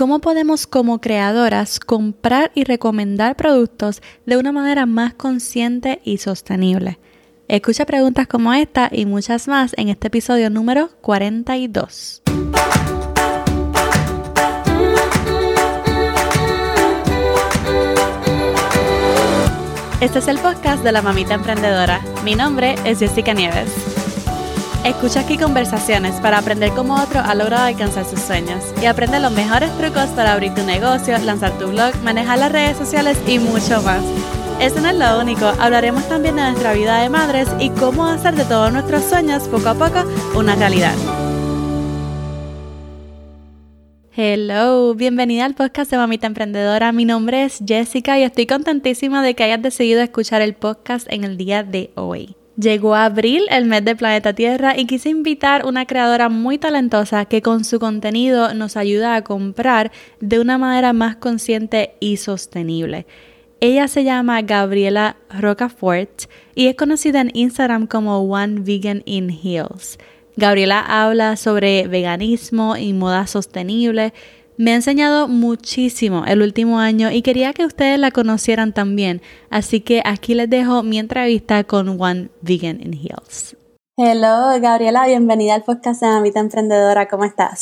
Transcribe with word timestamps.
cómo 0.00 0.20
podemos 0.20 0.66
como 0.66 0.98
creadoras 0.98 1.78
comprar 1.78 2.52
y 2.54 2.64
recomendar 2.64 3.36
productos 3.36 4.00
de 4.24 4.38
una 4.38 4.50
manera 4.50 4.86
más 4.86 5.12
consciente 5.12 6.00
y 6.04 6.16
sostenible. 6.16 6.98
Escucha 7.48 7.84
preguntas 7.84 8.26
como 8.26 8.54
esta 8.54 8.88
y 8.90 9.04
muchas 9.04 9.46
más 9.46 9.74
en 9.76 9.90
este 9.90 10.06
episodio 10.06 10.48
número 10.48 10.88
42. 11.02 12.22
Este 20.00 20.18
es 20.18 20.28
el 20.28 20.38
podcast 20.38 20.82
de 20.82 20.92
la 20.92 21.02
mamita 21.02 21.34
emprendedora. 21.34 22.00
Mi 22.24 22.34
nombre 22.34 22.74
es 22.86 23.00
Jessica 23.00 23.34
Nieves. 23.34 23.89
Escucha 24.84 25.20
aquí 25.20 25.36
conversaciones 25.36 26.14
para 26.22 26.38
aprender 26.38 26.70
cómo 26.70 26.94
otro 26.94 27.20
ha 27.20 27.34
logrado 27.34 27.66
alcanzar 27.66 28.06
sus 28.06 28.18
sueños 28.18 28.64
y 28.80 28.86
aprende 28.86 29.20
los 29.20 29.30
mejores 29.30 29.70
trucos 29.76 30.06
para 30.16 30.32
abrir 30.32 30.54
tu 30.54 30.62
negocio, 30.62 31.18
lanzar 31.18 31.52
tu 31.58 31.66
blog, 31.66 31.94
manejar 32.02 32.38
las 32.38 32.50
redes 32.50 32.78
sociales 32.78 33.18
y 33.26 33.38
mucho 33.38 33.82
más. 33.82 34.02
Eso 34.58 34.80
no 34.80 34.88
es 34.88 34.96
lo 34.96 35.20
único, 35.20 35.44
hablaremos 35.60 36.08
también 36.08 36.36
de 36.36 36.42
nuestra 36.42 36.72
vida 36.72 37.02
de 37.02 37.10
madres 37.10 37.46
y 37.60 37.68
cómo 37.70 38.06
hacer 38.06 38.34
de 38.34 38.44
todos 38.46 38.72
nuestros 38.72 39.04
sueños 39.04 39.42
poco 39.48 39.68
a 39.68 39.74
poco 39.74 40.02
una 40.34 40.54
realidad. 40.54 40.94
Hello, 44.16 44.94
bienvenida 44.94 45.44
al 45.44 45.54
podcast 45.54 45.90
de 45.90 45.98
Mamita 45.98 46.26
Emprendedora. 46.26 46.90
Mi 46.92 47.04
nombre 47.04 47.44
es 47.44 47.62
Jessica 47.66 48.18
y 48.18 48.22
estoy 48.22 48.46
contentísima 48.46 49.22
de 49.22 49.34
que 49.34 49.44
hayas 49.44 49.60
decidido 49.60 50.00
escuchar 50.00 50.40
el 50.40 50.54
podcast 50.54 51.06
en 51.10 51.24
el 51.24 51.36
día 51.36 51.62
de 51.62 51.90
hoy. 51.96 52.34
Llegó 52.60 52.94
abril, 52.94 53.44
el 53.48 53.64
mes 53.64 53.84
de 53.86 53.96
Planeta 53.96 54.34
Tierra, 54.34 54.76
y 54.76 54.84
quise 54.84 55.08
invitar 55.08 55.64
una 55.64 55.86
creadora 55.86 56.28
muy 56.28 56.58
talentosa 56.58 57.24
que 57.24 57.40
con 57.40 57.64
su 57.64 57.80
contenido 57.80 58.52
nos 58.52 58.76
ayuda 58.76 59.14
a 59.14 59.24
comprar 59.24 59.90
de 60.20 60.40
una 60.40 60.58
manera 60.58 60.92
más 60.92 61.16
consciente 61.16 61.94
y 62.00 62.18
sostenible. 62.18 63.06
Ella 63.60 63.88
se 63.88 64.04
llama 64.04 64.42
Gabriela 64.42 65.16
Rocafort 65.30 66.24
y 66.54 66.66
es 66.66 66.76
conocida 66.76 67.22
en 67.22 67.30
Instagram 67.32 67.86
como 67.86 68.18
One 68.18 68.60
Vegan 68.60 69.04
in 69.06 69.30
Heels. 69.30 69.98
Gabriela 70.36 70.80
habla 70.80 71.36
sobre 71.36 71.86
veganismo 71.86 72.76
y 72.76 72.92
moda 72.92 73.26
sostenible. 73.26 74.12
Me 74.60 74.72
ha 74.72 74.74
enseñado 74.74 75.26
muchísimo 75.26 76.26
el 76.26 76.42
último 76.42 76.80
año 76.80 77.10
y 77.10 77.22
quería 77.22 77.54
que 77.54 77.64
ustedes 77.64 77.98
la 77.98 78.10
conocieran 78.10 78.74
también. 78.74 79.22
Así 79.48 79.80
que 79.80 80.02
aquí 80.04 80.34
les 80.34 80.50
dejo 80.50 80.82
mi 80.82 80.98
entrevista 80.98 81.64
con 81.64 81.98
One 81.98 82.28
Vegan 82.42 82.78
in 82.82 82.92
Heels. 82.92 83.56
Hello, 83.96 84.60
Gabriela, 84.60 85.06
bienvenida 85.06 85.54
al 85.54 85.62
podcast 85.62 86.02
de 86.02 86.08
Mamita 86.08 86.40
Emprendedora. 86.40 87.08
¿Cómo 87.08 87.24
estás? 87.24 87.60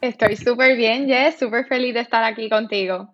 Estoy 0.00 0.36
súper 0.36 0.76
bien, 0.76 1.08
Jess, 1.08 1.36
súper 1.36 1.66
feliz 1.66 1.94
de 1.94 2.00
estar 2.02 2.22
aquí 2.22 2.48
contigo. 2.48 3.08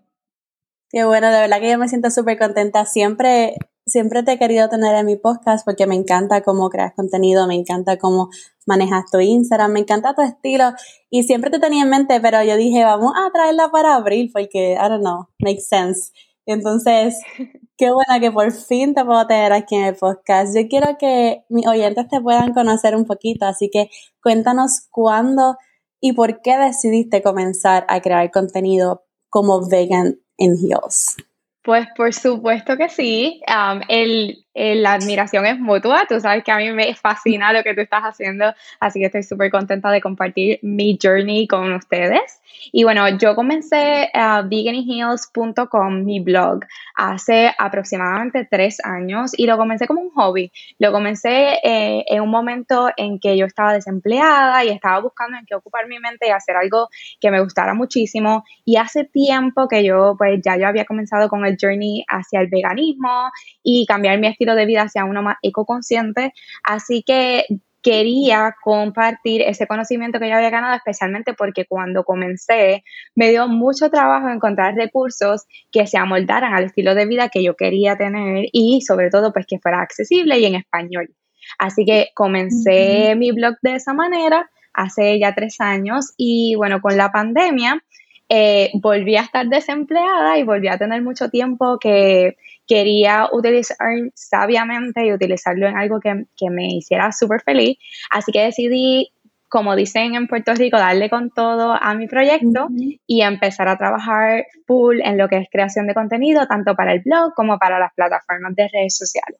Qué 0.91 1.05
bueno, 1.05 1.33
de 1.33 1.41
verdad 1.41 1.59
que 1.59 1.71
yo 1.71 1.79
me 1.79 1.89
siento 1.89 2.11
súper 2.11 2.39
contenta. 2.39 2.85
Siempre 2.85 3.55
siempre 3.93 4.23
te 4.23 4.33
he 4.33 4.39
querido 4.39 4.69
tener 4.71 4.97
en 4.97 5.05
mi 5.05 5.17
podcast 5.17 5.65
porque 5.67 5.87
me 5.87 5.95
encanta 5.95 6.41
cómo 6.41 6.71
creas 6.71 6.95
contenido, 6.95 7.47
me 7.47 7.55
encanta 7.55 7.99
cómo 7.99 8.31
manejas 8.67 9.05
tu 9.11 9.21
Instagram, 9.21 9.73
me 9.73 9.81
encanta 9.81 10.15
tu 10.15 10.23
estilo 10.23 10.73
y 11.11 11.25
siempre 11.25 11.51
te 11.51 11.59
tenía 11.59 11.83
en 11.83 11.91
mente, 11.91 12.19
pero 12.21 12.43
yo 12.43 12.57
dije, 12.57 12.85
vamos 12.85 13.13
a 13.15 13.31
traerla 13.31 13.71
para 13.71 13.95
abril 13.95 14.31
porque, 14.33 14.73
I 14.73 14.89
don't 14.89 15.03
know, 15.03 15.27
makes 15.39 15.65
sense. 15.69 16.11
Entonces, 16.47 17.21
qué 17.77 17.93
buena 17.93 18.19
que 18.19 18.33
por 18.33 18.51
fin 18.51 18.95
te 18.95 19.05
puedo 19.05 19.27
tener 19.27 19.53
aquí 19.53 19.77
en 19.77 19.85
el 19.85 19.95
podcast. 19.95 20.57
Yo 20.57 20.67
quiero 20.69 20.97
que 20.99 21.45
mis 21.51 21.67
oyentes 21.67 22.09
te 22.09 22.21
puedan 22.21 22.55
conocer 22.55 22.97
un 22.97 23.05
poquito, 23.05 23.45
así 23.45 23.69
que 23.71 23.91
cuéntanos 24.23 24.87
cuándo 24.91 25.57
y 26.01 26.15
por 26.15 26.41
qué 26.41 26.57
decidiste 26.57 27.23
comenzar 27.23 27.85
a 27.89 28.01
crear 28.01 28.31
contenido 28.31 29.05
como 29.29 29.69
Vegan 29.69 30.19
in 30.39 30.57
Heels. 30.57 31.17
Pues 31.63 31.87
por 31.97 32.13
supuesto 32.13 32.77
que 32.77 32.89
sí. 32.89 33.41
el, 33.89 34.45
la 34.55 34.95
admiración 34.95 35.47
es 35.47 35.59
mutua. 35.59 36.05
Tú 36.09 36.21
sabes 36.21 36.45
que 36.45 36.53
a 36.53 36.59
mí 36.59 36.71
me 36.73 36.95
fascina 36.95 37.53
lo 37.53 37.63
que 37.63 37.75
tú 37.75 37.81
estás 37.81 38.03
haciendo, 38.03 38.53
así 38.81 39.01
que 39.01 39.07
estoy 39.07 39.23
súper 39.23 39.51
contenta 39.51 39.91
de 39.91 40.01
compartir 40.01 40.59
mi 40.63 40.99
journey 41.03 41.47
con 41.47 41.73
ustedes. 41.73 42.41
Y 42.71 42.85
bueno, 42.85 43.09
yo 43.19 43.35
comencé 43.35 44.11
a 44.13 44.43
veganheels.com, 44.43 46.05
mi 46.05 46.21
blog, 46.21 46.61
hace 46.95 47.53
aproximadamente 47.59 48.47
tres 48.49 48.79
años 48.85 49.33
y 49.37 49.47
lo 49.47 49.57
comencé 49.57 49.87
como 49.87 50.01
un 50.01 50.11
hobby. 50.11 50.53
Lo 50.79 50.93
comencé 50.93 51.59
eh, 51.63 52.05
en 52.07 52.21
un 52.21 52.31
momento 52.31 52.91
en 52.97 53.19
que 53.19 53.37
yo 53.37 53.47
estaba 53.47 53.73
desempleada 53.73 54.65
y 54.65 54.69
estaba 54.69 55.01
buscando 55.01 55.39
en 55.39 55.47
qué 55.47 55.55
ocupar 55.55 55.89
mi 55.89 55.99
mente 55.99 56.29
y 56.29 56.31
hacer 56.31 56.57
algo 56.57 56.89
que 57.21 57.31
me 57.31 57.41
gustara 57.41 57.75
muchísimo. 57.75 58.45
Y 58.65 58.77
hace 58.77 59.05
tiempo 59.05 59.67
que 59.69 59.85
yo, 59.85 60.15
pues 60.19 60.41
ya 60.45 60.57
yo 60.57 60.69
había 60.69 60.85
comenzado 60.85 61.29
con 61.29 61.45
el 61.45 61.57
journey 61.61 62.05
hacia 62.09 62.41
el 62.41 62.49
veganismo 62.49 63.31
y 63.63 63.87
cambiar 63.87 64.19
mi 64.19 64.29
estilo 64.29 64.42
de 64.45 64.67
vida 64.67 64.83
hacia 64.83 65.05
uno 65.05 65.23
más 65.23 65.37
ecoconsciente. 65.43 66.33
Así 66.65 67.03
que 67.03 67.47
quería 67.83 68.55
compartir 68.63 69.43
ese 69.43 69.67
conocimiento 69.67 70.21
que 70.21 70.29
yo 70.29 70.37
había 70.37 70.51
ganado, 70.51 70.77
especialmente 70.77 71.35
porque 71.35 71.67
cuando 71.67 72.05
comencé 72.05 72.85
me 73.17 73.31
dio 73.31 73.49
mucho 73.49 73.91
trabajo 73.91 74.29
encontrar 74.29 74.75
recursos 74.75 75.43
que 75.71 75.87
se 75.87 75.99
amoldaran 75.99 76.55
al 76.55 76.65
estilo 76.65 76.95
de 76.95 77.07
vida 77.07 77.29
que 77.29 77.43
yo 77.43 77.57
quería 77.57 77.97
tener 77.97 78.47
y 78.53 78.83
sobre 78.83 79.11
todo 79.11 79.33
pues 79.33 79.47
que 79.47 79.59
fuera 79.59 79.81
accesible 79.81 80.39
y 80.39 80.47
en 80.47 80.55
español. 80.55 81.11
Así 81.59 81.85
que 81.85 82.11
comencé 82.15 83.15
mi 83.17 83.33
blog 83.33 83.57
de 83.63 83.75
esa 83.75 83.93
manera 83.93 84.49
hace 84.73 85.19
ya 85.19 85.35
tres 85.35 85.61
años 85.61 86.15
y 86.17 86.55
bueno, 86.55 86.81
con 86.81 86.97
la 86.97 87.11
pandemia 87.11 87.83
eh, 88.29 88.71
volví 88.75 89.17
a 89.17 89.23
estar 89.23 89.47
desempleada 89.49 90.39
y 90.39 90.45
volví 90.45 90.69
a 90.69 90.79
tener 90.79 91.03
mucho 91.03 91.29
tiempo 91.29 91.79
que 91.79 92.37
quería 92.67 93.29
utilizar 93.33 93.77
sabiamente 94.15 95.07
y 95.07 95.13
utilizarlo 95.13 95.67
en 95.67 95.77
algo 95.77 96.01
que, 96.01 96.51
me 96.51 96.75
hiciera 96.75 97.13
súper 97.13 97.43
feliz. 97.43 97.79
Así 98.11 98.33
que 98.33 98.45
decidí, 98.45 99.13
como 99.49 99.77
dicen 99.77 100.15
en 100.15 100.27
Puerto 100.27 100.55
Rico, 100.55 100.77
darle 100.77 101.11
con 101.11 101.31
todo 101.31 101.77
a 101.81 101.95
mi 101.95 102.07
proyecto 102.07 102.69
y 103.07 103.23
empezar 103.23 103.69
a 103.69 103.77
trabajar 103.77 104.47
full 104.67 105.01
en 105.03 105.19
lo 105.19 105.29
que 105.29 105.39
es 105.39 105.49
creación 105.51 105.87
de 105.87 105.95
contenido, 105.95 106.47
tanto 106.47 106.75
para 106.75 106.93
el 106.93 107.01
blog 107.01 107.35
como 107.35 107.59
para 107.59 107.79
las 107.79 107.93
plataformas 107.95 108.55
de 108.55 108.69
redes 108.73 108.97
sociales. 108.97 109.39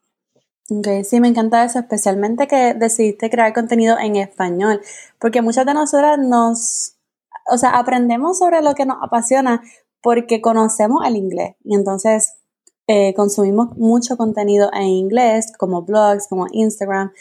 Ok, 0.71 1.05
sí, 1.05 1.21
me 1.21 1.29
encanta 1.29 1.65
eso, 1.65 1.81
especialmente 1.81 2.47
que 2.47 2.75
decidiste 2.75 3.29
crear 3.29 3.53
contenido 3.53 3.99
en 3.99 4.17
español, 4.17 4.81
porque 5.19 5.43
muchas 5.43 5.67
de 5.67 5.75
nosotras 5.75 6.19
nos, 6.19 6.97
o 7.51 7.59
sea, 7.59 7.71
aprendemos 7.71 8.39
sobre 8.39 8.63
lo 8.63 8.75
que 8.75 8.87
nos 8.87 8.97
apasiona 9.03 9.61
porque 10.01 10.41
conocemos 10.41 11.07
el 11.07 11.17
inglés 11.17 11.57
y 11.65 11.75
entonces 11.75 12.42
eh, 12.87 13.15
consumimos 13.15 13.77
mucho 13.77 14.17
contenido 14.17 14.71
en 14.73 14.83
inglés, 14.83 15.53
como 15.59 15.83
blogs, 15.83 16.29
como 16.29 16.47
Instagram, 16.51 17.13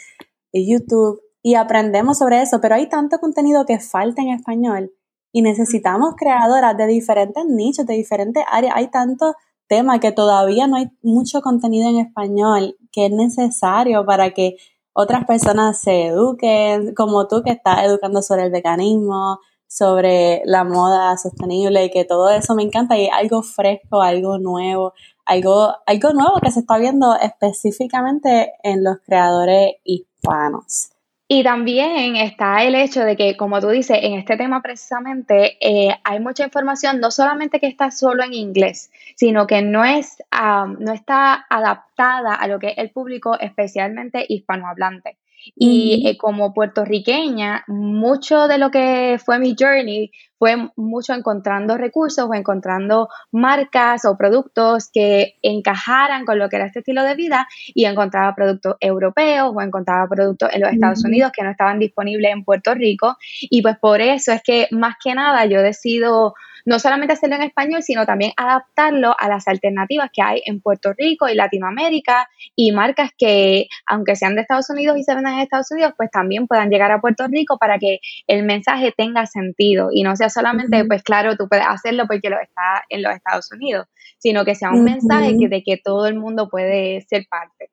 y 0.52 0.70
YouTube, 0.70 1.20
y 1.42 1.54
aprendemos 1.54 2.18
sobre 2.18 2.42
eso, 2.42 2.60
pero 2.60 2.74
hay 2.74 2.88
tanto 2.88 3.18
contenido 3.18 3.64
que 3.66 3.80
falta 3.80 4.22
en 4.22 4.28
español 4.28 4.92
y 5.32 5.42
necesitamos 5.42 6.14
creadoras 6.16 6.76
de 6.76 6.86
diferentes 6.86 7.44
nichos, 7.46 7.86
de 7.86 7.94
diferentes 7.94 8.44
áreas. 8.50 8.74
Hay 8.76 8.88
tanto 8.90 9.34
tema 9.66 9.98
que 9.98 10.12
todavía 10.12 10.66
no 10.66 10.76
hay 10.76 10.90
mucho 11.02 11.40
contenido 11.40 11.88
en 11.88 11.98
español 11.98 12.76
que 12.92 13.06
es 13.06 13.12
necesario 13.12 14.04
para 14.04 14.32
que 14.32 14.56
otras 14.92 15.24
personas 15.24 15.80
se 15.80 16.08
eduquen, 16.08 16.94
como 16.94 17.26
tú 17.26 17.42
que 17.42 17.52
estás 17.52 17.82
educando 17.84 18.20
sobre 18.20 18.44
el 18.44 18.52
veganismo, 18.52 19.38
sobre 19.66 20.42
la 20.44 20.64
moda 20.64 21.16
sostenible 21.16 21.86
y 21.86 21.90
que 21.90 22.04
todo 22.04 22.28
eso 22.28 22.54
me 22.54 22.62
encanta 22.62 22.98
y 22.98 23.08
algo 23.08 23.42
fresco, 23.42 24.02
algo 24.02 24.38
nuevo, 24.38 24.92
algo, 25.24 25.74
algo 25.86 26.12
nuevo 26.12 26.40
que 26.42 26.50
se 26.50 26.60
está 26.60 26.78
viendo 26.78 27.16
específicamente 27.16 28.52
en 28.62 28.84
los 28.84 28.98
creadores 29.04 29.74
hispanos. 29.84 30.90
Y 31.34 31.42
también 31.42 32.16
está 32.16 32.62
el 32.62 32.74
hecho 32.74 33.00
de 33.04 33.16
que, 33.16 33.38
como 33.38 33.58
tú 33.58 33.70
dices, 33.70 33.98
en 34.02 34.18
este 34.18 34.36
tema 34.36 34.60
precisamente 34.60 35.56
eh, 35.60 35.96
hay 36.04 36.20
mucha 36.20 36.44
información, 36.44 37.00
no 37.00 37.10
solamente 37.10 37.58
que 37.58 37.68
está 37.68 37.90
solo 37.90 38.22
en 38.22 38.34
inglés, 38.34 38.90
sino 39.16 39.46
que 39.46 39.62
no, 39.62 39.82
es, 39.82 40.22
no 40.30 40.92
está 40.92 41.46
adaptada 41.48 42.34
a 42.34 42.46
lo 42.48 42.58
que 42.58 42.68
es 42.72 42.74
el 42.76 42.90
público, 42.90 43.40
especialmente 43.40 44.26
hispanohablante. 44.28 45.16
Y 45.54 46.06
eh, 46.06 46.16
como 46.16 46.54
puertorriqueña, 46.54 47.64
mucho 47.68 48.48
de 48.48 48.58
lo 48.58 48.70
que 48.70 49.20
fue 49.24 49.38
mi 49.38 49.54
journey 49.58 50.10
fue 50.38 50.56
mucho 50.74 51.12
encontrando 51.12 51.76
recursos 51.76 52.28
o 52.28 52.34
encontrando 52.34 53.08
marcas 53.30 54.04
o 54.04 54.16
productos 54.16 54.90
que 54.92 55.36
encajaran 55.40 56.24
con 56.24 56.38
lo 56.40 56.48
que 56.48 56.56
era 56.56 56.66
este 56.66 56.80
estilo 56.80 57.04
de 57.04 57.14
vida 57.14 57.46
y 57.74 57.84
encontraba 57.84 58.34
productos 58.34 58.74
europeos 58.80 59.52
o 59.54 59.62
encontraba 59.62 60.08
productos 60.08 60.50
en 60.52 60.62
los 60.62 60.72
Estados 60.72 61.04
Unidos 61.04 61.30
que 61.32 61.44
no 61.44 61.50
estaban 61.50 61.78
disponibles 61.78 62.32
en 62.32 62.44
Puerto 62.44 62.74
Rico. 62.74 63.16
Y 63.42 63.62
pues 63.62 63.78
por 63.78 64.00
eso 64.00 64.32
es 64.32 64.42
que 64.42 64.66
más 64.72 64.96
que 65.02 65.14
nada 65.14 65.46
yo 65.46 65.62
decido 65.62 66.34
no 66.64 66.78
solamente 66.78 67.14
hacerlo 67.14 67.36
en 67.36 67.42
español, 67.42 67.82
sino 67.82 68.06
también 68.06 68.32
adaptarlo 68.36 69.14
a 69.18 69.28
las 69.28 69.48
alternativas 69.48 70.10
que 70.12 70.22
hay 70.22 70.42
en 70.46 70.60
Puerto 70.60 70.92
Rico 70.96 71.28
y 71.28 71.34
Latinoamérica 71.34 72.28
y 72.54 72.72
marcas 72.72 73.10
que, 73.16 73.66
aunque 73.86 74.16
sean 74.16 74.34
de 74.34 74.42
Estados 74.42 74.70
Unidos 74.70 74.98
y 74.98 75.04
se 75.04 75.14
vendan 75.14 75.34
en 75.34 75.40
Estados 75.40 75.70
Unidos, 75.70 75.94
pues 75.96 76.10
también 76.10 76.46
puedan 76.46 76.70
llegar 76.70 76.90
a 76.92 77.00
Puerto 77.00 77.26
Rico 77.28 77.58
para 77.58 77.78
que 77.78 77.98
el 78.26 78.44
mensaje 78.44 78.92
tenga 78.96 79.26
sentido 79.26 79.88
y 79.92 80.02
no 80.02 80.16
sea 80.16 80.28
solamente, 80.28 80.84
pues 80.84 81.02
claro, 81.02 81.36
tú 81.36 81.48
puedes 81.48 81.66
hacerlo 81.66 82.04
porque 82.06 82.30
lo 82.30 82.40
está 82.40 82.84
en 82.88 83.02
los 83.02 83.14
Estados 83.14 83.50
Unidos, 83.52 83.86
sino 84.18 84.44
que 84.44 84.54
sea 84.54 84.70
un 84.70 84.84
mensaje 84.84 85.32
de 85.48 85.62
que 85.62 85.76
todo 85.82 86.06
el 86.06 86.14
mundo 86.14 86.48
puede 86.48 87.00
ser 87.02 87.26
parte. 87.28 87.70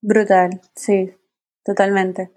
Brutal, 0.00 0.60
sí, 0.74 1.12
totalmente. 1.64 2.30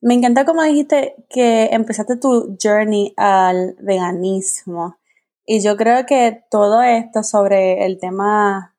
Me 0.00 0.12
encanta 0.12 0.44
como 0.44 0.62
dijiste 0.62 1.14
que 1.30 1.70
empezaste 1.72 2.18
tu 2.18 2.58
journey 2.62 3.14
al 3.16 3.74
veganismo. 3.80 4.98
Y 5.46 5.62
yo 5.62 5.76
creo 5.76 6.06
que 6.06 6.42
todo 6.50 6.82
esto 6.82 7.22
sobre 7.22 7.84
el 7.84 7.98
tema, 7.98 8.74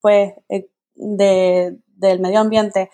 pues, 0.00 0.34
eh, 0.48 0.68
de, 0.94 1.78
del 1.86 2.20
medio 2.20 2.40
ambiente 2.40 2.90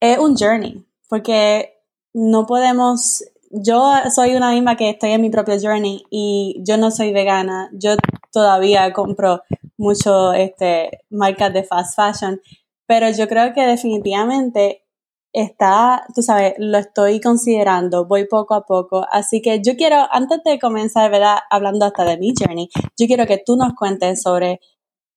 es 0.00 0.18
un 0.18 0.36
journey. 0.36 0.86
Porque 1.08 1.78
no 2.14 2.46
podemos, 2.46 3.24
yo 3.50 3.92
soy 4.14 4.34
una 4.36 4.52
misma 4.52 4.76
que 4.76 4.90
estoy 4.90 5.10
en 5.10 5.20
mi 5.20 5.30
propio 5.30 5.56
journey 5.60 6.04
y 6.10 6.62
yo 6.66 6.76
no 6.76 6.90
soy 6.90 7.12
vegana. 7.12 7.68
Yo 7.72 7.96
todavía 8.32 8.92
compro 8.92 9.42
mucho 9.76 10.32
este, 10.32 11.02
marcas 11.10 11.52
de 11.52 11.64
fast 11.64 11.96
fashion. 11.96 12.40
Pero 12.86 13.10
yo 13.10 13.28
creo 13.28 13.52
que 13.52 13.66
definitivamente 13.66 14.84
está, 15.32 16.04
tú 16.14 16.22
sabes, 16.22 16.54
lo 16.58 16.78
estoy 16.78 17.20
considerando, 17.20 18.06
voy 18.06 18.26
poco 18.26 18.54
a 18.54 18.64
poco. 18.64 19.06
Así 19.10 19.40
que 19.42 19.60
yo 19.62 19.76
quiero, 19.76 20.06
antes 20.10 20.40
de 20.44 20.58
comenzar, 20.58 21.10
¿verdad? 21.10 21.38
Hablando 21.50 21.86
hasta 21.86 22.04
de 22.04 22.18
mi 22.18 22.32
journey, 22.38 22.68
yo 22.98 23.06
quiero 23.06 23.26
que 23.26 23.42
tú 23.44 23.56
nos 23.56 23.74
cuentes 23.74 24.22
sobre 24.22 24.60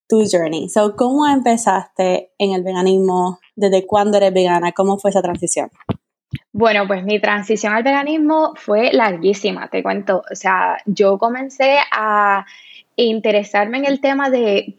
tu 0.07 0.23
journey. 0.29 0.69
So, 0.69 0.95
¿cómo 0.95 1.27
empezaste 1.27 2.31
en 2.37 2.53
el 2.53 2.63
veganismo? 2.63 3.39
¿Desde 3.55 3.85
cuándo 3.85 4.17
eres 4.17 4.33
vegana? 4.33 4.71
¿Cómo 4.71 4.97
fue 4.97 5.11
esa 5.11 5.21
transición? 5.21 5.69
Bueno, 6.51 6.87
pues 6.87 7.03
mi 7.03 7.19
transición 7.19 7.73
al 7.73 7.83
veganismo 7.83 8.53
fue 8.55 8.91
larguísima, 8.93 9.69
te 9.69 9.81
cuento. 9.81 10.23
O 10.31 10.35
sea, 10.35 10.77
yo 10.85 11.17
comencé 11.17 11.77
a 11.91 12.45
interesarme 12.95 13.79
en 13.79 13.85
el 13.85 14.01
tema 14.01 14.29
de, 14.29 14.75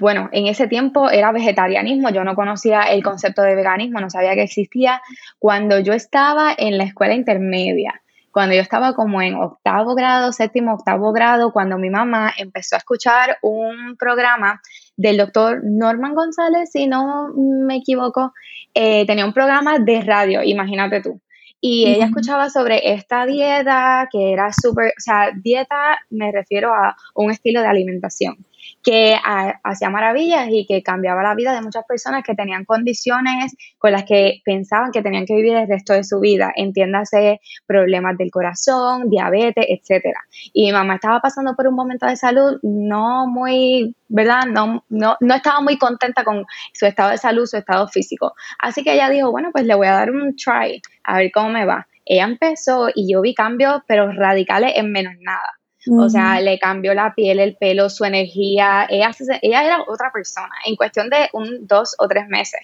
bueno, 0.00 0.28
en 0.32 0.46
ese 0.46 0.68
tiempo 0.68 1.10
era 1.10 1.32
vegetarianismo, 1.32 2.10
yo 2.10 2.24
no 2.24 2.34
conocía 2.34 2.82
el 2.82 3.02
concepto 3.02 3.42
de 3.42 3.54
veganismo, 3.54 4.00
no 4.00 4.10
sabía 4.10 4.34
que 4.34 4.42
existía. 4.42 5.02
Cuando 5.38 5.80
yo 5.80 5.92
estaba 5.92 6.54
en 6.56 6.78
la 6.78 6.84
escuela 6.84 7.14
intermedia, 7.14 8.00
cuando 8.30 8.54
yo 8.54 8.60
estaba 8.60 8.94
como 8.94 9.20
en 9.20 9.34
octavo 9.34 9.94
grado, 9.94 10.32
séptimo, 10.32 10.74
octavo 10.74 11.12
grado, 11.12 11.52
cuando 11.52 11.78
mi 11.78 11.90
mamá 11.90 12.32
empezó 12.36 12.76
a 12.76 12.78
escuchar 12.78 13.38
un 13.42 13.96
programa 13.98 14.60
del 14.96 15.16
doctor 15.16 15.60
Norman 15.64 16.14
González, 16.14 16.70
si 16.70 16.86
no 16.86 17.28
me 17.36 17.76
equivoco, 17.76 18.32
eh, 18.74 19.06
tenía 19.06 19.24
un 19.24 19.32
programa 19.32 19.78
de 19.78 20.02
radio, 20.02 20.42
imagínate 20.42 21.00
tú. 21.00 21.20
Y 21.60 21.86
ella 21.88 22.06
escuchaba 22.06 22.50
sobre 22.50 22.92
esta 22.92 23.26
dieta 23.26 24.08
que 24.12 24.32
era 24.32 24.52
súper, 24.52 24.88
o 24.88 25.00
sea, 25.00 25.30
dieta 25.34 25.98
me 26.10 26.30
refiero 26.30 26.72
a 26.72 26.96
un 27.14 27.30
estilo 27.30 27.60
de 27.60 27.66
alimentación 27.66 28.46
que 28.82 29.16
hacía 29.64 29.90
maravillas 29.90 30.48
y 30.50 30.66
que 30.66 30.82
cambiaba 30.82 31.22
la 31.22 31.34
vida 31.34 31.52
de 31.52 31.62
muchas 31.62 31.84
personas 31.86 32.22
que 32.24 32.34
tenían 32.34 32.64
condiciones 32.64 33.54
con 33.78 33.92
las 33.92 34.04
que 34.04 34.40
pensaban 34.44 34.92
que 34.92 35.02
tenían 35.02 35.26
que 35.26 35.34
vivir 35.34 35.54
el 35.54 35.68
resto 35.68 35.92
de 35.92 36.04
su 36.04 36.20
vida, 36.20 36.52
entiéndase 36.54 37.40
problemas 37.66 38.16
del 38.16 38.30
corazón, 38.30 39.10
diabetes, 39.10 39.66
etcétera. 39.68 40.20
Y 40.52 40.66
mi 40.66 40.72
mamá 40.72 40.96
estaba 40.96 41.20
pasando 41.20 41.54
por 41.54 41.66
un 41.66 41.74
momento 41.74 42.06
de 42.06 42.16
salud 42.16 42.58
no 42.62 43.26
muy, 43.26 43.94
¿verdad? 44.08 44.46
No, 44.46 44.84
no, 44.88 45.16
no 45.20 45.34
estaba 45.34 45.60
muy 45.60 45.76
contenta 45.78 46.24
con 46.24 46.46
su 46.72 46.86
estado 46.86 47.10
de 47.10 47.18
salud, 47.18 47.46
su 47.46 47.56
estado 47.56 47.88
físico. 47.88 48.34
Así 48.58 48.82
que 48.82 48.94
ella 48.94 49.10
dijo, 49.10 49.30
bueno, 49.30 49.50
pues 49.52 49.64
le 49.64 49.74
voy 49.74 49.86
a 49.86 49.92
dar 49.92 50.10
un 50.10 50.36
try, 50.36 50.80
a 51.04 51.18
ver 51.18 51.30
cómo 51.32 51.50
me 51.50 51.64
va. 51.64 51.86
Ella 52.04 52.24
empezó 52.24 52.88
y 52.94 53.12
yo 53.12 53.20
vi 53.20 53.34
cambios, 53.34 53.82
pero 53.86 54.10
radicales 54.12 54.72
en 54.76 54.92
menos 54.92 55.14
nada. 55.20 55.58
O 55.90 56.08
sea, 56.08 56.40
le 56.40 56.58
cambió 56.58 56.94
la 56.94 57.14
piel, 57.14 57.40
el 57.40 57.56
pelo, 57.56 57.90
su 57.90 58.04
energía. 58.04 58.86
Ella, 58.88 59.10
ella 59.42 59.64
era 59.64 59.84
otra 59.86 60.10
persona 60.12 60.54
en 60.64 60.76
cuestión 60.76 61.10
de 61.10 61.28
un, 61.32 61.66
dos 61.66 61.94
o 61.98 62.08
tres 62.08 62.28
meses. 62.28 62.60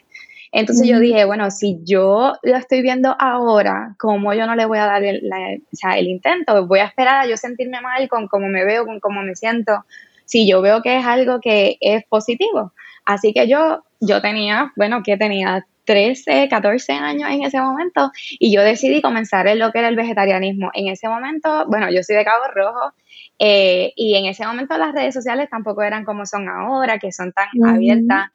Entonces 0.53 0.87
yo 0.87 1.01
dije, 1.01 1.25
bueno, 1.25 1.51
si 1.51 1.81
yo 1.83 2.35
lo 2.43 2.57
estoy 2.57 2.81
viendo 2.81 3.17
ahora, 3.19 3.97
¿cómo 3.99 4.33
yo 4.35 4.47
no 4.47 4.55
le 4.55 4.67
voy 4.67 4.79
a 4.79 4.87
dar 4.87 5.03
el, 5.03 5.21
o 5.27 5.77
sea, 5.77 5.99
el 5.99 6.07
intento? 6.07 6.67
Voy 6.69 6.79
a 6.79 6.85
esperar 6.85 7.25
a 7.25 7.27
yo 7.27 7.37
sentirme 7.37 7.81
mal 7.81 8.09
con 8.09 8.29
cómo 8.29 8.47
me 8.47 8.65
veo, 8.65 8.87
con 8.87 9.01
cómo 9.01 9.23
me 9.23 9.35
siento, 9.35 9.85
si 10.27 10.49
yo 10.49 10.63
veo 10.63 10.81
que 10.81 10.97
es 10.97 11.05
algo 11.05 11.41
que 11.41 11.77
es 11.81 12.05
positivo. 12.05 12.73
Así 13.05 13.33
que 13.33 13.49
yo, 13.49 13.83
yo 13.99 14.23
tenía, 14.23 14.73
bueno, 14.77 15.03
¿qué 15.05 15.17
tenía? 15.17 15.67
13, 15.85 16.49
14 16.49 16.93
años 16.93 17.31
en 17.31 17.45
ese 17.45 17.61
momento 17.61 18.11
y 18.39 18.55
yo 18.55 18.63
decidí 18.63 19.03
comenzar 19.03 19.47
en 19.47 19.59
lo 19.59 19.71
que 19.71 19.81
era 19.81 19.89
el 19.89 19.97
vegetarianismo. 19.97 20.71
En 20.75 20.89
ese 20.89 21.09
momento, 21.09 21.67
bueno, 21.67 21.91
yo 21.91 22.03
soy 22.03 22.17
de 22.17 22.25
Cabo 22.25 22.45
Rojo 22.55 22.95
eh, 23.39 23.93
y 23.97 24.17
en 24.17 24.27
ese 24.27 24.47
momento 24.47 24.77
las 24.79 24.95
redes 24.95 25.15
sociales 25.15 25.49
tampoco 25.51 25.83
eran 25.83 26.05
como 26.05 26.27
son 26.27 26.49
ahora, 26.49 26.99
que 26.99 27.13
son 27.13 27.33
tan 27.33 27.49
abiertas. 27.67 28.31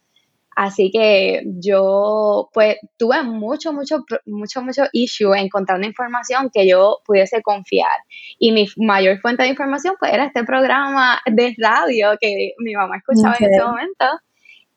Así 0.56 0.92
que 0.92 1.44
yo 1.62 2.50
pues 2.54 2.76
tuve 2.98 3.24
mucho, 3.24 3.72
mucho, 3.72 4.04
mucho, 4.26 4.62
mucho 4.62 4.84
issue 4.92 5.34
encontrando 5.34 5.88
información 5.88 6.50
que 6.54 6.68
yo 6.68 6.98
pudiese 7.06 7.42
confiar. 7.42 7.96
Y 8.38 8.52
mi 8.52 8.68
mayor 8.76 9.20
fuente 9.22 9.44
de 9.44 9.50
información 9.50 9.96
pues 9.98 10.12
era 10.12 10.26
este 10.26 10.44
programa 10.44 11.22
de 11.26 11.56
radio 11.58 12.18
que 12.20 12.56
mi 12.58 12.74
mamá 12.74 12.98
escuchaba 12.98 13.38
en 13.40 13.54
ese 13.54 13.64
momento. 13.64 14.06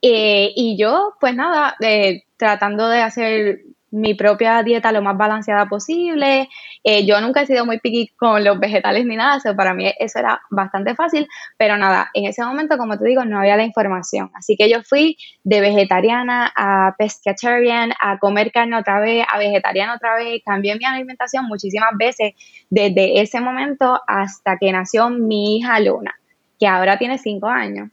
Eh, 0.03 0.53
y 0.55 0.77
yo 0.79 1.15
pues 1.21 1.35
nada, 1.35 1.75
eh, 1.81 2.23
tratando 2.37 2.89
de 2.89 3.01
hacer 3.01 3.63
mi 3.93 4.15
propia 4.15 4.63
dieta 4.63 4.91
lo 4.91 5.03
más 5.03 5.17
balanceada 5.17 5.67
posible. 5.67 6.49
Eh, 6.83 7.07
yo 7.07 7.21
nunca 7.21 7.43
he 7.43 7.47
sido 7.47 7.65
muy 7.65 7.79
picky 7.79 8.09
con 8.17 8.43
los 8.43 8.59
vegetales 8.59 9.07
ni 9.07 9.17
nada, 9.17 9.37
eso 9.37 9.55
para 9.55 9.75
mí 9.75 9.93
eso 9.99 10.19
era 10.19 10.41
bastante 10.51 10.95
fácil, 10.95 11.29
pero 11.57 11.77
nada, 11.77 12.11
en 12.15 12.27
ese 12.27 12.43
momento, 12.45 12.77
como 12.79 12.99
te 12.99 13.05
digo, 13.05 13.25
no 13.25 13.39
había 13.39 13.57
la 13.57 13.65
información. 13.65 14.31
Así 14.35 14.57
que 14.57 14.69
yo 14.69 14.83
fui 14.83 15.17
de 15.45 15.61
vegetariana 15.61 16.53
a 16.57 16.95
pescatarian, 16.99 17.93
a 18.01 18.19
comer 18.19 18.51
carne 18.51 18.77
otra 18.77 18.99
vez, 18.99 19.25
a 19.31 19.39
vegetariana 19.39 19.95
otra 19.95 20.17
vez, 20.17 20.43
cambié 20.45 20.75
mi 20.77 20.85
alimentación 20.85 21.45
muchísimas 21.45 21.91
veces 21.97 22.33
desde 22.71 23.21
ese 23.21 23.41
momento 23.41 24.01
hasta 24.07 24.57
que 24.59 24.73
nació 24.73 25.11
mi 25.11 25.59
hija 25.59 25.79
Luna, 25.81 26.15
que 26.59 26.67
ahora 26.67 26.99
tiene 26.99 27.19
cinco 27.19 27.49
años. 27.49 27.91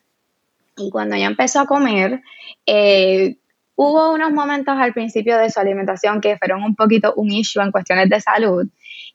Y 0.77 0.89
cuando 0.91 1.15
ella 1.15 1.27
empezó 1.27 1.59
a 1.59 1.65
comer, 1.65 2.21
eh, 2.65 3.35
Hubo 3.81 4.11
unos 4.11 4.33
momentos 4.33 4.75
al 4.77 4.91
principio 4.91 5.37
de 5.37 5.49
su 5.49 5.57
alimentación 5.57 6.19
que 6.19 6.37
fueron 6.37 6.63
un 6.63 6.75
poquito 6.75 7.13
un 7.15 7.31
issue 7.31 7.63
en 7.63 7.71
cuestiones 7.71 8.09
de 8.09 8.19
salud 8.19 8.67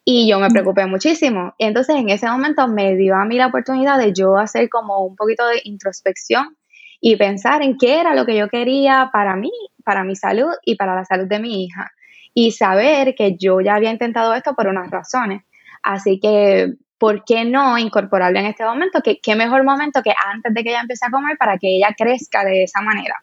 y 0.06 0.26
yo 0.26 0.38
me 0.38 0.49
preocupé 0.49 0.87
muchísimo. 0.87 1.55
Y 1.58 1.66
entonces 1.66 1.96
en 1.96 2.08
ese 2.08 2.26
momento 2.31 2.66
me 2.66 2.96
dio 2.96 3.14
a 3.14 3.26
mí 3.26 3.37
la 3.37 3.49
oportunidad 3.49 3.99
de 3.99 4.14
yo 4.14 4.38
hacer 4.38 4.70
como 4.70 5.05
un 5.05 5.16
poquito 5.16 5.46
de 5.46 5.61
introspección 5.64 6.56
y 6.99 7.16
pensar 7.16 7.61
en 7.61 7.76
qué 7.76 8.00
era 8.00 8.14
lo 8.14 8.25
que 8.25 8.38
yo 8.38 8.49
quería 8.49 9.11
para 9.12 9.37
mí, 9.37 9.52
para 9.85 10.02
mi 10.02 10.16
salud 10.16 10.54
y 10.64 10.76
para 10.76 10.94
la 10.94 11.04
salud 11.04 11.26
de 11.26 11.40
mi 11.40 11.66
hija. 11.66 11.92
Y 12.33 12.52
saber 12.52 13.14
que 13.14 13.37
yo 13.37 13.61
ya 13.61 13.75
había 13.75 13.90
intentado 13.90 14.33
esto 14.33 14.54
por 14.54 14.68
unas 14.68 14.90
razones. 14.90 15.42
Así 15.83 16.18
que, 16.18 16.73
¿por 16.97 17.23
qué 17.26 17.44
no 17.44 17.76
incorporarlo 17.76 18.38
en 18.38 18.47
este 18.47 18.64
momento? 18.64 19.02
¿Qué, 19.02 19.21
qué 19.23 19.37
mejor 19.37 19.62
momento 19.62 20.02
que 20.02 20.14
antes 20.33 20.54
de 20.54 20.62
que 20.62 20.71
ella 20.71 20.80
empiece 20.80 21.04
a 21.04 21.11
comer 21.11 21.37
para 21.37 21.59
que 21.59 21.76
ella 21.76 21.94
crezca 21.94 22.47
de 22.47 22.62
esa 22.62 22.80
manera? 22.80 23.23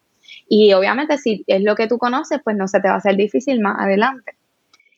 Y 0.53 0.73
obviamente 0.73 1.17
si 1.17 1.45
es 1.47 1.63
lo 1.63 1.75
que 1.75 1.87
tú 1.87 1.97
conoces, 1.97 2.41
pues 2.43 2.57
no 2.57 2.67
se 2.67 2.81
te 2.81 2.89
va 2.89 2.95
a 2.95 2.97
hacer 2.97 3.15
difícil 3.15 3.61
más 3.61 3.79
adelante. 3.79 4.33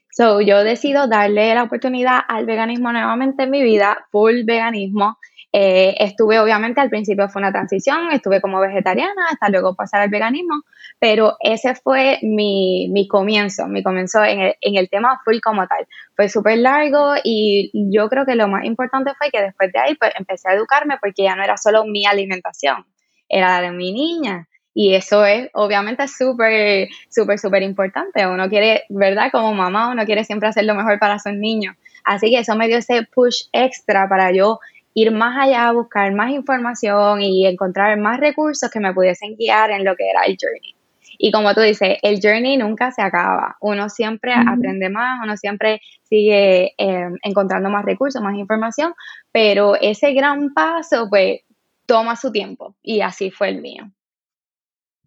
So, 0.10 0.42
yo 0.42 0.64
decido 0.64 1.08
darle 1.08 1.54
la 1.54 1.62
oportunidad 1.62 2.22
al 2.28 2.48
veganismo 2.48 2.92
nuevamente 2.92 3.44
en 3.44 3.52
mi 3.52 3.62
vida, 3.62 4.08
full 4.12 4.46
veganismo. 4.46 5.20
Eh, 5.52 5.94
estuve, 6.00 6.40
obviamente, 6.40 6.82
al 6.82 6.90
principio 6.90 7.30
fue 7.30 7.40
una 7.40 7.52
transición, 7.52 8.12
estuve 8.12 8.42
como 8.42 8.60
vegetariana 8.60 9.28
hasta 9.30 9.50
luego 9.50 9.76
pasar 9.76 10.02
al 10.02 10.10
veganismo, 10.10 10.64
pero 10.98 11.36
ese 11.40 11.76
fue 11.76 12.18
mi, 12.24 12.90
mi 12.92 13.08
comienzo, 13.08 13.68
mi 13.68 13.84
comienzo 13.84 14.24
en 14.24 14.40
el, 14.40 14.56
en 14.60 14.78
el 14.78 14.90
tema 14.90 15.22
full 15.24 15.38
como 15.40 15.68
tal. 15.68 15.86
Fue 16.16 16.30
súper 16.30 16.58
largo 16.58 17.14
y 17.24 17.70
yo 17.94 18.10
creo 18.10 18.26
que 18.26 18.34
lo 18.34 18.48
más 18.48 18.66
importante 18.66 19.12
fue 19.20 19.30
que 19.30 19.40
después 19.40 19.72
de 19.72 19.80
ahí 19.80 19.94
pues 19.94 20.14
empecé 20.18 20.50
a 20.50 20.56
educarme 20.56 20.96
porque 21.00 21.22
ya 21.22 21.36
no 21.36 21.44
era 21.44 21.58
solo 21.58 21.86
mi 21.86 22.08
alimentación, 22.08 22.88
era 23.30 23.50
la 23.50 23.62
de 23.62 23.72
mi 23.72 23.94
niña. 23.94 24.48
Y 24.74 24.96
eso 24.96 25.26
es 25.26 25.50
obviamente 25.54 26.08
súper, 26.08 26.88
súper, 27.10 27.40
súper 27.40 27.62
importante. 27.64 28.26
Uno 28.26 28.50
quiere, 28.50 28.84
¿verdad? 28.90 29.30
Como 29.32 29.54
mamá, 29.54 29.90
uno 29.90 30.06
quiere 30.06 30.24
siempre 30.24 30.50
hacer 30.50 30.66
lo 30.66 30.76
mejor 30.76 31.00
para 31.00 31.20
sus 31.20 31.34
niños. 31.34 31.76
Así 32.04 32.30
que 32.32 32.40
eso 32.40 32.56
me 32.56 32.68
dio 32.68 32.78
ese 32.78 33.04
push 33.04 33.44
extra 33.52 34.10
para 34.10 34.32
yo 34.32 34.60
ir 34.96 35.12
más 35.12 35.38
allá, 35.40 35.72
buscar 35.72 36.12
más 36.14 36.32
información 36.32 37.22
y 37.22 37.48
encontrar 37.48 37.98
más 38.00 38.20
recursos 38.20 38.70
que 38.70 38.80
me 38.80 38.94
pudiesen 38.94 39.36
guiar 39.36 39.72
en 39.72 39.86
lo 39.86 39.96
que 39.96 40.10
era 40.10 40.24
el 40.24 40.38
journey. 40.40 40.76
Y 41.18 41.32
como 41.32 41.54
tú 41.54 41.62
dices, 41.62 41.98
el 42.02 42.20
journey 42.22 42.58
nunca 42.58 42.92
se 42.92 43.02
acaba. 43.02 43.56
Uno 43.62 43.90
siempre 43.90 44.34
aprende 44.34 44.90
más, 44.90 45.20
uno 45.24 45.38
siempre 45.38 45.82
sigue 46.04 46.74
em, 46.78 47.16
encontrando 47.24 47.70
más 47.70 47.86
recursos, 47.86 48.22
más 48.22 48.36
información, 48.36 48.94
pero 49.32 49.76
ese 49.76 50.14
gran 50.14 50.54
paso, 50.54 51.08
pues, 51.10 51.42
toma 51.86 52.16
su 52.16 52.32
tiempo. 52.32 52.76
Y 52.82 53.02
así 53.02 53.32
fue 53.32 53.50
el 53.50 53.62
mío. 53.62 53.92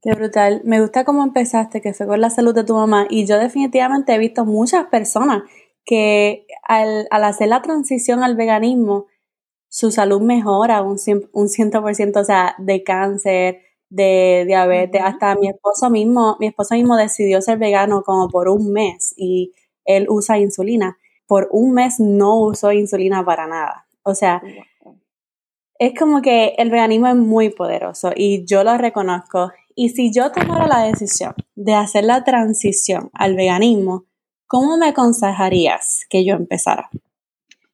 Qué 0.06 0.14
brutal. 0.14 0.60
Me 0.62 0.80
gusta 0.80 1.04
cómo 1.04 1.24
empezaste, 1.24 1.80
que 1.80 1.92
fue 1.92 2.06
con 2.06 2.20
la 2.20 2.30
salud 2.30 2.54
de 2.54 2.62
tu 2.62 2.74
mamá. 2.74 3.08
Y 3.10 3.26
yo 3.26 3.40
definitivamente 3.40 4.14
he 4.14 4.18
visto 4.18 4.44
muchas 4.44 4.86
personas 4.86 5.42
que 5.84 6.46
al, 6.62 7.08
hacer 7.10 7.48
la 7.48 7.60
transición 7.60 8.22
al 8.22 8.36
veganismo, 8.36 9.06
su 9.68 9.90
salud 9.90 10.20
mejora 10.20 10.82
un, 10.82 10.96
un 11.32 11.48
100%, 11.48 12.20
o 12.20 12.24
sea, 12.24 12.54
de 12.58 12.84
cáncer, 12.84 13.62
de 13.90 14.44
diabetes, 14.46 15.02
hasta 15.04 15.34
mi 15.34 15.48
esposo 15.48 15.90
mismo, 15.90 16.36
mi 16.38 16.46
esposo 16.46 16.76
mismo 16.76 16.96
decidió 16.96 17.42
ser 17.42 17.58
vegano 17.58 18.02
como 18.04 18.28
por 18.28 18.48
un 18.48 18.72
mes 18.72 19.12
y 19.16 19.54
él 19.84 20.06
usa 20.08 20.38
insulina. 20.38 20.98
Por 21.26 21.48
un 21.50 21.72
mes 21.72 21.98
no 21.98 22.38
usó 22.42 22.70
insulina 22.70 23.24
para 23.24 23.48
nada. 23.48 23.88
O 24.04 24.14
sea, 24.14 24.40
es 25.80 25.98
como 25.98 26.22
que 26.22 26.54
el 26.58 26.70
veganismo 26.70 27.08
es 27.08 27.16
muy 27.16 27.50
poderoso 27.50 28.12
y 28.14 28.44
yo 28.46 28.62
lo 28.62 28.78
reconozco. 28.78 29.50
Y 29.78 29.90
si 29.90 30.10
yo 30.10 30.32
tomara 30.32 30.66
la 30.66 30.86
decisión 30.86 31.34
de 31.54 31.74
hacer 31.74 32.04
la 32.04 32.24
transición 32.24 33.10
al 33.12 33.36
veganismo, 33.36 34.06
¿cómo 34.46 34.78
me 34.78 34.88
aconsejarías 34.88 36.06
que 36.08 36.24
yo 36.24 36.34
empezara? 36.34 36.88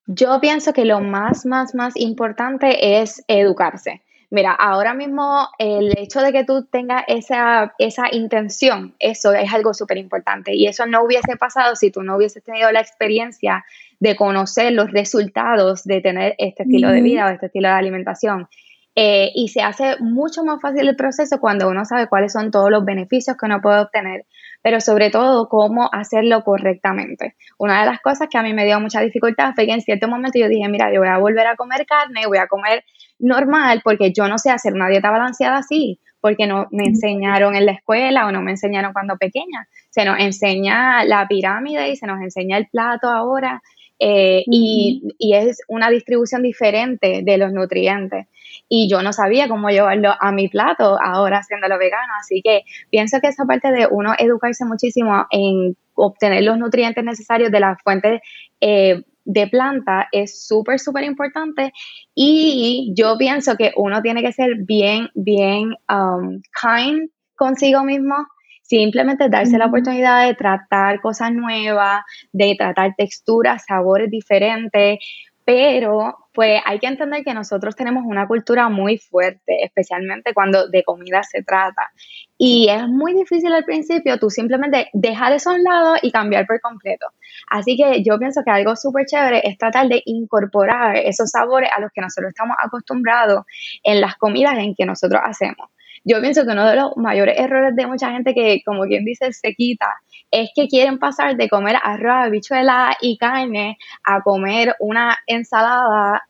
Yo 0.06 0.40
pienso 0.40 0.72
que 0.72 0.84
lo 0.84 1.00
más, 1.00 1.46
más, 1.46 1.76
más 1.76 1.94
importante 1.96 3.00
es 3.00 3.24
educarse. 3.28 4.02
Mira, 4.30 4.50
ahora 4.50 4.94
mismo 4.94 5.46
el 5.58 5.96
hecho 5.96 6.20
de 6.22 6.32
que 6.32 6.42
tú 6.42 6.64
tengas 6.64 7.04
esa, 7.06 7.72
esa 7.78 8.04
intención, 8.10 8.96
eso 8.98 9.32
es 9.32 9.52
algo 9.52 9.72
súper 9.72 9.98
importante. 9.98 10.56
Y 10.56 10.66
eso 10.66 10.86
no 10.86 11.04
hubiese 11.04 11.36
pasado 11.36 11.76
si 11.76 11.92
tú 11.92 12.02
no 12.02 12.16
hubieses 12.16 12.42
tenido 12.42 12.72
la 12.72 12.80
experiencia 12.80 13.64
de 14.00 14.16
conocer 14.16 14.72
los 14.72 14.90
resultados 14.90 15.84
de 15.84 16.00
tener 16.00 16.34
este 16.38 16.64
estilo 16.64 16.90
de 16.90 17.00
vida 17.00 17.26
o 17.26 17.28
este 17.28 17.46
estilo 17.46 17.68
de 17.68 17.74
alimentación. 17.74 18.48
Eh, 18.94 19.30
y 19.34 19.48
se 19.48 19.62
hace 19.62 19.96
mucho 20.00 20.44
más 20.44 20.60
fácil 20.60 20.86
el 20.86 20.96
proceso 20.96 21.40
cuando 21.40 21.68
uno 21.68 21.84
sabe 21.86 22.08
cuáles 22.08 22.32
son 22.32 22.50
todos 22.50 22.70
los 22.70 22.84
beneficios 22.84 23.38
que 23.38 23.46
uno 23.46 23.62
puede 23.62 23.80
obtener, 23.80 24.26
pero 24.60 24.82
sobre 24.82 25.08
todo 25.08 25.48
cómo 25.48 25.88
hacerlo 25.92 26.44
correctamente. 26.44 27.34
Una 27.56 27.80
de 27.80 27.86
las 27.86 28.00
cosas 28.02 28.28
que 28.30 28.36
a 28.36 28.42
mí 28.42 28.52
me 28.52 28.66
dio 28.66 28.78
mucha 28.80 29.00
dificultad 29.00 29.54
fue 29.54 29.64
que 29.64 29.72
en 29.72 29.80
cierto 29.80 30.08
momento 30.08 30.38
yo 30.38 30.48
dije, 30.48 30.68
mira, 30.68 30.92
yo 30.92 31.00
voy 31.00 31.08
a 31.08 31.16
volver 31.16 31.46
a 31.46 31.56
comer 31.56 31.86
carne, 31.86 32.26
voy 32.26 32.36
a 32.36 32.48
comer 32.48 32.84
normal 33.18 33.80
porque 33.82 34.12
yo 34.12 34.28
no 34.28 34.36
sé 34.36 34.50
hacer 34.50 34.74
una 34.74 34.88
dieta 34.88 35.10
balanceada 35.10 35.58
así, 35.58 35.98
porque 36.20 36.46
no 36.46 36.66
me 36.70 36.84
enseñaron 36.84 37.56
en 37.56 37.64
la 37.64 37.72
escuela 37.72 38.26
o 38.26 38.32
no 38.32 38.42
me 38.42 38.50
enseñaron 38.50 38.92
cuando 38.92 39.16
pequeña. 39.16 39.68
Se 39.88 40.04
nos 40.04 40.18
enseña 40.20 41.04
la 41.04 41.26
pirámide 41.28 41.88
y 41.88 41.96
se 41.96 42.06
nos 42.06 42.20
enseña 42.20 42.58
el 42.58 42.66
plato 42.66 43.08
ahora. 43.08 43.62
Eh, 43.98 44.42
y, 44.46 45.14
y, 45.18 45.34
es 45.34 45.60
una 45.68 45.88
distribución 45.88 46.42
diferente 46.42 47.22
de 47.22 47.38
los 47.38 47.52
nutrientes 47.52 48.26
y 48.74 48.88
yo 48.88 49.02
no 49.02 49.12
sabía 49.12 49.48
cómo 49.48 49.68
llevarlo 49.68 50.14
a 50.18 50.32
mi 50.32 50.48
plato 50.48 50.96
ahora 50.98 51.40
haciéndolo 51.40 51.76
vegano. 51.76 52.10
Así 52.18 52.40
que 52.42 52.62
pienso 52.88 53.20
que 53.20 53.28
esa 53.28 53.44
parte 53.44 53.70
de 53.70 53.86
uno 53.86 54.14
educarse 54.18 54.64
muchísimo 54.64 55.26
en 55.30 55.76
obtener 55.92 56.42
los 56.42 56.56
nutrientes 56.56 57.04
necesarios 57.04 57.50
de 57.50 57.60
las 57.60 57.76
fuentes 57.82 58.22
eh, 58.62 59.02
de 59.26 59.46
planta 59.46 60.08
es 60.10 60.46
súper, 60.46 60.80
súper 60.80 61.04
importante. 61.04 61.74
Y 62.14 62.94
yo 62.96 63.18
pienso 63.18 63.56
que 63.58 63.72
uno 63.76 64.00
tiene 64.00 64.22
que 64.22 64.32
ser 64.32 64.54
bien, 64.60 65.10
bien 65.14 65.74
um, 65.90 66.40
kind 66.58 67.10
consigo 67.36 67.84
mismo 67.84 68.26
simplemente 68.62 69.28
darse 69.28 69.58
la 69.58 69.66
oportunidad 69.66 70.26
de 70.26 70.34
tratar 70.34 71.02
cosas 71.02 71.30
nuevas, 71.30 72.04
de 72.32 72.54
tratar 72.56 72.94
texturas, 72.96 73.66
sabores 73.66 74.10
diferentes, 74.10 74.98
pero 75.44 76.21
pues 76.32 76.60
hay 76.64 76.78
que 76.78 76.86
entender 76.86 77.24
que 77.24 77.34
nosotros 77.34 77.76
tenemos 77.76 78.04
una 78.06 78.26
cultura 78.26 78.68
muy 78.68 78.98
fuerte, 78.98 79.64
especialmente 79.64 80.32
cuando 80.34 80.68
de 80.68 80.82
comida 80.82 81.22
se 81.22 81.42
trata. 81.42 81.90
Y 82.38 82.68
es 82.68 82.88
muy 82.88 83.14
difícil 83.14 83.52
al 83.52 83.64
principio 83.64 84.18
tú 84.18 84.30
simplemente 84.30 84.88
dejar 84.92 85.32
eso 85.32 85.50
a 85.50 85.54
un 85.54 85.62
lado 85.62 85.96
y 86.02 86.10
cambiar 86.10 86.46
por 86.46 86.60
completo. 86.60 87.06
Así 87.50 87.76
que 87.76 88.02
yo 88.02 88.18
pienso 88.18 88.42
que 88.44 88.50
algo 88.50 88.76
súper 88.76 89.06
chévere 89.06 89.42
es 89.44 89.58
tratar 89.58 89.88
de 89.88 90.02
incorporar 90.06 90.96
esos 90.96 91.30
sabores 91.30 91.70
a 91.76 91.80
los 91.80 91.90
que 91.92 92.00
nosotros 92.00 92.30
estamos 92.30 92.56
acostumbrados 92.62 93.44
en 93.82 94.00
las 94.00 94.16
comidas 94.16 94.58
en 94.58 94.74
que 94.74 94.86
nosotros 94.86 95.20
hacemos. 95.24 95.68
Yo 96.04 96.20
pienso 96.20 96.44
que 96.44 96.52
uno 96.52 96.68
de 96.68 96.76
los 96.76 96.96
mayores 96.96 97.38
errores 97.38 97.76
de 97.76 97.86
mucha 97.86 98.10
gente 98.10 98.34
que, 98.34 98.62
como 98.64 98.82
quien 98.84 99.04
dice, 99.04 99.32
se 99.32 99.54
quita, 99.54 99.94
es 100.30 100.50
que 100.54 100.66
quieren 100.66 100.98
pasar 100.98 101.36
de 101.36 101.48
comer 101.48 101.76
arroz, 101.82 102.30
bichuela 102.30 102.96
y 103.00 103.18
carne 103.18 103.78
a 104.04 104.22
comer 104.22 104.74
una 104.80 105.16
ensalada 105.26 106.22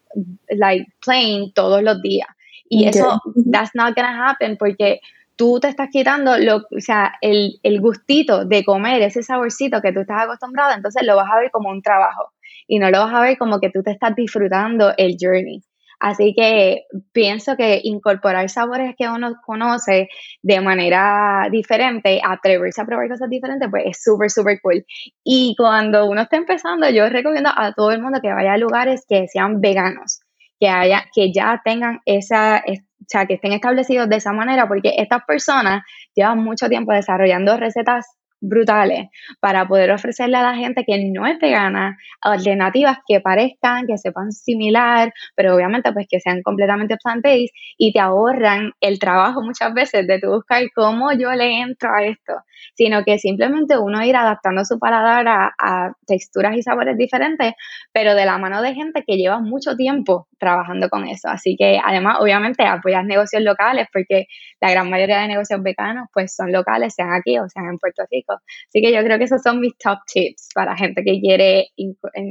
like 0.49 0.87
plain 1.05 1.53
todos 1.55 1.83
los 1.83 2.03
días. 2.03 2.29
Y 2.69 2.87
eso, 2.87 3.21
that's 3.51 3.73
not 3.75 3.95
gonna 3.95 4.29
happen 4.29 4.57
porque 4.57 5.01
tú 5.37 5.59
te 5.61 5.69
estás 5.69 5.89
quitando 5.91 6.39
lo, 6.39 6.57
o 6.57 6.81
sea, 6.81 7.15
el, 7.21 7.59
el 7.63 7.81
gustito 7.81 8.45
de 8.45 8.65
comer, 8.65 9.03
ese 9.03 9.23
saborcito 9.23 9.81
que 9.81 9.93
tú 9.93 10.01
estás 10.01 10.23
acostumbrado, 10.23 10.75
entonces 10.75 11.03
lo 11.05 11.17
vas 11.17 11.29
a 11.31 11.39
ver 11.39 11.51
como 11.51 11.71
un 11.71 11.83
trabajo 11.83 12.33
y 12.67 12.79
no 12.79 12.91
lo 12.91 13.01
vas 13.01 13.15
a 13.15 13.21
ver 13.21 13.39
como 13.39 13.61
que 13.61 13.71
tú 13.71 13.83
te 13.83 13.91
estás 13.91 14.15
disfrutando 14.15 14.93
el 14.97 15.17
journey. 15.21 15.63
Así 16.03 16.35
que 16.35 16.87
pienso 17.13 17.57
que 17.57 17.81
incorporar 17.85 18.49
sabores 18.49 18.97
que 18.99 19.09
uno 19.09 19.37
conoce 19.47 20.09
de 20.43 20.61
manera 20.61 21.47
diferente, 21.49 22.21
atreverse 22.25 22.81
a 22.81 22.85
probar 22.85 23.09
cosas 23.09 23.31
diferentes, 23.31 23.69
pues 23.71 23.85
es 23.87 24.03
súper, 24.03 24.29
súper 24.29 24.61
cool. 24.61 24.85
Y 25.23 25.55
cuando 25.57 26.07
uno 26.07 26.23
está 26.23 26.39
empezando, 26.39 26.91
yo 26.91 27.09
recomiendo 27.09 27.51
a 27.55 27.73
todo 27.73 27.93
el 27.93 28.03
mundo 28.03 28.19
que 28.21 28.33
vaya 28.33 28.55
a 28.55 28.59
lugares 28.59 29.05
que 29.09 29.29
sean 29.29 29.61
veganos, 29.61 30.23
que 30.59 30.69
haya, 30.69 31.05
que 31.15 31.33
ya 31.33 31.63
tengan 31.65 32.01
esa, 32.05 32.65
o 32.67 33.05
sea, 33.07 33.27
que 33.27 33.35
estén 33.35 33.53
establecidos 33.53 34.09
de 34.09 34.17
esa 34.17 34.33
manera, 34.33 34.67
porque 34.67 34.95
estas 34.99 35.23
personas 35.25 35.85
llevan 36.17 36.43
mucho 36.43 36.69
tiempo 36.69 36.93
desarrollando 36.93 37.57
recetas 37.59 38.07
brutales 38.43 39.09
para 39.41 39.67
poder 39.67 39.93
ofrecerle 39.93 40.37
a 40.37 40.43
la 40.43 40.55
gente 40.55 40.85
que 40.85 41.11
no 41.11 41.27
es 41.27 41.39
vegana 41.39 41.97
alternativas 42.21 42.99
que 43.07 43.21
parezcan, 43.21 43.87
que 43.87 43.97
sepan 43.97 44.33
similar, 44.33 45.13
pero 45.35 45.55
obviamente 45.55 45.93
pues 45.93 46.07
que 46.11 46.21
sean 46.21 46.43
completamente 46.43 46.97
plant-based 47.03 47.55
y 47.79 47.93
te 47.93 48.01
ahorran 48.01 48.73
el 48.81 48.99
trabajo 48.99 49.41
muchas 49.43 49.73
veces 49.73 50.07
de 50.07 50.19
tu 50.19 50.29
buscar 50.29 50.63
cómo 50.75 51.13
yo 51.13 51.33
le 51.33 51.61
entro 51.61 51.95
a 51.95 52.05
esto, 52.05 52.35
sino 52.75 53.05
que 53.05 53.19
simplemente 53.19 53.79
uno 53.79 54.05
ir 54.05 54.17
adaptando 54.17 54.65
su 54.65 54.79
paladar 54.79 55.27
a 55.29 55.93
texturas 56.07 56.57
y 56.57 56.63
sabores 56.63 56.97
diferentes, 56.99 57.55
pero 57.93 58.15
de 58.15 58.27
la 58.27 58.39
mano 58.39 58.61
de 58.61 58.75
gente 58.75 59.05
que 59.07 59.17
lleva 59.17 59.39
mucho 59.39 59.77
tiempo 59.77 60.29
trabajando 60.43 60.89
con 60.89 61.07
eso. 61.07 61.29
Así 61.29 61.57
que 61.57 61.79
además 61.83 62.19
obviamente 62.21 62.65
apoyas 62.65 63.05
negocios 63.05 63.43
locales 63.43 63.87
porque 63.93 64.27
la 64.61 64.73
gran 64.73 64.91
mayoría 64.91 65.21
de 65.21 65.29
negocios 65.29 65.63
veganos 65.63 66.09
pues 66.13 66.35
son 66.35 66.51
locales, 66.51 66.95
sean 66.95 67.13
aquí 67.13 67.39
o 67.39 67.49
sean 67.49 67.67
en 67.67 67.79
Puerto 67.79 68.03
Rico. 68.11 68.35
Así 68.69 68.83
que 68.83 68.93
yo 68.93 69.01
creo 69.05 69.19
que 69.19 69.25
esos 69.25 69.41
son 69.41 69.61
mis 69.61 69.79
top 69.79 69.99
tips 70.13 70.49
para 70.53 70.77
gente 70.77 71.05
que 71.05 71.21
quiere 71.21 71.69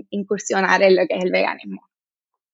incursionar 0.09 0.83
en 0.83 0.97
lo 0.97 1.07
que 1.07 1.15
es 1.15 1.23
el 1.23 1.31
veganismo. 1.31 1.81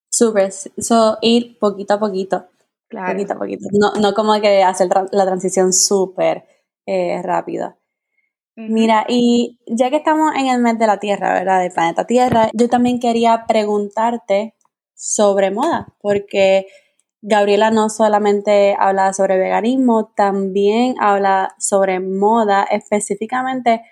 Súper, 0.08 0.44
eso 0.76 1.18
ir 1.22 1.58
poquito 1.58 1.94
a 1.94 1.98
poquito. 1.98 2.46
Claro. 2.88 3.12
Poquito 3.12 3.32
a 3.32 3.38
poquito. 3.38 3.66
No, 3.72 4.00
no 4.00 4.14
como 4.14 4.40
que 4.40 4.62
hacer 4.62 4.88
la 5.10 5.26
transición 5.26 5.72
súper 5.72 6.44
eh, 6.86 7.20
rápida. 7.22 7.76
Mira, 8.54 9.06
y 9.08 9.60
ya 9.68 9.88
que 9.88 9.96
estamos 9.96 10.32
en 10.34 10.48
el 10.48 10.60
mes 10.60 10.78
de 10.80 10.88
la 10.88 10.98
Tierra, 10.98 11.32
¿verdad? 11.32 11.60
Del 11.60 11.70
planeta 11.70 12.06
Tierra, 12.06 12.50
yo 12.54 12.68
también 12.68 12.98
quería 12.98 13.44
preguntarte 13.46 14.54
sobre 14.98 15.52
moda, 15.52 15.94
porque 16.00 16.66
Gabriela 17.22 17.70
no 17.70 17.88
solamente 17.88 18.76
habla 18.78 19.12
sobre 19.12 19.38
veganismo, 19.38 20.12
también 20.16 20.96
habla 20.98 21.54
sobre 21.58 22.00
moda, 22.00 22.64
específicamente 22.64 23.82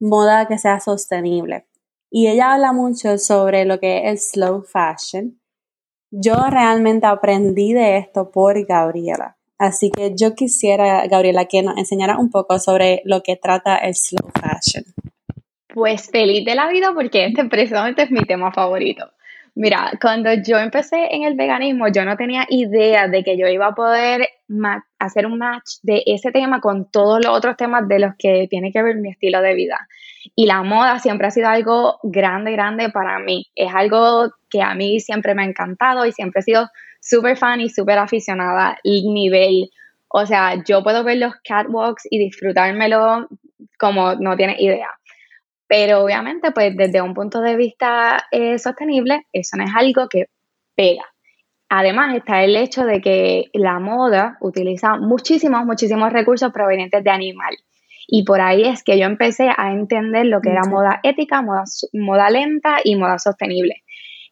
moda 0.00 0.48
que 0.48 0.58
sea 0.58 0.80
sostenible. 0.80 1.66
Y 2.10 2.28
ella 2.28 2.54
habla 2.54 2.72
mucho 2.72 3.18
sobre 3.18 3.66
lo 3.66 3.78
que 3.78 4.10
es 4.10 4.30
slow 4.30 4.62
fashion. 4.62 5.38
Yo 6.10 6.36
realmente 6.48 7.06
aprendí 7.06 7.74
de 7.74 7.98
esto 7.98 8.30
por 8.30 8.64
Gabriela. 8.64 9.36
Así 9.58 9.90
que 9.90 10.14
yo 10.16 10.34
quisiera, 10.34 11.06
Gabriela, 11.06 11.44
que 11.44 11.62
nos 11.62 11.76
enseñara 11.76 12.18
un 12.18 12.30
poco 12.30 12.58
sobre 12.58 13.02
lo 13.04 13.22
que 13.22 13.36
trata 13.36 13.76
el 13.76 13.94
slow 13.94 14.30
fashion. 14.32 14.84
Pues 15.74 16.08
feliz 16.10 16.44
de 16.44 16.54
la 16.54 16.68
vida 16.68 16.92
porque 16.94 17.26
este 17.26 17.44
precisamente 17.46 18.04
es 18.04 18.10
mi 18.10 18.24
tema 18.24 18.52
favorito. 18.52 19.10
Mira, 19.56 19.92
cuando 20.00 20.32
yo 20.34 20.58
empecé 20.58 21.14
en 21.14 21.22
el 21.22 21.36
veganismo, 21.36 21.86
yo 21.88 22.04
no 22.04 22.16
tenía 22.16 22.44
idea 22.48 23.06
de 23.06 23.22
que 23.22 23.38
yo 23.38 23.46
iba 23.46 23.68
a 23.68 23.74
poder 23.74 24.28
hacer 24.98 25.26
un 25.26 25.38
match 25.38 25.76
de 25.82 26.02
ese 26.06 26.32
tema 26.32 26.60
con 26.60 26.90
todos 26.90 27.24
los 27.24 27.36
otros 27.36 27.56
temas 27.56 27.86
de 27.86 28.00
los 28.00 28.14
que 28.18 28.48
tiene 28.50 28.72
que 28.72 28.82
ver 28.82 28.96
mi 28.96 29.10
estilo 29.10 29.40
de 29.40 29.54
vida. 29.54 29.86
Y 30.34 30.46
la 30.46 30.62
moda 30.64 30.98
siempre 30.98 31.28
ha 31.28 31.30
sido 31.30 31.48
algo 31.48 32.00
grande, 32.02 32.50
grande 32.50 32.90
para 32.90 33.20
mí. 33.20 33.46
Es 33.54 33.72
algo 33.72 34.32
que 34.50 34.60
a 34.60 34.74
mí 34.74 34.98
siempre 34.98 35.34
me 35.36 35.42
ha 35.42 35.46
encantado 35.46 36.04
y 36.04 36.12
siempre 36.12 36.40
he 36.40 36.42
sido 36.42 36.68
súper 37.00 37.36
fan 37.36 37.60
y 37.60 37.68
súper 37.68 37.98
aficionada. 37.98 38.78
El 38.82 39.04
nivel 39.12 39.70
O 40.08 40.26
sea, 40.26 40.62
yo 40.64 40.82
puedo 40.82 41.04
ver 41.04 41.18
los 41.18 41.34
catwalks 41.44 42.06
y 42.10 42.18
disfrutármelo 42.18 43.28
como 43.78 44.14
no 44.16 44.36
tienes 44.36 44.60
idea. 44.60 44.88
Pero 45.66 46.04
obviamente, 46.04 46.52
pues 46.52 46.76
desde 46.76 47.00
un 47.00 47.14
punto 47.14 47.40
de 47.40 47.56
vista 47.56 48.24
eh, 48.30 48.58
sostenible, 48.58 49.26
eso 49.32 49.56
no 49.56 49.64
es 49.64 49.70
algo 49.74 50.08
que 50.08 50.26
pega. 50.74 51.04
Además 51.68 52.14
está 52.14 52.44
el 52.44 52.56
hecho 52.56 52.84
de 52.84 53.00
que 53.00 53.50
la 53.54 53.78
moda 53.78 54.36
utiliza 54.40 54.96
muchísimos, 54.96 55.64
muchísimos 55.64 56.12
recursos 56.12 56.52
provenientes 56.52 57.02
de 57.02 57.10
animal. 57.10 57.56
Y 58.06 58.24
por 58.24 58.40
ahí 58.40 58.62
es 58.62 58.84
que 58.84 58.98
yo 58.98 59.06
empecé 59.06 59.48
a 59.56 59.72
entender 59.72 60.26
lo 60.26 60.40
que 60.40 60.50
era 60.50 60.64
moda 60.64 61.00
ética, 61.02 61.40
moda, 61.40 61.64
moda 61.94 62.28
lenta 62.30 62.76
y 62.84 62.96
moda 62.96 63.18
sostenible. 63.18 63.82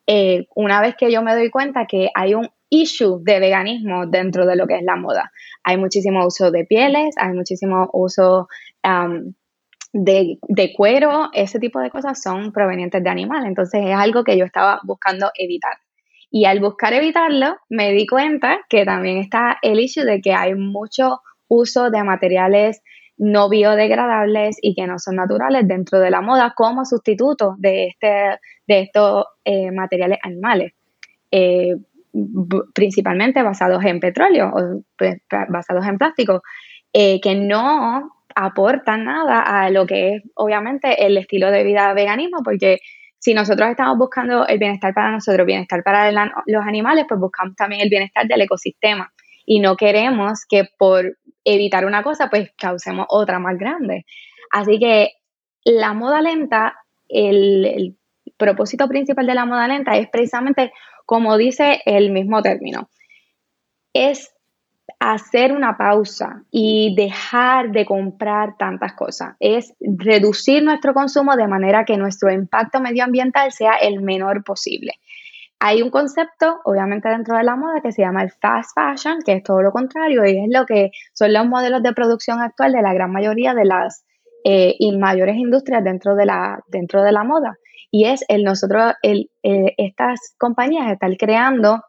Eh, 0.06 0.46
una 0.54 0.80
vez 0.80 0.94
que 0.96 1.10
yo 1.10 1.22
me 1.22 1.34
doy 1.34 1.50
cuenta 1.50 1.86
que 1.86 2.10
hay 2.14 2.34
un 2.34 2.48
issue 2.68 3.20
de 3.22 3.40
veganismo 3.40 4.06
dentro 4.06 4.46
de 4.46 4.56
lo 4.56 4.66
que 4.66 4.76
es 4.76 4.82
la 4.82 4.96
moda. 4.96 5.32
Hay 5.64 5.78
muchísimo 5.78 6.26
uso 6.26 6.50
de 6.50 6.64
pieles, 6.64 7.14
hay 7.18 7.32
muchísimo 7.32 7.88
uso 7.92 8.48
de, 9.92 10.38
de, 10.48 10.72
cuero, 10.72 11.30
ese 11.32 11.58
tipo 11.58 11.80
de 11.80 11.90
cosas 11.90 12.22
son 12.22 12.52
provenientes 12.52 13.02
de 13.02 13.10
animales. 13.10 13.48
Entonces 13.48 13.82
es 13.84 13.94
algo 13.94 14.24
que 14.24 14.36
yo 14.36 14.44
estaba 14.44 14.80
buscando 14.84 15.30
evitar. 15.34 15.74
Y 16.30 16.46
al 16.46 16.60
buscar 16.60 16.94
evitarlo, 16.94 17.56
me 17.68 17.92
di 17.92 18.06
cuenta 18.06 18.60
que 18.68 18.84
también 18.84 19.18
está 19.18 19.58
el 19.60 19.80
issue 19.80 20.04
de 20.04 20.20
que 20.22 20.32
hay 20.32 20.54
mucho 20.54 21.20
uso 21.48 21.90
de 21.90 22.02
materiales 22.02 22.82
no 23.18 23.48
biodegradables 23.48 24.56
y 24.60 24.74
que 24.74 24.86
no 24.86 24.98
son 24.98 25.16
naturales 25.16 25.68
dentro 25.68 26.00
de 26.00 26.10
la 26.10 26.22
moda 26.22 26.54
como 26.56 26.84
sustituto 26.84 27.54
de, 27.58 27.88
este, 27.88 28.38
de 28.66 28.80
estos 28.80 29.26
eh, 29.44 29.70
materiales 29.70 30.18
animales, 30.22 30.72
eh, 31.30 31.76
principalmente 32.74 33.42
basados 33.42 33.84
en 33.84 34.00
petróleo 34.00 34.50
o 34.54 34.82
pues, 34.96 35.20
basados 35.48 35.86
en 35.86 35.98
plástico, 35.98 36.42
eh, 36.92 37.20
que 37.20 37.34
no 37.34 38.10
aportan 38.34 39.04
nada 39.04 39.40
a 39.40 39.70
lo 39.70 39.86
que 39.86 40.16
es 40.16 40.22
obviamente 40.34 41.06
el 41.06 41.16
estilo 41.16 41.50
de 41.50 41.64
vida 41.64 41.92
veganismo, 41.94 42.42
porque 42.44 42.78
si 43.18 43.34
nosotros 43.34 43.70
estamos 43.70 43.98
buscando 43.98 44.46
el 44.46 44.58
bienestar 44.58 44.92
para 44.94 45.12
nosotros, 45.12 45.46
bienestar 45.46 45.82
para 45.84 46.10
los 46.10 46.66
animales, 46.66 47.04
pues 47.08 47.20
buscamos 47.20 47.54
también 47.54 47.82
el 47.82 47.88
bienestar 47.88 48.26
del 48.26 48.40
ecosistema 48.40 49.12
y 49.46 49.60
no 49.60 49.76
queremos 49.76 50.44
que 50.48 50.68
por 50.76 51.18
evitar 51.44 51.84
una 51.84 52.02
cosa, 52.02 52.28
pues 52.30 52.50
causemos 52.58 53.06
otra 53.08 53.38
más 53.38 53.56
grande. 53.58 54.04
Así 54.52 54.78
que 54.78 55.12
la 55.64 55.92
moda 55.92 56.20
lenta, 56.20 56.74
el, 57.08 57.96
propósito 58.36 58.88
principal 58.88 59.26
de 59.26 59.34
la 59.34 59.44
moda 59.44 59.68
lenta 59.68 59.96
es 59.96 60.08
precisamente, 60.08 60.72
como 61.06 61.36
dice 61.36 61.80
el 61.84 62.10
mismo 62.10 62.42
término, 62.42 62.88
es 63.92 64.34
hacer 65.02 65.52
una 65.52 65.76
pausa 65.76 66.44
y 66.50 66.94
dejar 66.94 67.72
de 67.72 67.84
comprar 67.84 68.56
tantas 68.56 68.94
cosas. 68.94 69.34
Es 69.40 69.74
reducir 69.80 70.62
nuestro 70.62 70.94
consumo 70.94 71.34
de 71.34 71.48
manera 71.48 71.84
que 71.84 71.96
nuestro 71.96 72.30
impacto 72.30 72.80
medioambiental 72.80 73.50
sea 73.50 73.72
el 73.74 74.00
menor 74.00 74.44
posible. 74.44 74.92
Hay 75.58 75.82
un 75.82 75.90
concepto, 75.90 76.60
obviamente, 76.64 77.08
dentro 77.08 77.36
de 77.36 77.42
la 77.42 77.56
moda 77.56 77.80
que 77.82 77.90
se 77.90 78.02
llama 78.02 78.22
el 78.22 78.30
fast 78.30 78.70
fashion, 78.74 79.18
que 79.24 79.32
es 79.32 79.42
todo 79.42 79.60
lo 79.62 79.72
contrario 79.72 80.24
y 80.24 80.38
es 80.38 80.48
lo 80.48 80.66
que 80.66 80.90
son 81.14 81.32
los 81.32 81.46
modelos 81.46 81.82
de 81.82 81.92
producción 81.92 82.40
actual 82.40 82.72
de 82.72 82.82
la 82.82 82.94
gran 82.94 83.12
mayoría 83.12 83.54
de 83.54 83.64
las 83.64 84.04
eh, 84.44 84.76
mayores 84.98 85.36
industrias 85.36 85.82
dentro 85.82 86.14
de 86.14 86.26
la, 86.26 86.60
dentro 86.68 87.02
de 87.02 87.12
la 87.12 87.24
moda. 87.24 87.58
Y 87.90 88.06
es 88.06 88.24
el 88.28 88.44
nosotros, 88.44 88.94
eh, 89.02 89.26
estas 89.76 90.34
compañías 90.38 90.90
están 90.90 91.14
creando 91.16 91.82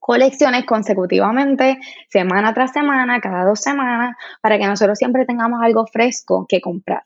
colecciones 0.00 0.64
consecutivamente, 0.64 1.78
semana 2.08 2.52
tras 2.52 2.72
semana, 2.72 3.20
cada 3.20 3.44
dos 3.44 3.60
semanas, 3.60 4.16
para 4.42 4.58
que 4.58 4.66
nosotros 4.66 4.98
siempre 4.98 5.26
tengamos 5.26 5.60
algo 5.62 5.86
fresco 5.86 6.46
que 6.48 6.60
comprar. 6.60 7.02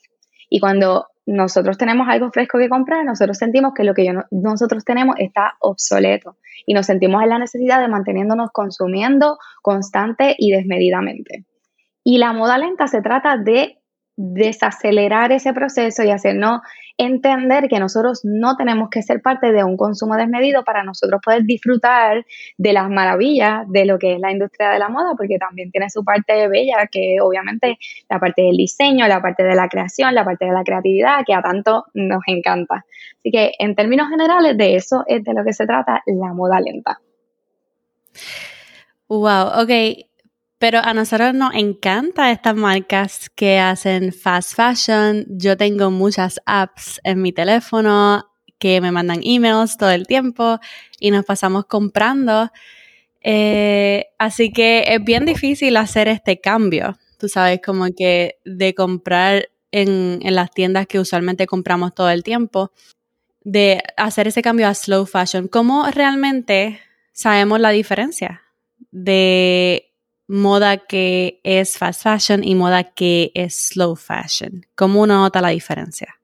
Y 0.48 0.60
cuando 0.60 1.08
nosotros 1.26 1.76
tenemos 1.76 2.08
algo 2.08 2.30
fresco 2.30 2.58
que 2.58 2.68
comprar, 2.68 3.04
nosotros 3.04 3.36
sentimos 3.36 3.72
que 3.74 3.84
lo 3.84 3.94
que 3.94 4.14
nosotros 4.30 4.84
tenemos 4.84 5.16
está 5.18 5.54
obsoleto 5.60 6.36
y 6.66 6.74
nos 6.74 6.86
sentimos 6.86 7.22
en 7.22 7.30
la 7.30 7.38
necesidad 7.38 7.80
de 7.80 7.88
manteniéndonos 7.88 8.50
consumiendo 8.52 9.38
constante 9.62 10.36
y 10.38 10.52
desmedidamente. 10.52 11.44
Y 12.04 12.18
la 12.18 12.32
moda 12.32 12.58
lenta 12.58 12.86
se 12.86 13.00
trata 13.00 13.38
de 13.38 13.78
desacelerar 14.16 15.32
ese 15.32 15.52
proceso 15.52 16.04
y 16.04 16.10
hacernos 16.10 16.60
entender 16.96 17.68
que 17.68 17.80
nosotros 17.80 18.20
no 18.24 18.56
tenemos 18.56 18.88
que 18.88 19.02
ser 19.02 19.20
parte 19.20 19.52
de 19.52 19.64
un 19.64 19.76
consumo 19.76 20.16
desmedido 20.16 20.62
para 20.64 20.84
nosotros 20.84 21.20
poder 21.24 21.44
disfrutar 21.44 22.24
de 22.56 22.72
las 22.72 22.88
maravillas 22.88 23.64
de 23.68 23.84
lo 23.84 23.98
que 23.98 24.14
es 24.14 24.20
la 24.20 24.30
industria 24.30 24.70
de 24.70 24.78
la 24.78 24.88
moda, 24.88 25.14
porque 25.16 25.38
también 25.38 25.70
tiene 25.70 25.90
su 25.90 26.04
parte 26.04 26.46
bella, 26.48 26.88
que 26.90 27.16
obviamente 27.20 27.78
la 28.09 28.18
parte 28.20 28.42
del 28.42 28.57
diseño, 28.57 29.09
la 29.09 29.20
parte 29.20 29.42
de 29.42 29.54
la 29.54 29.68
creación, 29.68 30.14
la 30.14 30.24
parte 30.24 30.44
de 30.44 30.52
la 30.52 30.62
creatividad, 30.62 31.24
que 31.26 31.35
a 31.35 31.42
tanto 31.42 31.85
nos 31.94 32.22
encanta. 32.26 32.85
Así 33.18 33.30
que 33.30 33.52
en 33.59 33.74
términos 33.74 34.09
generales, 34.09 34.57
de 34.57 34.76
eso 34.76 35.02
es 35.07 35.24
de 35.24 35.35
lo 35.35 35.44
que 35.44 35.52
se 35.52 35.66
trata 35.66 36.02
la 36.07 36.33
moda 36.33 36.61
lenta. 36.61 37.00
Wow, 39.09 39.62
ok. 39.62 40.13
Pero 40.64 40.81
a 40.83 40.94
nosotros 40.94 41.35
nos 41.35 41.55
encanta 41.55 42.33
estas 42.33 42.57
marcas 42.57 43.29
que 43.29 43.59
hacen 43.59 44.14
fast 44.14 44.55
fashion. 44.55 45.27
Yo 45.29 45.59
tengo 45.59 45.90
muchas 45.90 46.40
apps 46.46 47.03
en 47.05 47.20
mi 47.20 47.33
teléfono 47.33 48.24
que 48.59 48.81
me 48.81 48.90
mandan 48.90 49.20
emails 49.22 49.77
todo 49.77 49.90
el 49.90 50.07
tiempo 50.07 50.59
y 50.98 51.11
nos 51.11 51.27
pasamos 51.27 51.66
comprando. 51.66 52.50
Eh, 53.20 54.07
así 54.18 54.55
que 54.55 54.85
es 54.87 55.05
bien 55.05 55.27
difícil 55.27 55.77
hacer 55.77 56.09
este 56.09 56.40
cambio. 56.40 56.96
Tú 57.18 57.29
sabes, 57.29 57.61
como 57.62 57.88
que 57.94 58.38
de 58.46 58.74
comprar 58.74 59.50
en, 59.70 60.18
en 60.22 60.35
las 60.35 60.50
tiendas 60.50 60.87
que 60.87 60.98
usualmente 60.98 61.46
compramos 61.46 61.94
todo 61.94 62.09
el 62.09 62.22
tiempo, 62.22 62.72
de 63.42 63.83
hacer 63.98 64.29
ese 64.29 64.40
cambio 64.40 64.66
a 64.66 64.72
slow 64.72 65.05
fashion. 65.05 65.46
¿Cómo 65.46 65.90
realmente 65.90 66.81
sabemos 67.12 67.61
la 67.61 67.68
diferencia 67.68 68.40
de 68.90 69.93
moda 70.26 70.78
que 70.78 71.40
es 71.44 71.78
fast 71.78 72.02
fashion 72.02 72.44
y 72.44 72.54
moda 72.54 72.84
que 72.84 73.30
es 73.34 73.68
slow 73.68 73.96
fashion? 73.96 74.66
¿Cómo 74.74 75.02
uno 75.02 75.18
nota 75.18 75.40
la 75.40 75.48
diferencia? 75.48 76.16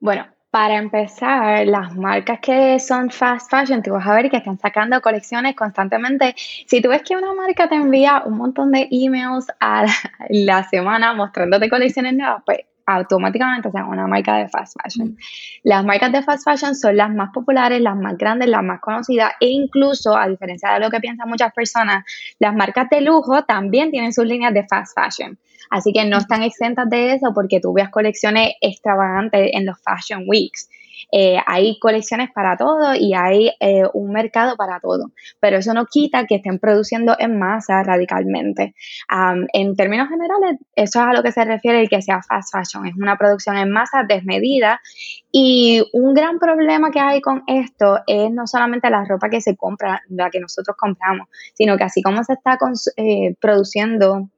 Bueno, 0.00 0.26
para 0.50 0.76
empezar, 0.76 1.66
las 1.66 1.96
marcas 1.96 2.38
que 2.40 2.78
son 2.78 3.10
fast 3.10 3.50
fashion, 3.50 3.82
tú 3.82 3.90
vas 3.90 4.06
a 4.06 4.14
ver 4.14 4.30
que 4.30 4.36
están 4.36 4.56
sacando 4.58 5.00
colecciones 5.00 5.56
constantemente. 5.56 6.34
Si 6.36 6.80
tú 6.80 6.90
ves 6.90 7.02
que 7.02 7.16
una 7.16 7.34
marca 7.34 7.68
te 7.68 7.74
envía 7.74 8.22
un 8.24 8.36
montón 8.36 8.70
de 8.70 8.86
emails 8.90 9.46
a 9.58 9.84
la 10.28 10.62
semana 10.68 11.12
mostrándote 11.12 11.68
colecciones 11.68 12.14
nuevas, 12.14 12.42
pues 12.46 12.58
automáticamente 12.86 13.70
sean 13.70 13.88
una 13.88 14.06
marca 14.06 14.36
de 14.36 14.48
fast 14.48 14.76
fashion. 14.80 15.16
Las 15.62 15.84
marcas 15.84 16.12
de 16.12 16.22
fast 16.22 16.44
fashion 16.44 16.74
son 16.74 16.96
las 16.96 17.10
más 17.10 17.30
populares, 17.32 17.80
las 17.80 17.96
más 17.96 18.16
grandes, 18.16 18.48
las 18.48 18.62
más 18.62 18.80
conocidas 18.80 19.32
e 19.40 19.48
incluso, 19.48 20.16
a 20.16 20.28
diferencia 20.28 20.72
de 20.72 20.80
lo 20.80 20.90
que 20.90 21.00
piensan 21.00 21.28
muchas 21.28 21.52
personas, 21.52 22.04
las 22.38 22.54
marcas 22.54 22.88
de 22.90 23.00
lujo 23.00 23.44
también 23.44 23.90
tienen 23.90 24.12
sus 24.12 24.26
líneas 24.26 24.52
de 24.54 24.66
fast 24.66 24.94
fashion. 24.94 25.38
Así 25.70 25.92
que 25.92 26.04
no 26.04 26.18
están 26.18 26.42
exentas 26.42 26.88
de 26.88 27.14
eso 27.14 27.32
porque 27.34 27.60
tú 27.60 27.72
veas 27.72 27.90
colecciones 27.90 28.52
extravagantes 28.60 29.50
en 29.52 29.66
los 29.66 29.76
Fashion 29.82 30.24
Weeks. 30.26 30.68
Eh, 31.12 31.38
hay 31.46 31.78
colecciones 31.78 32.30
para 32.32 32.56
todo 32.56 32.94
y 32.94 33.14
hay 33.14 33.52
eh, 33.60 33.82
un 33.92 34.12
mercado 34.12 34.56
para 34.56 34.80
todo, 34.80 35.12
pero 35.40 35.58
eso 35.58 35.74
no 35.74 35.86
quita 35.86 36.26
que 36.26 36.36
estén 36.36 36.58
produciendo 36.58 37.16
en 37.18 37.38
masa 37.38 37.82
radicalmente. 37.82 38.74
en 39.52 39.76
términos 39.76 40.08
generales, 40.08 40.58
eso 40.74 41.00
es 41.00 41.06
a 41.06 41.12
lo 41.12 41.22
que 41.22 41.32
se 41.32 41.44
refiere 41.44 41.80
el 41.80 41.88
que 41.88 42.02
sea 42.02 42.22
fast 42.22 42.52
fashion, 42.52 42.86
es 42.86 42.96
una 42.96 43.16
producción 43.16 43.56
en 43.56 43.70
masa 43.70 44.04
desmedida 44.08 44.80
y 45.30 45.82
un 45.92 46.14
gran 46.14 46.38
problema 46.38 46.90
que 46.90 47.00
hay 47.00 47.20
con 47.20 47.42
esto 47.46 47.98
es 48.06 48.30
no 48.30 48.46
solamente 48.46 48.88
la 48.90 49.04
ropa 49.04 49.28
que 49.28 49.40
se 49.40 49.56
compra, 49.56 50.02
la 50.08 50.30
que 50.30 50.40
nosotros 50.40 50.76
compramos, 50.78 51.28
sino 51.54 51.76
que 51.76 51.84
así 51.84 52.02
como 52.02 52.22
se 52.22 52.34
está 52.34 52.56
eh, 52.96 53.34
produciendo 53.40 54.28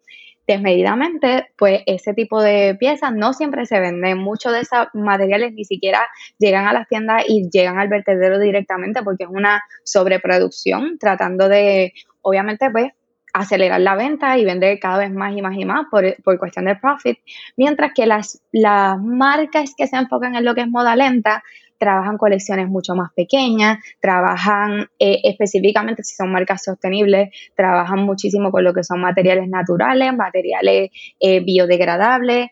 desmedidamente, 0.47 1.49
pues 1.57 1.83
ese 1.87 2.15
tipo 2.15 2.43
de 2.43 2.77
piezas 2.79 3.13
no 3.13 3.33
siempre 3.33 3.67
se 3.67 3.81
venden. 3.81 4.19
Muchos 4.19 4.53
de 4.53 4.61
esos 4.61 4.87
materiales 4.95 5.53
ni 5.53 5.65
siquiera 5.65 6.07
llegan 6.39 6.67
a 6.67 6.73
las 6.73 6.89
tiendas 6.89 7.25
y 7.27 7.49
llegan 7.51 7.79
al 7.79 7.89
vertedero 7.89 8.39
directamente 8.39 9.03
porque 9.03 9.25
es 9.25 9.31
una 9.31 9.63
sobreproducción, 9.85 10.99
tratando 10.99 11.49
de, 11.49 11.93
obviamente, 12.23 12.71
pues 12.71 12.93
acelerar 13.33 13.81
la 13.81 13.97
venta 13.97 14.39
y 14.39 14.45
vender 14.45 14.79
cada 14.79 14.99
vez 14.99 15.11
más 15.13 15.37
y 15.37 15.43
más 15.43 15.57
y 15.57 15.65
más 15.67 15.87
por, 15.91 16.17
por 16.23 16.39
cuestión 16.39 16.65
de 16.65 16.77
profit, 16.77 17.19
mientras 17.57 17.93
que 17.95 18.07
las, 18.07 18.41
las 18.51 18.99
marcas 18.99 19.75
que 19.77 19.87
se 19.87 19.97
enfocan 19.97 20.37
en 20.37 20.45
lo 20.45 20.55
que 20.55 20.63
es 20.63 20.69
moda 20.69 20.97
lenta 20.97 21.43
trabajan 21.79 22.17
colecciones 22.19 22.69
mucho 22.69 22.95
más 22.95 23.13
pequeñas, 23.15 23.79
trabajan 24.01 24.89
eh, 24.99 25.21
específicamente 25.25 26.03
si 26.03 26.15
son 26.15 26.33
marcas 26.33 26.63
sostenibles, 26.65 27.31
trabajan 27.55 28.01
muchísimo 28.01 28.51
con 28.51 28.65
lo 28.65 28.73
que 28.73 28.85
son 28.85 29.01
materiales 29.01 29.49
naturales, 29.49 30.15
materiales 30.15 30.91
eh, 31.21 31.41
biodegradables, 31.41 32.49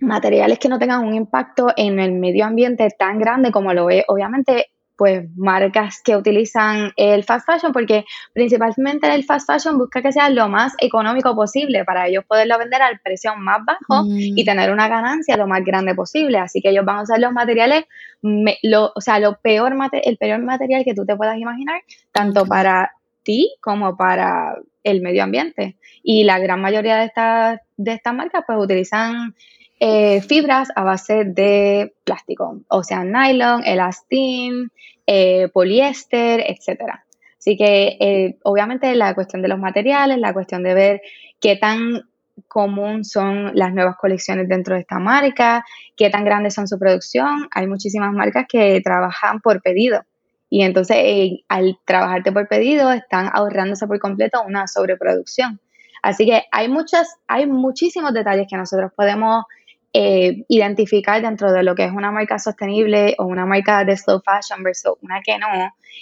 materiales 0.00 0.58
que 0.58 0.68
no 0.68 0.78
tengan 0.78 1.06
un 1.06 1.14
impacto 1.14 1.68
en 1.76 2.00
el 2.00 2.12
medio 2.12 2.46
ambiente 2.46 2.88
tan 2.98 3.18
grande 3.18 3.50
como 3.50 3.74
lo 3.74 3.90
es 3.90 4.04
obviamente 4.08 4.66
pues 5.00 5.26
marcas 5.34 6.02
que 6.04 6.14
utilizan 6.14 6.92
el 6.94 7.24
fast 7.24 7.46
fashion 7.46 7.72
porque 7.72 8.04
principalmente 8.34 9.10
el 9.14 9.24
fast 9.24 9.50
fashion 9.50 9.78
busca 9.78 10.02
que 10.02 10.12
sea 10.12 10.28
lo 10.28 10.46
más 10.50 10.74
económico 10.78 11.34
posible 11.34 11.86
para 11.86 12.06
ellos 12.06 12.26
poderlo 12.28 12.58
vender 12.58 12.82
al 12.82 13.00
precio 13.00 13.34
más 13.34 13.60
bajo 13.64 14.04
mm. 14.04 14.36
y 14.36 14.44
tener 14.44 14.70
una 14.70 14.88
ganancia 14.88 15.38
lo 15.38 15.46
más 15.46 15.64
grande 15.64 15.94
posible. 15.94 16.36
Así 16.36 16.60
que 16.60 16.68
ellos 16.68 16.84
van 16.84 16.98
a 16.98 17.02
usar 17.04 17.18
los 17.18 17.32
materiales, 17.32 17.84
lo, 18.20 18.92
o 18.94 19.00
sea, 19.00 19.18
lo 19.20 19.40
peor 19.40 19.74
el 19.90 20.18
peor 20.18 20.42
material 20.42 20.84
que 20.84 20.92
tú 20.92 21.06
te 21.06 21.16
puedas 21.16 21.38
imaginar, 21.38 21.80
tanto 22.12 22.44
para 22.44 22.92
ti 23.22 23.56
como 23.62 23.96
para 23.96 24.58
el 24.82 25.00
medio 25.00 25.22
ambiente. 25.22 25.78
Y 26.02 26.24
la 26.24 26.38
gran 26.38 26.60
mayoría 26.60 26.96
de 26.96 27.04
estas 27.06 27.60
de 27.78 27.94
estas 27.94 28.12
marcas 28.12 28.44
pues 28.46 28.58
utilizan 28.58 29.34
eh, 29.82 30.20
fibras 30.20 30.68
a 30.76 30.84
base 30.84 31.24
de 31.24 31.94
plástico, 32.04 32.60
o 32.68 32.84
sea, 32.84 33.02
nylon, 33.02 33.64
elastín, 33.64 34.70
eh, 35.06 35.48
poliéster, 35.54 36.44
etcétera. 36.46 37.06
Así 37.38 37.56
que 37.56 37.96
eh, 37.98 38.38
obviamente 38.42 38.94
la 38.94 39.14
cuestión 39.14 39.40
de 39.40 39.48
los 39.48 39.58
materiales, 39.58 40.18
la 40.18 40.34
cuestión 40.34 40.62
de 40.62 40.74
ver 40.74 41.02
qué 41.40 41.56
tan 41.56 42.02
común 42.46 43.06
son 43.06 43.52
las 43.54 43.72
nuevas 43.72 43.96
colecciones 43.96 44.48
dentro 44.50 44.74
de 44.74 44.82
esta 44.82 44.98
marca, 44.98 45.64
qué 45.96 46.10
tan 46.10 46.26
grandes 46.26 46.52
son 46.52 46.68
su 46.68 46.78
producción. 46.78 47.48
Hay 47.50 47.66
muchísimas 47.66 48.12
marcas 48.12 48.44
que 48.46 48.82
trabajan 48.82 49.40
por 49.40 49.62
pedido 49.62 50.04
y 50.50 50.62
entonces 50.62 51.40
al 51.48 51.78
trabajarte 51.86 52.32
por 52.32 52.48
pedido 52.48 52.92
están 52.92 53.30
ahorrándose 53.32 53.86
por 53.86 53.98
completo 53.98 54.42
una 54.46 54.66
sobreproducción. 54.66 55.58
Así 56.02 56.26
que 56.26 56.44
hay 56.50 56.68
muchas, 56.68 57.16
hay 57.26 57.46
muchísimos 57.46 58.12
detalles 58.12 58.46
que 58.48 58.56
nosotros 58.56 58.92
podemos 58.94 59.44
eh, 59.92 60.44
identificar 60.48 61.20
dentro 61.20 61.52
de 61.52 61.62
lo 61.62 61.74
que 61.74 61.84
es 61.84 61.92
una 61.92 62.12
marca 62.12 62.38
sostenible 62.38 63.16
o 63.18 63.26
una 63.26 63.44
marca 63.44 63.84
de 63.84 63.96
slow 63.96 64.22
fashion 64.24 64.62
versus 64.62 64.92
una 65.02 65.20
que 65.20 65.36
no, 65.38 65.46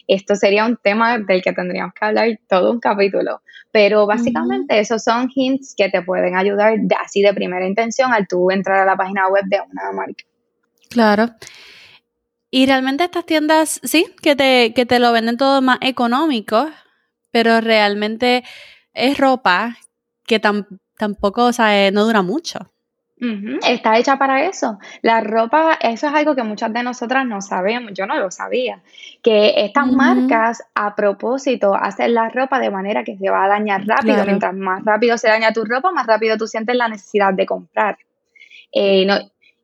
esto 0.07 0.35
sería 0.37 0.67
un 0.67 0.77
tema 0.77 1.19
del 1.19 1.43
que 1.43 1.53
tendríamos 1.53 1.95
que 1.95 2.05
hablar 2.05 2.39
todo 2.49 2.71
un 2.71 2.81
capítulo. 2.81 3.43
Pero 3.71 4.07
básicamente 4.07 4.79
esos 4.79 5.05
son 5.05 5.31
hints 5.35 5.75
que 5.77 5.89
te 5.91 6.03
pueden 6.03 6.37
ayudar 6.37 6.75
así 7.03 7.23
de 7.23 7.35
primera 7.35 7.67
intención 7.67 8.13
al 8.13 8.27
tú 8.27 8.51
entrar 8.51 8.81
a 8.81 8.87
la 8.87 8.97
página 8.97 9.29
web 9.29 9.45
de 9.47 9.61
una 9.61 9.93
marca. 9.93 10.25
Claro. 10.91 11.35
Y 12.51 12.65
realmente 12.67 13.05
estas 13.05 13.27
tiendas, 13.27 13.81
sí, 13.83 14.07
que 14.23 14.35
te, 14.35 14.73
que 14.75 14.87
te 14.87 14.99
lo 14.99 15.13
venden 15.13 15.37
todo 15.37 15.61
más 15.61 15.79
económico, 15.83 16.71
pero 17.31 17.61
realmente 17.61 18.43
es 18.95 19.19
ropa 19.19 19.77
que 20.27 20.41
tampoco, 20.41 21.45
o 21.45 21.53
sea, 21.53 21.87
eh, 21.87 21.91
no 21.91 22.05
dura 22.05 22.23
mucho. 22.23 22.71
Está 23.67 23.99
hecha 23.99 24.17
para 24.17 24.47
eso. 24.47 24.79
La 25.03 25.21
ropa, 25.21 25.77
eso 25.81 26.07
es 26.07 26.15
algo 26.15 26.35
que 26.35 26.43
muchas 26.43 26.73
de 26.73 26.83
nosotras 26.83 27.27
no 27.27 27.41
sabemos, 27.41 27.93
yo 27.95 28.07
no 28.07 28.17
lo 28.17 28.31
sabía, 28.31 28.81
que 29.23 29.55
estas 29.57 29.91
marcas 29.91 30.63
a 30.75 30.95
propósito 30.95 31.75
hacen 31.75 32.15
la 32.15 32.29
ropa 32.29 32.61
de 32.61 32.71
manera 32.71 33.05
que 33.05 33.17
se 33.17 33.29
va 33.31 33.45
a 33.45 33.49
dañar 33.49 33.85
rápido. 33.87 34.25
Mientras 34.25 34.55
más 34.55 34.85
rápido 34.85 35.19
se 35.19 35.29
daña 35.29 35.53
tu 35.53 35.65
ropa, 35.65 35.91
más 35.91 36.07
rápido 36.07 36.37
tú 36.37 36.47
sientes 36.47 36.77
la 36.77 36.89
necesidad 36.89 37.35
de 37.35 37.47
comprar. 37.47 37.99
Eh, 38.73 39.07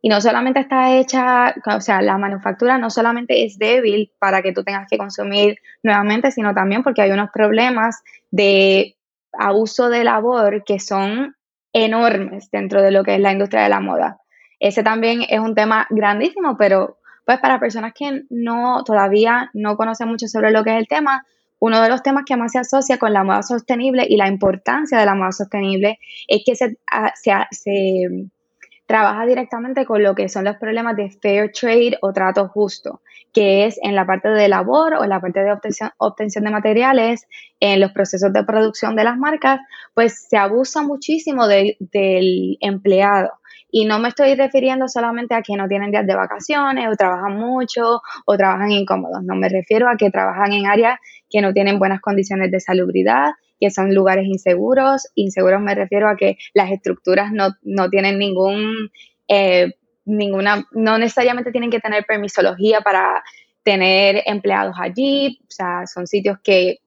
y 0.02 0.08
no 0.08 0.20
solamente 0.20 0.60
está 0.60 0.96
hecha, 0.96 1.54
o 1.64 1.80
sea, 1.80 2.02
la 2.02 2.18
manufactura 2.18 2.76
no 2.76 2.90
solamente 2.90 3.44
es 3.44 3.58
débil 3.58 4.10
para 4.18 4.42
que 4.42 4.52
tú 4.52 4.62
tengas 4.62 4.86
que 4.86 4.98
consumir 4.98 5.58
nuevamente, 5.82 6.30
sino 6.30 6.52
también 6.52 6.82
porque 6.82 7.00
hay 7.00 7.10
unos 7.10 7.30
problemas 7.30 8.02
de 8.30 8.96
abuso 9.32 9.88
de 9.88 10.04
labor 10.04 10.62
que 10.64 10.78
son 10.78 11.34
enormes 11.74 12.50
dentro 12.50 12.80
de 12.80 12.90
lo 12.90 13.04
que 13.04 13.16
es 13.16 13.20
la 13.20 13.32
industria 13.32 13.64
de 13.64 13.68
la 13.68 13.80
moda. 13.80 14.18
Ese 14.58 14.82
también 14.82 15.22
es 15.28 15.40
un 15.40 15.54
tema 15.54 15.86
grandísimo, 15.90 16.56
pero 16.56 16.98
pues 17.26 17.38
para 17.40 17.60
personas 17.60 17.92
que 17.94 18.22
no 18.30 18.82
todavía 18.84 19.50
no 19.52 19.76
conocen 19.76 20.08
mucho 20.08 20.28
sobre 20.28 20.50
lo 20.50 20.64
que 20.64 20.70
es 20.70 20.78
el 20.78 20.88
tema, 20.88 21.26
uno 21.58 21.80
de 21.82 21.88
los 21.88 22.02
temas 22.02 22.24
que 22.26 22.36
más 22.36 22.52
se 22.52 22.58
asocia 22.58 22.98
con 22.98 23.12
la 23.12 23.24
moda 23.24 23.42
sostenible 23.42 24.06
y 24.08 24.16
la 24.16 24.28
importancia 24.28 24.98
de 24.98 25.06
la 25.06 25.14
moda 25.14 25.32
sostenible 25.32 25.98
es 26.28 26.42
que 26.44 26.54
se, 26.54 26.78
ah, 26.90 27.12
se, 27.14 27.32
se 27.50 28.28
trabaja 28.86 29.24
directamente 29.26 29.86
con 29.86 30.02
lo 30.02 30.14
que 30.14 30.28
son 30.28 30.44
los 30.44 30.56
problemas 30.56 30.96
de 30.96 31.10
fair 31.10 31.50
trade 31.52 31.98
o 32.02 32.12
trato 32.12 32.48
justo, 32.48 33.00
que 33.32 33.66
es 33.66 33.78
en 33.82 33.94
la 33.94 34.06
parte 34.06 34.28
de 34.28 34.48
labor 34.48 34.94
o 34.94 35.04
en 35.04 35.10
la 35.10 35.20
parte 35.20 35.42
de 35.42 35.52
obtención, 35.52 35.90
obtención 35.98 36.44
de 36.44 36.50
materiales, 36.50 37.26
en 37.60 37.80
los 37.80 37.92
procesos 37.92 38.32
de 38.32 38.44
producción 38.44 38.94
de 38.94 39.04
las 39.04 39.16
marcas, 39.16 39.60
pues 39.94 40.26
se 40.28 40.36
abusa 40.36 40.82
muchísimo 40.82 41.46
del 41.48 41.76
empleado. 42.60 43.30
Y 43.70 43.86
no 43.86 43.98
me 43.98 44.08
estoy 44.08 44.36
refiriendo 44.36 44.86
solamente 44.86 45.34
a 45.34 45.42
que 45.42 45.56
no 45.56 45.66
tienen 45.66 45.90
días 45.90 46.06
de 46.06 46.14
vacaciones 46.14 46.86
o 46.88 46.94
trabajan 46.94 47.36
mucho 47.36 48.02
o 48.24 48.36
trabajan 48.36 48.70
incómodos. 48.70 49.24
No 49.24 49.34
me 49.34 49.48
refiero 49.48 49.88
a 49.88 49.96
que 49.96 50.10
trabajan 50.10 50.52
en 50.52 50.66
áreas 50.66 51.00
que 51.28 51.40
no 51.40 51.52
tienen 51.52 51.80
buenas 51.80 52.00
condiciones 52.00 52.52
de 52.52 52.60
salubridad, 52.60 53.32
que 53.60 53.70
son 53.70 53.94
lugares 53.94 54.26
inseguros. 54.26 55.08
Inseguros 55.14 55.60
me 55.60 55.74
refiero 55.74 56.08
a 56.08 56.16
que 56.16 56.36
las 56.52 56.70
estructuras 56.70 57.32
no, 57.32 57.90
tienen 57.90 58.18
ningún, 58.18 58.90
eh, 59.28 59.72
ninguna, 60.04 60.66
no 60.72 60.98
necesariamente 60.98 61.52
tienen 61.52 61.70
que 61.70 61.80
tener 61.80 62.04
permisología 62.04 62.80
para 62.80 63.22
tener 63.62 64.22
empleados 64.26 64.76
allí, 64.78 65.40
o 65.42 65.50
sea, 65.50 65.86
son 65.86 66.06
sitios 66.06 66.38
que 66.44 66.80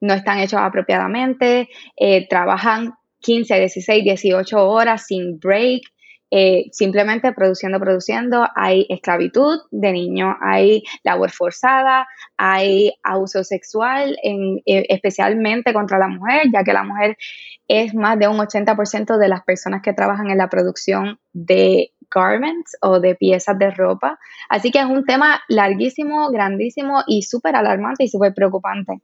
no 0.00 0.14
están 0.14 0.38
hechos 0.38 0.60
apropiadamente, 0.60 1.68
eh, 1.96 2.28
trabajan 2.28 2.92
15, 3.20 3.58
16, 3.58 4.04
18 4.04 4.68
horas 4.68 5.06
sin 5.06 5.38
break, 5.40 5.82
eh, 6.30 6.66
simplemente 6.72 7.32
produciendo, 7.32 7.80
produciendo, 7.80 8.46
hay 8.54 8.86
esclavitud 8.90 9.60
de 9.70 9.92
niños, 9.92 10.36
hay 10.42 10.82
labor 11.02 11.30
forzada, 11.30 12.06
hay 12.36 12.92
abuso 13.02 13.44
sexual, 13.44 14.18
eh, 14.22 14.62
especialmente 14.88 15.72
contra 15.72 15.98
la 15.98 16.08
mujer, 16.08 16.48
ya 16.52 16.64
que 16.64 16.74
la 16.74 16.84
mujer 16.84 17.16
es 17.66 17.94
más 17.94 18.18
de 18.18 18.28
un 18.28 18.36
80% 18.36 19.16
de 19.16 19.28
las 19.28 19.42
personas 19.42 19.80
que 19.82 19.94
trabajan 19.94 20.30
en 20.30 20.38
la 20.38 20.48
producción 20.48 21.18
de 21.32 21.92
garments 22.10 22.76
o 22.82 23.00
de 23.00 23.14
piezas 23.14 23.58
de 23.58 23.70
ropa. 23.70 24.18
Así 24.50 24.70
que 24.70 24.80
es 24.80 24.86
un 24.86 25.04
tema 25.04 25.40
larguísimo, 25.48 26.30
grandísimo 26.30 27.04
y 27.06 27.22
súper 27.22 27.56
alarmante 27.56 28.04
y 28.04 28.08
súper 28.08 28.34
preocupante, 28.34 29.00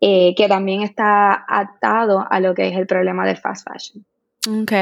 eh, 0.00 0.34
que 0.36 0.48
también 0.48 0.82
está 0.82 1.44
atado 1.48 2.26
a 2.28 2.40
lo 2.40 2.54
que 2.54 2.68
es 2.68 2.76
el 2.76 2.86
problema 2.86 3.24
del 3.24 3.36
fast 3.36 3.68
fashion. 3.68 4.04
Ok. 4.48 4.72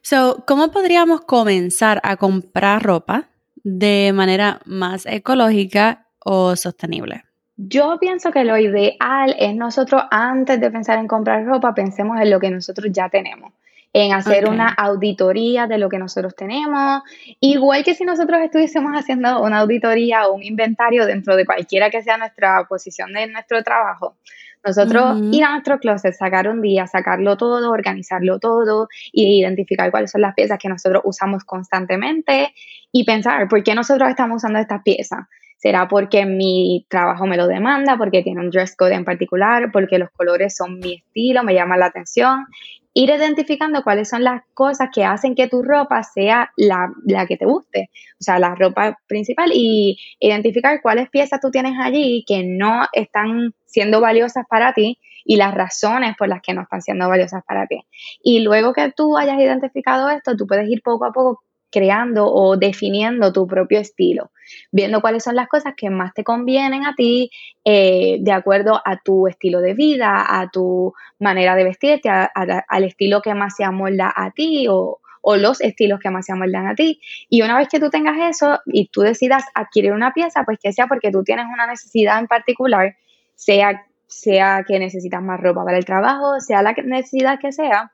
So, 0.00 0.44
¿cómo 0.46 0.70
podríamos 0.70 1.22
comenzar 1.22 2.00
a 2.04 2.16
comprar 2.16 2.82
ropa 2.82 3.28
de 3.64 4.12
manera 4.14 4.60
más 4.64 5.06
ecológica 5.06 6.06
o 6.24 6.56
sostenible? 6.56 7.24
Yo 7.56 7.98
pienso 8.00 8.32
que 8.32 8.44
lo 8.44 8.56
ideal 8.56 9.36
es 9.38 9.54
nosotros 9.54 10.02
antes 10.10 10.60
de 10.60 10.70
pensar 10.70 10.98
en 10.98 11.06
comprar 11.06 11.44
ropa, 11.44 11.74
pensemos 11.74 12.20
en 12.20 12.30
lo 12.30 12.40
que 12.40 12.50
nosotros 12.50 12.88
ya 12.90 13.08
tenemos, 13.08 13.52
en 13.92 14.14
hacer 14.14 14.48
una 14.48 14.68
auditoría 14.68 15.66
de 15.66 15.78
lo 15.78 15.88
que 15.88 15.98
nosotros 15.98 16.34
tenemos, 16.34 17.02
igual 17.40 17.84
que 17.84 17.94
si 17.94 18.04
nosotros 18.04 18.40
estuviésemos 18.40 18.92
haciendo 18.94 19.42
una 19.42 19.60
auditoría 19.60 20.26
o 20.26 20.34
un 20.34 20.42
inventario 20.42 21.04
dentro 21.06 21.36
de 21.36 21.44
cualquiera 21.44 21.90
que 21.90 22.02
sea 22.02 22.16
nuestra 22.16 22.64
posición 22.68 23.12
de 23.12 23.26
nuestro 23.26 23.62
trabajo. 23.62 24.16
Nosotros 24.64 25.20
ir 25.32 25.44
a 25.44 25.52
nuestro 25.52 25.78
closet, 25.80 26.14
sacar 26.14 26.48
un 26.48 26.60
día, 26.60 26.86
sacarlo 26.86 27.36
todo, 27.36 27.70
organizarlo 27.70 28.38
todo 28.38 28.88
y 29.10 29.40
identificar 29.40 29.90
cuáles 29.90 30.12
son 30.12 30.20
las 30.20 30.34
piezas 30.34 30.58
que 30.58 30.68
nosotros 30.68 31.02
usamos 31.04 31.44
constantemente 31.44 32.54
y 32.92 33.04
pensar 33.04 33.48
por 33.48 33.62
qué 33.64 33.74
nosotros 33.74 34.08
estamos 34.08 34.36
usando 34.36 34.60
estas 34.60 34.82
piezas. 34.82 35.26
¿Será 35.56 35.86
porque 35.86 36.26
mi 36.26 36.86
trabajo 36.88 37.24
me 37.26 37.36
lo 37.36 37.46
demanda, 37.46 37.96
porque 37.96 38.22
tiene 38.22 38.40
un 38.40 38.50
dress 38.50 38.74
code 38.76 38.94
en 38.94 39.04
particular, 39.04 39.70
porque 39.72 39.98
los 39.98 40.10
colores 40.10 40.56
son 40.56 40.80
mi 40.80 40.94
estilo, 40.94 41.44
me 41.44 41.54
llaman 41.54 41.78
la 41.78 41.86
atención? 41.86 42.46
Ir 42.94 43.10
identificando 43.10 43.82
cuáles 43.82 44.08
son 44.08 44.24
las 44.24 44.42
cosas 44.54 44.88
que 44.92 45.04
hacen 45.04 45.34
que 45.34 45.48
tu 45.48 45.62
ropa 45.62 46.02
sea 46.02 46.52
la, 46.56 46.92
la, 47.04 47.26
que 47.26 47.36
te 47.36 47.46
guste, 47.46 47.90
o 48.20 48.22
sea, 48.22 48.38
la 48.38 48.54
ropa 48.54 48.98
principal 49.06 49.50
y 49.54 49.98
identificar 50.20 50.80
cuáles 50.82 51.08
piezas 51.08 51.40
tú 51.40 51.50
tienes 51.50 51.74
allí 51.80 52.24
que 52.26 52.44
no 52.44 52.86
están 52.92 53.54
siendo 53.66 54.00
valiosas 54.00 54.44
para 54.48 54.72
ti 54.74 54.98
y 55.24 55.36
las 55.36 55.54
razones 55.54 56.16
por 56.18 56.28
las 56.28 56.42
que 56.42 56.52
no 56.52 56.62
están 56.62 56.82
siendo 56.82 57.08
valiosas 57.08 57.42
para 57.46 57.66
ti. 57.66 57.80
Y 58.22 58.40
luego 58.40 58.72
que 58.72 58.92
tú 58.92 59.16
hayas 59.16 59.38
identificado 59.40 60.10
esto, 60.10 60.36
tú 60.36 60.46
puedes 60.46 60.68
ir 60.68 60.82
poco 60.82 61.06
a 61.06 61.12
poco 61.12 61.42
creando 61.72 62.26
o 62.26 62.56
definiendo 62.56 63.32
tu 63.32 63.46
propio 63.46 63.80
estilo, 63.80 64.30
viendo 64.70 65.00
cuáles 65.00 65.24
son 65.24 65.34
las 65.34 65.48
cosas 65.48 65.74
que 65.76 65.90
más 65.90 66.14
te 66.14 66.22
convienen 66.22 66.84
a 66.84 66.94
ti 66.94 67.30
eh, 67.64 68.18
de 68.20 68.32
acuerdo 68.32 68.80
a 68.84 68.98
tu 68.98 69.26
estilo 69.26 69.60
de 69.60 69.74
vida, 69.74 70.24
a 70.28 70.50
tu 70.50 70.92
manera 71.18 71.56
de 71.56 71.64
vestirte, 71.64 72.08
al 72.10 72.84
estilo 72.84 73.22
que 73.22 73.34
más 73.34 73.56
se 73.56 73.64
amolda 73.64 74.12
a 74.14 74.30
ti 74.30 74.66
o, 74.68 75.00
o 75.22 75.36
los 75.36 75.60
estilos 75.60 76.00
que 76.00 76.10
más 76.10 76.26
se 76.26 76.32
amoldan 76.32 76.66
a 76.66 76.74
ti. 76.74 77.00
Y 77.30 77.42
una 77.42 77.56
vez 77.56 77.68
que 77.68 77.80
tú 77.80 77.88
tengas 77.88 78.18
eso 78.36 78.60
y 78.66 78.88
tú 78.88 79.00
decidas 79.00 79.44
adquirir 79.54 79.92
una 79.92 80.12
pieza, 80.12 80.44
pues 80.44 80.58
que 80.62 80.72
sea 80.72 80.86
porque 80.86 81.10
tú 81.10 81.24
tienes 81.24 81.46
una 81.46 81.66
necesidad 81.66 82.18
en 82.18 82.26
particular, 82.26 82.96
sea, 83.34 83.86
sea 84.06 84.64
que 84.68 84.78
necesitas 84.78 85.22
más 85.22 85.40
ropa 85.40 85.64
para 85.64 85.78
el 85.78 85.86
trabajo, 85.86 86.38
sea 86.40 86.62
la 86.62 86.72
necesidad 86.72 87.38
que 87.40 87.52
sea, 87.52 87.92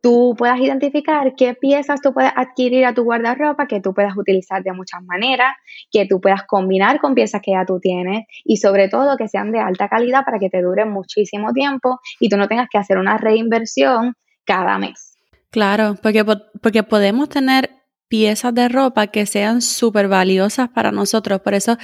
tú 0.00 0.34
puedas 0.36 0.58
identificar 0.60 1.34
qué 1.36 1.54
piezas 1.54 2.00
tú 2.00 2.12
puedes 2.12 2.32
adquirir 2.36 2.84
a 2.86 2.94
tu 2.94 3.04
guardarropa 3.04 3.66
que 3.66 3.80
tú 3.80 3.94
puedas 3.94 4.16
utilizar 4.16 4.62
de 4.62 4.72
muchas 4.72 5.02
maneras, 5.02 5.54
que 5.90 6.06
tú 6.06 6.20
puedas 6.20 6.44
combinar 6.46 7.00
con 7.00 7.14
piezas 7.14 7.40
que 7.44 7.52
ya 7.52 7.64
tú 7.66 7.80
tienes 7.80 8.26
y 8.44 8.58
sobre 8.58 8.88
todo 8.88 9.16
que 9.16 9.28
sean 9.28 9.52
de 9.52 9.60
alta 9.60 9.88
calidad 9.88 10.24
para 10.24 10.38
que 10.38 10.50
te 10.50 10.62
duren 10.62 10.90
muchísimo 10.90 11.52
tiempo 11.52 11.98
y 12.20 12.28
tú 12.28 12.36
no 12.36 12.48
tengas 12.48 12.68
que 12.70 12.78
hacer 12.78 12.98
una 12.98 13.18
reinversión 13.18 14.14
cada 14.44 14.78
mes. 14.78 15.16
Claro, 15.50 15.96
porque, 16.02 16.24
porque 16.62 16.82
podemos 16.82 17.28
tener 17.28 17.70
piezas 18.08 18.54
de 18.54 18.68
ropa 18.68 19.08
que 19.08 19.26
sean 19.26 19.62
súper 19.62 20.08
valiosas 20.08 20.68
para 20.70 20.92
nosotros. 20.92 21.40
Por 21.40 21.54
eso 21.54 21.76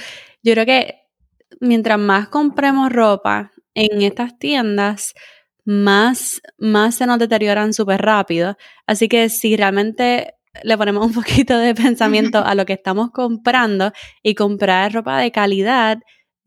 yo 0.43 0.53
creo 0.53 0.65
que 0.65 1.01
mientras 1.59 1.99
más 1.99 2.27
compremos 2.29 2.91
ropa 2.91 3.51
en 3.73 4.01
estas 4.01 4.37
tiendas, 4.39 5.13
más, 5.65 6.41
más 6.57 6.95
se 6.95 7.05
nos 7.05 7.19
deterioran 7.19 7.73
súper 7.73 8.01
rápido. 8.01 8.55
Así 8.87 9.09
que 9.09 9.29
si 9.29 9.57
realmente 9.57 10.35
le 10.63 10.77
ponemos 10.77 11.05
un 11.05 11.13
poquito 11.23 11.57
de 11.57 11.75
pensamiento 11.75 12.39
a 12.39 12.55
lo 12.55 12.65
que 12.65 12.73
estamos 12.73 13.11
comprando 13.11 13.91
y 14.23 14.35
comprar 14.35 14.93
ropa 14.93 15.19
de 15.19 15.31
calidad, 15.31 15.97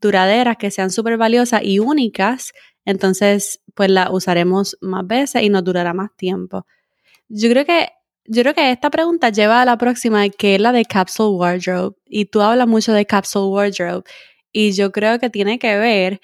duraderas, 0.01 0.57
que 0.57 0.71
sean 0.71 0.89
súper 0.89 1.17
valiosas 1.17 1.61
y 1.63 1.79
únicas, 1.79 2.53
entonces 2.85 3.61
pues 3.75 3.91
la 3.91 4.09
usaremos 4.11 4.77
más 4.81 5.05
veces 5.05 5.43
y 5.43 5.49
nos 5.49 5.63
durará 5.63 5.93
más 5.93 6.15
tiempo. 6.15 6.65
Yo 7.27 7.49
creo 7.49 7.65
que 7.65 7.89
yo 8.31 8.43
creo 8.43 8.53
que 8.53 8.71
esta 8.71 8.91
pregunta 8.91 9.29
lleva 9.29 9.61
a 9.61 9.65
la 9.65 9.77
próxima, 9.77 10.29
que 10.29 10.55
es 10.55 10.61
la 10.61 10.71
de 10.71 10.85
capsule 10.85 11.35
wardrobe. 11.35 11.95
Y 12.05 12.25
tú 12.25 12.41
hablas 12.41 12.67
mucho 12.67 12.93
de 12.93 13.07
capsule 13.07 13.47
wardrobe. 13.47 14.03
Y 14.51 14.73
yo 14.73 14.91
creo 14.91 15.17
que 15.19 15.31
tiene 15.31 15.57
que 15.57 15.77
ver 15.79 16.21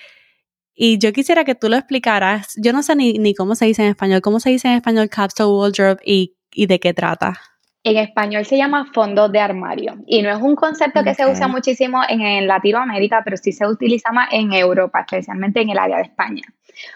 y 0.76 1.00
yo 1.00 1.14
quisiera 1.14 1.46
que 1.46 1.56
tú 1.56 1.70
lo 1.70 1.78
explicaras. 1.78 2.54
Yo 2.58 2.74
no 2.74 2.84
sé 2.84 2.96
ni, 2.96 3.34
cómo 3.34 3.56
se 3.56 3.66
dice 3.66 3.84
en 3.84 3.90
español. 3.90 4.22
¿Cómo 4.22 4.42
se 4.42 4.50
dice 4.50 4.68
en 4.68 4.76
español 4.76 5.10
capsule 5.10 5.50
wardrobe 5.50 6.02
y, 6.04 6.36
de 6.54 6.80
qué 6.80 6.94
trata? 6.94 7.40
En 7.84 7.98
español 7.98 8.46
se 8.46 8.58
llama 8.58 8.92
fondo 8.94 9.30
de 9.30 9.40
armario 9.40 9.96
y 10.08 10.22
no 10.22 10.32
es 10.32 10.42
un 10.42 10.56
concepto 10.56 11.04
que 11.04 11.14
se 11.14 11.28
usa 11.28 11.48
muchísimo 11.48 12.02
en, 12.10 12.48
Latinoamérica, 12.48 13.22
pero 13.24 13.38
sí 13.38 13.52
se 13.52 13.66
utiliza 13.68 14.12
más 14.12 14.30
en 14.32 14.52
Europa, 14.54 15.02
especialmente 15.02 15.62
en 15.62 15.70
el 15.70 15.78
área 15.78 15.98
de 15.98 16.04
España. 16.04 16.44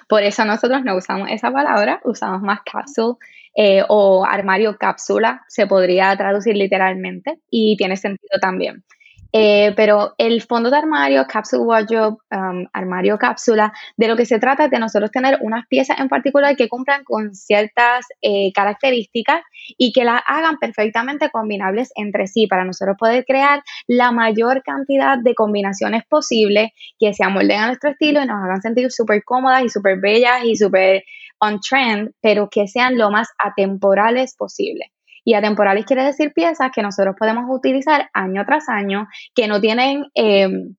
Por 0.08 0.24
eso 0.24 0.44
nosotros 0.46 0.84
no 0.84 0.96
usamos 0.96 1.30
esa 1.30 1.52
palabra, 1.52 2.02
usamos 2.04 2.42
más 2.42 2.62
capsule 2.62 3.18
eh, 3.56 3.84
o 3.88 4.26
armario 4.26 4.78
cápsula, 4.78 5.44
se 5.48 5.68
podría 5.68 6.16
traducir 6.18 6.58
literalmente 6.58 7.40
y 7.50 7.78
tiene 7.78 7.96
sentido 7.96 8.40
también. 8.42 8.84
Eh, 9.32 9.74
pero 9.76 10.16
el 10.18 10.42
fondo 10.42 10.72
de 10.72 10.78
armario, 10.78 11.26
capsule 11.28 11.64
wardrobe, 11.64 12.18
um, 12.32 12.66
armario 12.74 13.18
cápsula, 13.18 13.72
de 13.96 14.08
lo 14.08 14.16
que 14.16 14.26
se 14.26 14.40
trata 14.40 14.66
es 14.66 14.72
de 14.72 14.80
nosotros 14.80 15.12
tener 15.12 15.38
unas 15.42 15.68
piezas 15.68 16.00
en 16.00 16.10
particular 16.10 16.56
que 16.56 16.68
cumplan 16.68 17.04
con 17.04 17.36
ciertas 17.36 18.08
eh, 18.22 18.52
características 18.54 19.42
y 19.78 19.92
que 19.92 20.04
las 20.04 20.22
hagan 20.28 20.58
perfectamente 20.58 21.30
combinables 21.30 21.92
entre 21.96 22.28
sí 22.28 22.48
para 22.48 22.66
nosotros 22.66 22.98
poder 22.98 23.24
crear 23.26 23.62
la 23.88 24.12
mayor 24.12 24.64
cantidad 24.64 25.18
de 25.20 25.36
combinaciones 25.36 26.04
posibles 26.10 26.72
que 27.00 27.14
se 27.14 27.24
amolden 27.24 27.60
a 27.60 27.68
nuestro 27.68 27.92
estilo 27.92 28.22
y 28.24 28.26
nos 28.26 28.44
hagan 28.44 28.62
sentir 28.62 28.92
súper 28.92 29.24
cómodas 29.24 29.64
y 29.64 29.70
súper 29.70 30.00
bellas 30.00 30.44
y 30.44 30.56
súper 30.56 31.04
on 31.40 31.60
trend, 31.62 32.12
pero 32.22 32.50
que 32.50 32.68
sean 32.68 32.98
lo 32.98 33.12
más 33.12 33.30
atemporales 33.38 34.36
posible. 34.36 34.92
Y 35.24 35.34
atemporales 35.34 35.86
quiere 35.86 36.04
decir 36.04 36.34
piezas 36.34 36.72
que 36.74 36.82
nosotros 36.82 37.16
podemos 37.18 37.46
utilizar 37.50 38.10
año 38.14 38.46
tras 38.46 38.70
año, 38.70 39.08
que 39.36 39.48
no 39.48 39.60
tienen 39.60 40.06
em, 40.14 40.76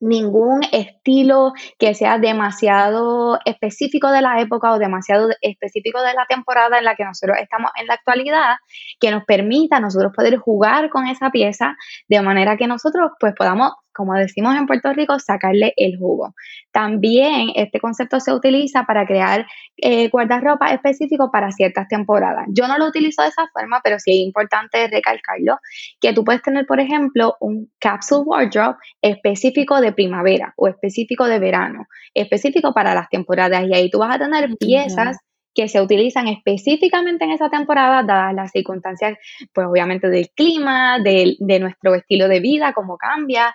ningún 0.00 0.60
estilo 0.72 1.52
que 1.78 1.94
sea 1.94 2.18
demasiado 2.18 3.38
específico 3.44 4.10
de 4.10 4.20
la 4.20 4.40
época 4.40 4.72
o 4.72 4.78
demasiado 4.78 5.30
específico 5.40 6.02
de 6.02 6.12
la 6.12 6.26
temporada 6.26 6.78
en 6.78 6.84
la 6.84 6.96
que 6.96 7.04
nosotros 7.04 7.38
estamos 7.40 7.70
en 7.80 7.86
la 7.86 7.94
actualidad, 7.94 8.56
que 9.00 9.10
nos 9.10 9.24
permita 9.24 9.80
nosotros 9.80 10.12
poder 10.14 10.36
jugar 10.36 10.90
con 10.90 11.06
esa 11.06 11.30
pieza 11.30 11.76
de 12.08 12.20
manera 12.20 12.56
que 12.56 12.66
nosotros 12.66 13.12
pues 13.18 13.34
podamos 13.36 13.72
como 13.96 14.14
decimos 14.14 14.54
en 14.56 14.66
Puerto 14.66 14.92
Rico, 14.92 15.18
sacarle 15.18 15.72
el 15.76 15.98
jugo. 15.98 16.34
También 16.70 17.50
este 17.54 17.80
concepto 17.80 18.20
se 18.20 18.32
utiliza 18.32 18.84
para 18.84 19.06
crear 19.06 19.46
eh, 19.78 20.08
guardarropa 20.10 20.72
específico 20.72 21.30
para 21.32 21.50
ciertas 21.50 21.88
temporadas. 21.88 22.46
Yo 22.50 22.68
no 22.68 22.76
lo 22.76 22.86
utilizo 22.86 23.22
de 23.22 23.28
esa 23.28 23.48
forma, 23.52 23.80
pero 23.82 23.98
sí 23.98 24.10
es 24.10 24.26
importante 24.26 24.86
recalcarlo, 24.88 25.58
que 26.00 26.12
tú 26.12 26.24
puedes 26.24 26.42
tener, 26.42 26.66
por 26.66 26.80
ejemplo, 26.80 27.36
un 27.40 27.72
capsule 27.78 28.24
wardrobe 28.26 28.76
específico 29.00 29.80
de 29.80 29.92
primavera 29.92 30.52
o 30.56 30.68
específico 30.68 31.26
de 31.26 31.38
verano, 31.38 31.86
específico 32.12 32.74
para 32.74 32.94
las 32.94 33.08
temporadas 33.08 33.64
y 33.66 33.74
ahí 33.74 33.90
tú 33.90 33.98
vas 33.98 34.14
a 34.14 34.18
tener 34.18 34.50
piezas 34.58 35.16
que 35.56 35.68
se 35.68 35.80
utilizan 35.80 36.28
específicamente 36.28 37.24
en 37.24 37.30
esa 37.30 37.48
temporada, 37.48 38.02
dadas 38.02 38.34
las 38.34 38.52
circunstancias, 38.52 39.18
pues 39.54 39.66
obviamente 39.66 40.08
del 40.08 40.28
clima, 40.36 41.00
de, 41.00 41.36
nuestro 41.58 41.94
estilo 41.94 42.28
de 42.28 42.40
vida, 42.40 42.74
cómo 42.74 42.98
cambia, 42.98 43.54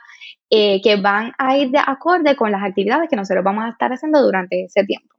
eh, 0.50 0.82
que 0.82 0.96
van 0.96 1.32
a 1.38 1.58
ir 1.58 1.70
de 1.70 1.78
acorde 1.78 2.36
con 2.36 2.52
las 2.52 2.64
actividades 2.64 3.08
que 3.08 3.16
nosotros 3.16 3.46
vamos 3.46 3.66
a 3.66 3.70
estar 3.70 3.94
haciendo 3.94 4.22
durante 4.22 4.66
ese 4.66 4.84
tiempo. 4.84 5.16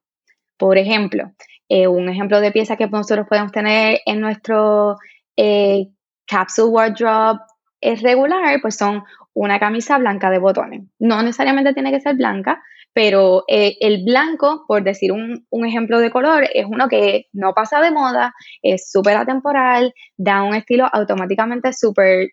Por 0.59 0.77
ejemplo, 0.77 1.31
eh, 1.69 1.87
un 1.87 2.09
ejemplo 2.09 2.41
de 2.41 2.51
pieza 2.51 2.77
que 2.77 2.89
nosotros 2.89 3.27
podemos 3.29 3.53
tener 3.53 4.01
en 4.05 4.21
nuestro 4.21 4.97
eh, 5.37 5.87
capsule 6.27 6.69
wardrobe 6.69 7.39
regular, 7.81 8.59
pues 8.61 8.77
son 8.77 9.05
una 9.35 9.61
camisa 9.61 9.99
blanca 9.99 10.31
de 10.31 10.39
botones. 10.39 10.83
No 10.99 11.23
necesariamente 11.23 11.75
tiene 11.75 11.93
que 11.93 12.01
ser 12.01 12.17
blanca, 12.17 12.61
pero 12.95 13.45
eh, 13.49 13.77
el 13.81 14.05
blanco, 14.05 14.65
por 14.67 14.83
decir 14.85 15.13
un, 15.13 15.47
ejemplo 15.65 15.99
de 15.99 16.11
color, 16.11 16.45
es 16.53 16.67
uno 16.69 16.89
que 16.89 17.27
no 17.33 17.55
pasa 17.55 17.81
de 17.81 17.91
moda, 17.91 18.35
es 18.61 18.91
súper 18.91 19.17
atemporal, 19.17 19.95
da 20.17 20.43
un 20.43 20.55
estilo 20.55 20.87
automáticamente 20.93 21.73
súper, 21.73 22.31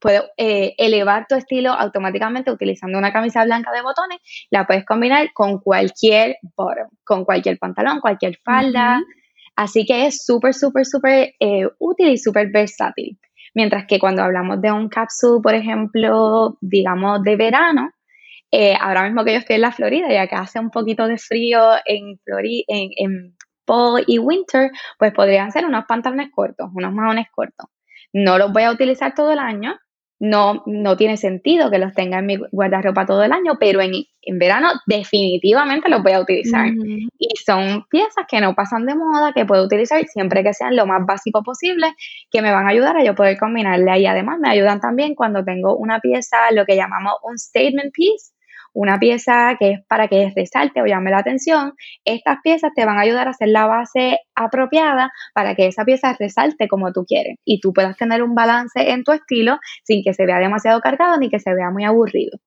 puede 0.00 0.22
eh, 0.38 0.74
elevar 0.78 1.26
tu 1.28 1.34
estilo 1.34 1.72
automáticamente 1.72 2.50
utilizando 2.50 2.98
una 2.98 3.12
camisa 3.12 3.44
blanca 3.44 3.70
de 3.72 3.82
botones, 3.82 4.18
la 4.50 4.66
puedes 4.66 4.86
combinar 4.86 5.30
con 5.34 5.58
cualquier 5.58 6.36
bottom, 6.56 6.88
con 7.04 7.24
cualquier 7.24 7.58
pantalón, 7.58 8.00
cualquier 8.00 8.38
falda, 8.42 9.00
así 9.56 9.84
que 9.84 10.06
es 10.06 10.24
súper, 10.24 10.54
súper, 10.54 10.86
súper 10.86 11.34
eh, 11.38 11.68
útil 11.78 12.08
y 12.08 12.18
súper 12.18 12.50
versátil. 12.50 13.18
Mientras 13.52 13.84
que 13.86 13.98
cuando 13.98 14.22
hablamos 14.22 14.62
de 14.62 14.70
un 14.70 14.88
capsule, 14.88 15.42
por 15.42 15.54
ejemplo, 15.54 16.56
digamos 16.60 17.22
de 17.24 17.34
verano, 17.34 17.90
eh, 18.50 18.74
ahora 18.80 19.04
mismo 19.04 19.24
que 19.24 19.32
yo 19.32 19.38
estoy 19.38 19.56
en 19.56 19.62
la 19.62 19.72
Florida 19.72 20.12
y 20.12 20.16
acá 20.16 20.40
hace 20.40 20.58
un 20.58 20.70
poquito 20.70 21.06
de 21.06 21.18
frío 21.18 21.60
en, 21.84 22.18
Florida, 22.24 22.64
en, 22.68 22.90
en 22.96 23.36
fall 23.66 24.04
y 24.06 24.18
winter, 24.18 24.70
pues 24.98 25.12
podrían 25.12 25.52
ser 25.52 25.64
unos 25.64 25.84
pantalones 25.86 26.30
cortos, 26.32 26.68
unos 26.74 26.92
maones 26.92 27.26
cortos. 27.32 27.66
No 28.12 28.38
los 28.38 28.52
voy 28.52 28.64
a 28.64 28.72
utilizar 28.72 29.14
todo 29.14 29.32
el 29.32 29.38
año, 29.38 29.78
no, 30.20 30.62
no 30.66 30.98
tiene 30.98 31.16
sentido 31.16 31.70
que 31.70 31.78
los 31.78 31.94
tenga 31.94 32.18
en 32.18 32.26
mi 32.26 32.36
guardarropa 32.52 33.06
todo 33.06 33.24
el 33.24 33.32
año, 33.32 33.56
pero 33.58 33.80
en, 33.80 33.92
verano 34.38 34.68
definitivamente 34.86 35.88
los 35.88 36.02
voy 36.02 36.12
a 36.12 36.20
utilizar. 36.20 36.68
Y 37.18 37.36
son 37.36 37.86
piezas 37.88 38.26
que 38.28 38.40
no 38.40 38.54
pasan 38.54 38.84
de 38.84 38.94
moda, 38.94 39.32
que 39.32 39.46
puedo 39.46 39.64
utilizar 39.64 40.04
siempre 40.04 40.44
que 40.44 40.52
sean 40.52 40.76
lo 40.76 40.86
más 40.86 41.06
básico 41.06 41.42
posible, 41.42 41.94
que 42.30 42.42
me 42.42 42.52
van 42.52 42.66
a 42.66 42.70
ayudar 42.70 42.98
a 42.98 43.04
yo 43.04 43.14
poder 43.14 43.38
combinarle. 43.38 43.98
Y 43.98 44.06
además 44.06 44.38
me 44.38 44.50
ayudan 44.50 44.78
también 44.80 45.14
cuando 45.14 45.42
tengo 45.42 45.74
una 45.74 46.00
pieza, 46.00 46.36
lo 46.52 46.66
que 46.66 46.76
llamamos 46.76 47.14
un 47.22 47.38
statement 47.38 47.90
piece, 47.94 48.32
una 48.72 48.98
pieza 48.98 49.56
que 49.58 49.72
es 49.72 49.80
para 49.88 50.08
que 50.08 50.32
resalte 50.34 50.82
o 50.82 50.86
llame 50.86 51.10
la 51.10 51.18
atención, 51.18 51.72
estas 52.04 52.38
piezas 52.42 52.72
te 52.74 52.84
van 52.84 52.98
a 52.98 53.02
ayudar 53.02 53.26
a 53.26 53.30
hacer 53.30 53.48
la 53.48 53.66
base 53.66 54.18
apropiada 54.34 55.10
para 55.34 55.54
que 55.54 55.66
esa 55.66 55.84
pieza 55.84 56.16
resalte 56.18 56.68
como 56.68 56.92
tú 56.92 57.04
quieres 57.04 57.36
y 57.44 57.60
tú 57.60 57.72
puedas 57.72 57.96
tener 57.96 58.22
un 58.22 58.34
balance 58.34 58.90
en 58.90 59.04
tu 59.04 59.12
estilo 59.12 59.58
sin 59.84 60.02
que 60.02 60.14
se 60.14 60.26
vea 60.26 60.38
demasiado 60.38 60.80
cargado 60.80 61.18
ni 61.18 61.28
que 61.28 61.40
se 61.40 61.54
vea 61.54 61.70
muy 61.70 61.84
aburrido. 61.84 62.38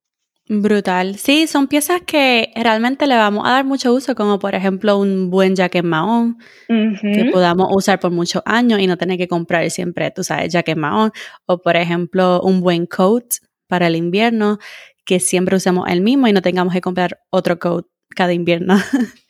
Brutal. 0.50 1.16
Sí, 1.16 1.48
son 1.48 1.68
piezas 1.68 2.02
que 2.02 2.52
realmente 2.56 3.08
le 3.08 3.16
vamos 3.16 3.48
a 3.48 3.52
dar 3.52 3.64
mucho 3.64 3.94
uso, 3.94 4.14
como 4.14 4.40
por 4.40 4.56
ejemplo 4.56 4.98
un 4.98 5.30
buen 5.30 5.56
jacket 5.56 5.86
mahón, 5.86 6.38
que 6.68 7.30
podamos 7.32 7.70
usar 7.72 8.02
por 8.02 8.12
muchos 8.12 8.42
años 8.46 8.82
y 8.82 8.88
no 8.88 8.98
tener 8.98 9.18
que 9.18 9.30
comprar 9.30 9.70
siempre, 9.70 10.12
tú 10.12 10.22
sabes, 10.22 10.52
jacket 10.52 10.78
mahón, 10.78 11.12
o 11.46 11.62
por 11.62 11.78
ejemplo 11.78 12.42
un 12.42 12.60
buen 12.60 12.86
coat 12.88 13.36
para 13.68 13.88
el 13.88 13.96
invierno, 13.96 14.60
que 15.06 15.20
siempre 15.20 15.56
usemos 15.56 15.88
el 15.90 16.02
mismo 16.02 16.28
y 16.28 16.34
no 16.34 16.42
tengamos 16.42 16.74
que 16.74 16.82
comprar 16.82 17.20
otro 17.30 17.60
coat 17.60 17.86
cada 18.16 18.34
invierno. 18.34 18.76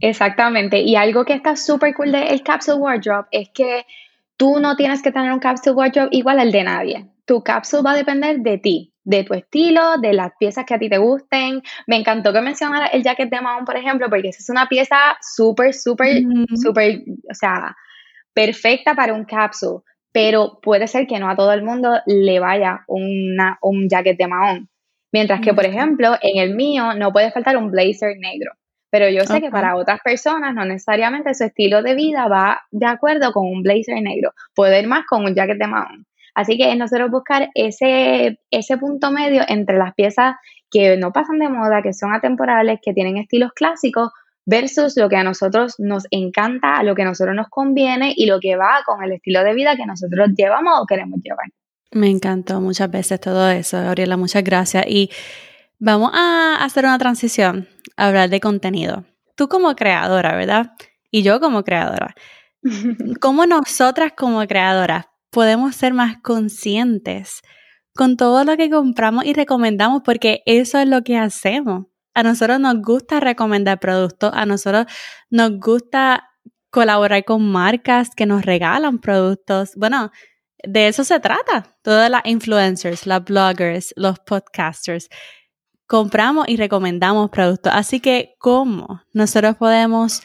Exactamente. 0.00 0.80
Y 0.80 0.96
algo 0.96 1.24
que 1.24 1.34
está 1.34 1.56
súper 1.56 1.94
cool 1.94 2.12
del 2.12 2.42
capsule 2.42 2.78
wardrobe 2.78 3.28
es 3.30 3.50
que 3.54 3.86
tú 4.36 4.58
no 4.58 4.76
tienes 4.76 5.00
que 5.00 5.12
tener 5.12 5.32
un 5.32 5.38
capsule 5.38 5.76
wardrobe 5.76 6.08
igual 6.10 6.40
al 6.40 6.50
de 6.50 6.64
nadie. 6.64 7.06
Tu 7.24 7.42
capsule 7.42 7.84
va 7.84 7.92
a 7.92 7.96
depender 7.96 8.40
de 8.40 8.58
ti, 8.58 8.92
de 9.04 9.22
tu 9.22 9.34
estilo, 9.34 9.98
de 9.98 10.12
las 10.12 10.32
piezas 10.40 10.64
que 10.64 10.74
a 10.74 10.78
ti 10.78 10.88
te 10.88 10.98
gusten. 10.98 11.62
Me 11.86 11.96
encantó 11.96 12.32
que 12.32 12.40
mencionara 12.40 12.86
el 12.86 13.04
jacket 13.04 13.30
de 13.30 13.40
Mahon, 13.40 13.64
por 13.64 13.76
ejemplo, 13.76 14.08
porque 14.10 14.30
esa 14.30 14.40
es 14.40 14.50
una 14.50 14.66
pieza 14.66 14.96
súper, 15.20 15.72
súper, 15.72 16.24
súper, 16.60 17.02
o 17.30 17.34
sea, 17.34 17.76
perfecta 18.34 18.96
para 18.96 19.14
un 19.14 19.24
capsule. 19.24 19.82
Pero 20.10 20.58
puede 20.60 20.88
ser 20.88 21.06
que 21.06 21.20
no 21.20 21.30
a 21.30 21.36
todo 21.36 21.52
el 21.52 21.62
mundo 21.62 22.00
le 22.06 22.40
vaya 22.40 22.82
una, 22.88 23.56
un 23.62 23.88
jacket 23.88 24.18
de 24.18 24.26
Mahon. 24.26 24.68
Mientras 25.12 25.40
que, 25.40 25.52
por 25.52 25.66
ejemplo, 25.66 26.16
en 26.22 26.42
el 26.42 26.54
mío 26.54 26.94
no 26.94 27.12
puede 27.12 27.30
faltar 27.30 27.56
un 27.56 27.70
blazer 27.70 28.16
negro. 28.18 28.52
pero 28.90 29.08
yo 29.08 29.24
sé 29.24 29.40
que 29.40 29.50
para 29.50 29.76
otras 29.76 30.00
personas 30.04 30.54
no 30.54 30.66
necesariamente 30.66 31.32
su 31.32 31.44
estilo 31.44 31.82
de 31.82 31.94
vida 31.94 32.28
va 32.28 32.60
de 32.70 32.86
acuerdo 32.86 33.32
con 33.32 33.46
un 33.46 33.62
blazer 33.62 34.02
negro, 34.02 34.32
puede 34.54 34.80
ir 34.80 34.86
más 34.86 35.04
con 35.06 35.24
un 35.24 35.34
jacket 35.34 35.58
de 35.58 35.66
mahón. 35.66 36.06
Así 36.34 36.58
que 36.58 36.70
es 36.70 36.76
nosotros 36.76 37.10
buscar 37.10 37.50
ese, 37.54 38.38
ese 38.50 38.76
punto 38.78 39.10
medio 39.10 39.44
entre 39.48 39.78
las 39.78 39.94
piezas 39.94 40.34
que 40.70 40.96
no 40.96 41.12
pasan 41.12 41.38
de 41.38 41.48
moda, 41.48 41.82
que 41.82 41.92
son 41.92 42.14
atemporales, 42.14 42.80
que 42.82 42.92
tienen 42.92 43.18
estilos 43.18 43.52
clásicos, 43.54 44.10
versus 44.44 44.96
lo 44.96 45.08
que 45.08 45.16
a 45.16 45.24
nosotros 45.24 45.76
nos 45.78 46.06
encanta, 46.10 46.76
a 46.76 46.82
lo 46.82 46.94
que 46.94 47.02
a 47.02 47.06
nosotros 47.06 47.36
nos 47.36 47.48
conviene 47.48 48.12
y 48.16 48.26
lo 48.26 48.40
que 48.40 48.56
va 48.56 48.82
con 48.84 49.02
el 49.02 49.12
estilo 49.12 49.44
de 49.44 49.54
vida 49.54 49.76
que 49.76 49.86
nosotros 49.86 50.30
llevamos 50.36 50.80
o 50.80 50.86
queremos 50.86 51.20
llevar. 51.22 51.46
Me 51.92 52.08
encantó 52.08 52.60
muchas 52.60 52.90
veces 52.90 53.20
todo 53.20 53.50
eso, 53.50 53.76
Gabriela, 53.76 54.16
muchas 54.16 54.42
gracias. 54.42 54.84
Y 54.88 55.10
vamos 55.78 56.10
a 56.14 56.64
hacer 56.64 56.84
una 56.84 56.98
transición, 56.98 57.68
a 57.96 58.08
hablar 58.08 58.30
de 58.30 58.40
contenido. 58.40 59.04
Tú 59.36 59.48
como 59.48 59.74
creadora, 59.76 60.34
¿verdad? 60.34 60.72
Y 61.10 61.22
yo 61.22 61.38
como 61.38 61.64
creadora. 61.64 62.14
¿Cómo 63.20 63.44
nosotras 63.44 64.12
como 64.16 64.46
creadoras 64.46 65.06
podemos 65.30 65.76
ser 65.76 65.92
más 65.92 66.16
conscientes 66.22 67.42
con 67.94 68.16
todo 68.16 68.44
lo 68.44 68.56
que 68.56 68.70
compramos 68.70 69.26
y 69.26 69.34
recomendamos? 69.34 70.00
Porque 70.02 70.42
eso 70.46 70.78
es 70.78 70.88
lo 70.88 71.02
que 71.02 71.18
hacemos. 71.18 71.86
A 72.14 72.22
nosotros 72.22 72.58
nos 72.58 72.80
gusta 72.80 73.20
recomendar 73.20 73.80
productos, 73.80 74.32
a 74.34 74.46
nosotros 74.46 74.86
nos 75.28 75.58
gusta 75.58 76.28
colaborar 76.70 77.24
con 77.24 77.50
marcas 77.50 78.14
que 78.14 78.24
nos 78.24 78.46
regalan 78.46 78.98
productos. 78.98 79.72
Bueno, 79.76 80.10
de 80.62 80.88
eso 80.88 81.04
se 81.04 81.20
trata. 81.20 81.66
Todas 81.82 82.10
las 82.10 82.22
influencers, 82.24 83.06
las 83.06 83.24
bloggers, 83.24 83.92
los 83.96 84.18
podcasters. 84.20 85.08
Compramos 85.86 86.48
y 86.48 86.56
recomendamos 86.56 87.30
productos. 87.30 87.72
Así 87.74 88.00
que, 88.00 88.34
¿cómo 88.38 89.02
nosotros 89.12 89.56
podemos 89.56 90.22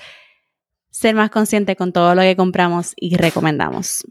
ser 0.89 1.15
más 1.15 1.29
conscientes 1.29 1.75
con 1.75 1.91
todo 1.91 2.15
lo 2.15 2.21
que 2.21 2.35
compramos 2.35 2.93
y 2.95 3.17
recomendamos? 3.17 4.05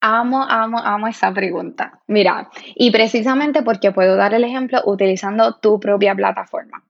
Amo, 0.00 0.44
amo, 0.46 0.78
amo 0.78 1.06
esa 1.06 1.32
pregunta. 1.32 2.02
Mira, 2.06 2.50
y 2.74 2.90
precisamente 2.90 3.62
porque 3.62 3.90
puedo 3.90 4.16
dar 4.16 4.34
el 4.34 4.44
ejemplo 4.44 4.82
utilizando 4.84 5.56
tu 5.56 5.80
propia 5.80 6.14
plataforma. 6.14 6.83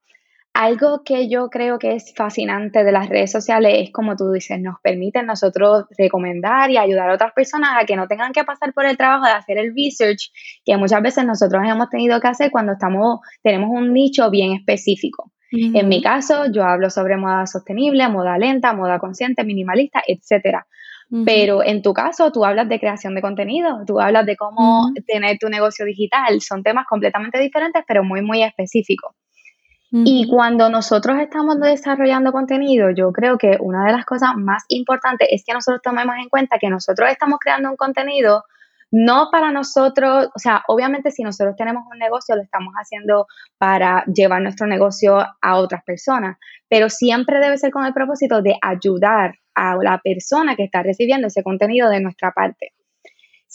Algo 0.55 1.03
que 1.05 1.29
yo 1.29 1.51
creo 1.51 1.81
que 1.81 1.97
es 1.97 2.15
fascinante 2.15 2.85
de 2.85 2.93
las 2.93 3.09
redes 3.09 3.33
sociales 3.33 3.73
es 3.77 3.91
como 3.93 4.15
tú 4.15 4.31
dices, 4.31 4.61
nos 4.61 4.81
permiten 4.81 5.27
nosotros 5.27 5.87
recomendar 5.99 6.71
y 6.71 6.77
ayudar 6.77 7.11
a 7.11 7.15
otras 7.15 7.33
personas 7.33 7.71
a 7.75 7.85
que 7.85 7.97
no 7.97 8.07
tengan 8.07 8.33
que 8.33 8.45
pasar 8.45 8.73
por 8.73 8.87
el 8.87 8.97
trabajo 8.97 9.27
de 9.27 9.33
hacer 9.33 9.59
el 9.59 9.75
research 9.75 10.31
que 10.65 10.77
muchas 10.77 11.03
veces 11.03 11.25
nosotros 11.25 11.61
hemos 11.67 11.91
tenido 11.91 12.21
que 12.21 12.29
hacer 12.29 12.53
cuando 12.53 12.75
estamos 12.75 13.19
tenemos 13.43 13.69
un 13.69 13.93
nicho 13.93 14.31
bien 14.31 14.53
específico. 14.53 15.33
En 15.51 15.89
mi 15.89 16.03
caso, 16.03 16.47
yo 16.51 16.65
hablo 16.65 16.91
sobre 16.91 17.17
moda 17.17 17.47
sostenible, 17.47 18.09
moda 18.09 18.39
lenta, 18.39 18.73
moda 18.73 18.99
consciente, 18.99 19.45
minimalista, 19.45 20.03
etcétera. 20.07 20.67
Pero 21.25 21.63
en 21.63 21.83
tu 21.83 21.93
caso, 21.93 22.33
tú 22.33 22.45
hablas 22.45 22.69
de 22.69 22.81
creación 22.81 23.15
de 23.15 23.21
contenido, 23.21 23.85
tú 23.87 24.01
hablas 24.01 24.27
de 24.27 24.37
cómo 24.37 24.91
tener 25.07 25.39
tu 25.39 25.49
negocio 25.49 25.85
digital. 25.85 26.41
Son 26.41 26.65
temas 26.65 26.87
completamente 26.89 27.39
diferentes, 27.39 27.85
pero 27.87 28.03
muy, 28.03 28.21
muy 28.23 28.43
específicos. 28.43 29.15
Y 29.97 30.27
cuando 30.29 30.69
nosotros 30.71 31.19
estamos 31.21 31.61
desarrollando 31.61 32.33
contenido, 32.33 32.91
yo 32.91 33.13
creo 33.13 33.39
que 33.39 33.59
una 33.61 33.87
de 33.87 33.93
las 33.93 34.05
cosas 34.05 34.31
más 34.37 34.65
importantes 34.69 35.29
es 35.31 35.45
que 35.47 35.53
nosotros 35.53 35.83
tomemos 35.85 36.17
en 36.17 36.29
cuenta 36.29 36.59
que 36.59 36.69
nosotros 36.69 37.09
estamos 37.11 37.39
creando 37.39 37.71
un 37.71 37.77
contenido 37.77 38.43
no 38.91 39.29
para 39.31 39.53
nosotros, 39.53 40.31
o 40.35 40.39
sea, 40.39 40.65
obviamente 40.67 41.13
si 41.13 41.23
nosotros 41.23 41.55
tenemos 41.57 41.85
un 41.89 41.99
negocio, 41.99 42.35
lo 42.35 42.43
estamos 42.43 42.75
haciendo 42.75 43.29
para 43.57 44.05
llevar 44.07 44.43
nuestro 44.43 44.67
negocio 44.67 45.19
a 45.41 45.57
otras 45.57 45.85
personas, 45.85 46.39
pero 46.69 46.89
siempre 46.91 47.39
debe 47.39 47.57
ser 47.57 47.71
con 47.71 47.87
el 47.87 47.93
propósito 47.93 48.43
de 48.43 48.57
ayudar 48.63 49.37
a 49.55 49.77
la 49.77 49.99
persona 49.99 50.57
que 50.57 50.65
está 50.65 50.83
recibiendo 50.83 51.29
ese 51.29 51.45
contenido 51.45 51.89
de 51.89 52.01
nuestra 52.01 52.33
parte. 52.33 52.74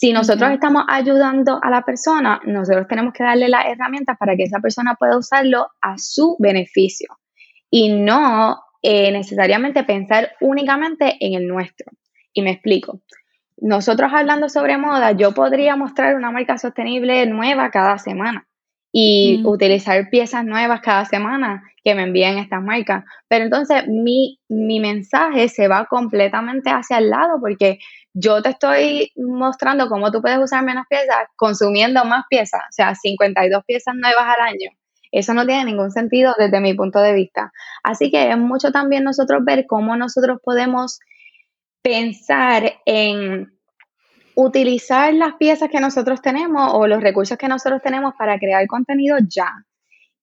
Si 0.00 0.14
nosotros 0.14 0.50
estamos 0.52 0.84
ayudando 0.88 1.60
a 1.62 1.68
la 1.68 1.82
persona, 1.82 2.40
nosotros 2.46 2.88
tenemos 2.88 3.12
que 3.12 3.22
darle 3.22 3.50
las 3.50 3.66
herramientas 3.66 4.16
para 4.16 4.34
que 4.34 4.44
esa 4.44 4.58
persona 4.58 4.94
pueda 4.94 5.18
usarlo 5.18 5.66
a 5.82 5.98
su 5.98 6.36
beneficio 6.38 7.18
y 7.68 7.92
no 7.92 8.58
eh, 8.80 9.12
necesariamente 9.12 9.84
pensar 9.84 10.30
únicamente 10.40 11.18
en 11.20 11.34
el 11.34 11.46
nuestro. 11.46 11.92
Y 12.32 12.40
me 12.40 12.52
explico. 12.52 13.02
Nosotros 13.58 14.10
hablando 14.14 14.48
sobre 14.48 14.78
moda, 14.78 15.12
yo 15.12 15.32
podría 15.32 15.76
mostrar 15.76 16.16
una 16.16 16.30
marca 16.30 16.56
sostenible 16.56 17.26
nueva 17.26 17.70
cada 17.70 17.98
semana 17.98 18.46
y 18.90 19.42
utilizar 19.44 20.08
piezas 20.08 20.46
nuevas 20.46 20.80
cada 20.80 21.04
semana 21.04 21.62
que 21.84 21.94
me 21.94 22.04
envíen 22.04 22.38
estas 22.38 22.62
marcas. 22.62 23.04
Pero 23.28 23.44
entonces 23.44 23.86
mi, 23.86 24.40
mi 24.48 24.80
mensaje 24.80 25.50
se 25.50 25.68
va 25.68 25.84
completamente 25.84 26.70
hacia 26.70 26.96
el 26.96 27.10
lado 27.10 27.38
porque 27.38 27.78
yo 28.12 28.42
te 28.42 28.50
estoy 28.50 29.12
mostrando 29.16 29.88
cómo 29.88 30.10
tú 30.10 30.20
puedes 30.20 30.38
usar 30.38 30.64
menos 30.64 30.84
piezas 30.88 31.28
consumiendo 31.36 32.04
más 32.04 32.24
piezas, 32.28 32.60
o 32.62 32.72
sea, 32.72 32.94
52 32.94 33.64
piezas 33.64 33.94
nuevas 33.94 34.24
al 34.36 34.48
año. 34.48 34.70
Eso 35.12 35.34
no 35.34 35.44
tiene 35.46 35.64
ningún 35.64 35.90
sentido 35.90 36.34
desde 36.38 36.60
mi 36.60 36.74
punto 36.74 37.00
de 37.00 37.12
vista. 37.12 37.52
Así 37.82 38.10
que 38.10 38.30
es 38.30 38.38
mucho 38.38 38.70
también 38.70 39.04
nosotros 39.04 39.44
ver 39.44 39.66
cómo 39.66 39.96
nosotros 39.96 40.38
podemos 40.42 41.00
pensar 41.82 42.74
en 42.86 43.52
utilizar 44.36 45.12
las 45.14 45.34
piezas 45.34 45.68
que 45.68 45.80
nosotros 45.80 46.22
tenemos 46.22 46.70
o 46.74 46.86
los 46.86 47.02
recursos 47.02 47.36
que 47.36 47.48
nosotros 47.48 47.82
tenemos 47.82 48.14
para 48.16 48.38
crear 48.38 48.66
contenido 48.66 49.18
ya 49.28 49.50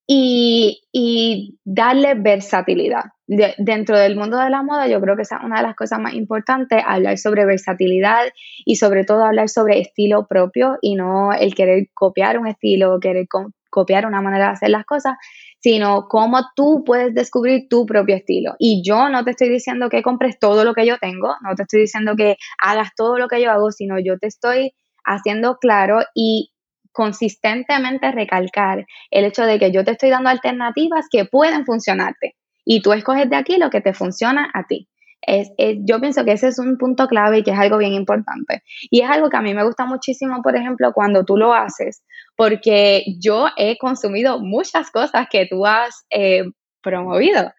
y, 0.08 1.60
darle 1.66 2.16
versatilidad. 2.16 3.04
dentro 3.28 3.98
del 3.98 4.16
mundo 4.16 4.38
de 4.38 4.50
la 4.50 4.64
moda, 4.64 4.88
yo 4.88 5.02
creo 5.02 5.18
que 5.18 5.24
esa 5.24 5.38
es 5.38 5.44
una 5.44 5.58
de 5.58 5.64
las 5.64 5.76
cosas 5.76 6.00
más 6.00 6.14
importantes, 6.14 6.82
hablar 6.86 7.18
sobre 7.18 7.46
versatilidad 7.46 8.24
y 8.66 8.78
sobre 8.78 9.04
todo 9.04 9.26
hablar 9.26 9.50
sobre 9.50 9.80
estilo 9.82 10.28
propio 10.28 10.78
y 10.82 10.96
no 10.96 11.34
el 11.34 11.54
querer 11.54 11.90
copiar 11.94 12.40
un 12.40 12.48
estilo, 12.48 13.00
querer 13.02 13.28
copiar 13.70 14.06
una 14.06 14.22
manera 14.22 14.46
de 14.46 14.52
hacer 14.52 14.70
las 14.70 14.86
cosas, 14.86 15.18
sino 15.60 16.08
cómo 16.08 16.40
tú 16.56 16.84
puedes 16.86 17.14
descubrir 17.14 17.68
tu 17.70 17.86
propio 17.86 18.16
estilo. 18.16 18.56
Y 18.60 18.82
yo 18.82 19.10
no 19.10 19.26
te 19.26 19.32
estoy 19.32 19.50
diciendo 19.50 19.90
que 19.90 20.04
compres 20.04 20.40
todo 20.40 20.64
lo 20.64 20.74
que 20.74 20.86
yo 20.86 20.98
tengo, 20.98 21.36
no 21.44 21.54
te 21.56 21.64
estoy 21.64 21.82
diciendo 21.82 22.16
que 22.16 22.38
hagas 22.60 22.92
todo 22.96 23.18
lo 23.18 23.28
que 23.28 23.42
yo 23.42 23.52
hago, 23.52 23.72
sino 23.72 24.00
yo 24.00 24.18
te 24.18 24.28
estoy 24.28 24.74
haciendo 25.04 25.58
claro 25.58 26.00
y 26.16 26.52
consistentemente 26.98 28.12
recalcar 28.12 28.88
el 29.12 29.26
hecho 29.26 29.44
de 29.44 29.60
que 29.60 29.72
yo 29.72 29.84
te 29.84 29.92
estoy 29.92 30.10
dando 30.10 30.30
alternativas 30.30 31.06
que 31.12 31.26
pueden 31.26 31.64
funcionarte 31.64 32.34
y 32.66 32.82
tú 32.82 32.92
escoges 32.92 33.30
de 33.30 33.36
aquí 33.36 33.58
lo 33.58 33.70
que 33.70 33.82
te 33.82 33.94
funciona 33.94 34.50
a 34.52 34.64
ti. 34.66 34.90
Es, 35.22 35.52
yo 35.86 36.00
pienso 36.00 36.26
que 36.26 36.32
ese 36.32 36.48
es 36.48 36.58
un 36.58 36.80
punto 36.80 37.08
clave 37.08 37.38
y 37.38 37.44
que 37.44 37.52
es 37.52 37.60
algo 37.60 37.78
bien 37.78 37.94
importante. 37.94 38.64
Y 38.90 39.02
es 39.02 39.10
algo 39.12 39.30
que 39.30 39.38
a 39.38 39.42
mí 39.42 39.54
me 39.54 39.64
gusta 39.64 39.86
muchísimo, 39.86 40.42
por 40.42 40.56
ejemplo, 40.56 40.92
cuando 40.92 41.24
tú 41.24 41.38
lo 41.38 41.54
haces, 41.54 42.04
porque 42.36 43.04
yo 43.20 43.48
he 43.58 43.78
consumido 43.78 44.40
muchas 44.40 44.90
cosas 44.90 45.28
que 45.30 45.46
tú 45.46 45.68
has 45.68 46.04
eh, 46.10 46.46
promovido. 46.82 47.52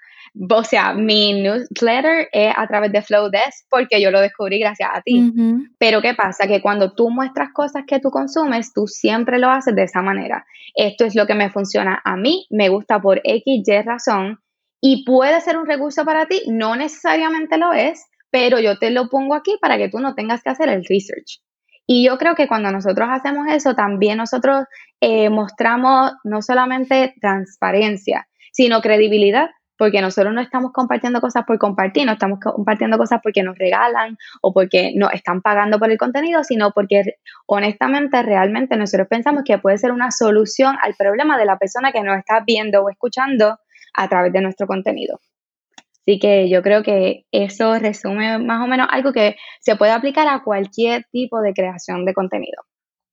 O 0.51 0.64
sea, 0.64 0.94
mi 0.94 1.40
newsletter 1.40 2.29
es 2.33 2.53
a 2.57 2.66
través 2.66 2.92
de 2.92 3.03
Flowdesk 3.03 3.66
porque 3.68 4.01
yo 4.01 4.11
lo 4.11 4.20
descubrí 4.20 4.59
gracias 4.59 4.90
a 4.92 5.01
ti. 5.03 5.33
Pero 5.79 6.01
¿qué 6.01 6.14
pasa? 6.14 6.46
Que 6.46 6.61
cuando 6.61 6.94
tú 6.94 7.11
muestras 7.11 7.51
cosas 7.53 7.85
que 7.87 8.01
tú 8.01 8.11
consumes, 8.11 8.72
tú 8.72 8.87
siempre 8.87 9.38
lo 9.38 9.51
haces 9.51 9.74
de 9.74 9.85
esa 9.85 10.03
manera. 10.03 10.44
Esto 10.74 11.05
es 11.05 11.14
lo 11.14 11.27
que 11.27 11.35
me 11.35 11.51
funciona 11.51 12.01
a 12.05 12.16
mí, 12.16 12.46
me 12.51 12.68
gusta 12.68 13.01
por 13.01 13.20
X, 13.24 13.42
Y 13.66 13.83
razón 13.83 14.38
y 14.81 15.05
puede 15.05 15.40
ser 15.40 15.57
un 15.57 15.66
recurso 15.66 16.05
para 16.05 16.27
ti, 16.27 16.42
no 16.46 16.77
necesariamente 16.77 17.59
lo 17.59 17.72
es, 17.72 18.05
pero 18.31 18.61
yo 18.61 18.79
te 18.79 18.90
lo 18.90 19.09
pongo 19.09 19.35
aquí 19.35 19.57
para 19.61 19.77
que 19.77 19.88
tú 19.88 19.98
no 19.98 20.14
tengas 20.14 20.42
que 20.42 20.51
hacer 20.51 20.68
el 20.68 20.85
research. 20.85 21.40
Y 21.87 22.05
yo 22.05 22.18
creo 22.18 22.35
que 22.35 22.46
cuando 22.46 22.70
nosotros 22.70 23.09
hacemos 23.11 23.46
eso, 23.48 23.74
también 23.74 24.18
nosotros 24.18 24.64
eh, 25.01 25.31
mostramos 25.31 26.12
no 26.22 26.42
solamente 26.42 27.14
transparencia, 27.20 28.29
sino 28.53 28.83
credibilidad 28.83 29.48
porque 29.79 30.03
nosotros 30.03 30.35
no 30.35 30.41
estamos 30.41 30.73
compartiendo 30.73 31.21
cosas 31.21 31.45
por 31.47 31.57
compartir, 31.59 32.05
no 32.05 32.12
estamos 32.12 32.41
compartiendo 32.41 32.99
cosas 32.99 33.21
porque 33.23 33.43
nos 33.43 33.57
regalan 33.57 34.19
o 34.43 34.53
porque 34.53 34.93
nos 34.97 35.14
están 35.14 35.41
pagando 35.41 35.79
por 35.79 35.91
el 35.91 35.97
contenido, 35.97 36.43
sino 36.45 36.73
porque 36.73 37.05
honestamente, 37.47 38.21
realmente 38.23 38.77
nosotros 38.77 39.07
pensamos 39.09 39.45
que 39.47 39.59
puede 39.59 39.79
ser 39.79 39.93
una 39.93 40.11
solución 40.11 40.77
al 40.83 40.95
problema 40.95 41.38
de 41.38 41.47
la 41.47 41.59
persona 41.59 41.93
que 41.93 42.03
nos 42.03 42.19
está 42.19 42.43
viendo 42.45 42.83
o 42.83 42.91
escuchando 42.91 43.57
a 43.95 44.09
través 44.09 44.33
de 44.33 44.41
nuestro 44.43 44.67
contenido. 44.67 45.21
Así 46.07 46.19
que 46.19 46.49
yo 46.49 46.62
creo 46.62 46.83
que 46.83 47.27
eso 47.31 47.79
resume 47.79 48.38
más 48.38 48.64
o 48.64 48.67
menos 48.67 48.88
algo 48.91 49.12
que 49.12 49.37
se 49.61 49.77
puede 49.77 49.93
aplicar 49.93 50.27
a 50.27 50.43
cualquier 50.43 51.05
tipo 51.12 51.41
de 51.41 51.53
creación 51.53 52.05
de 52.05 52.14
contenido. 52.14 52.62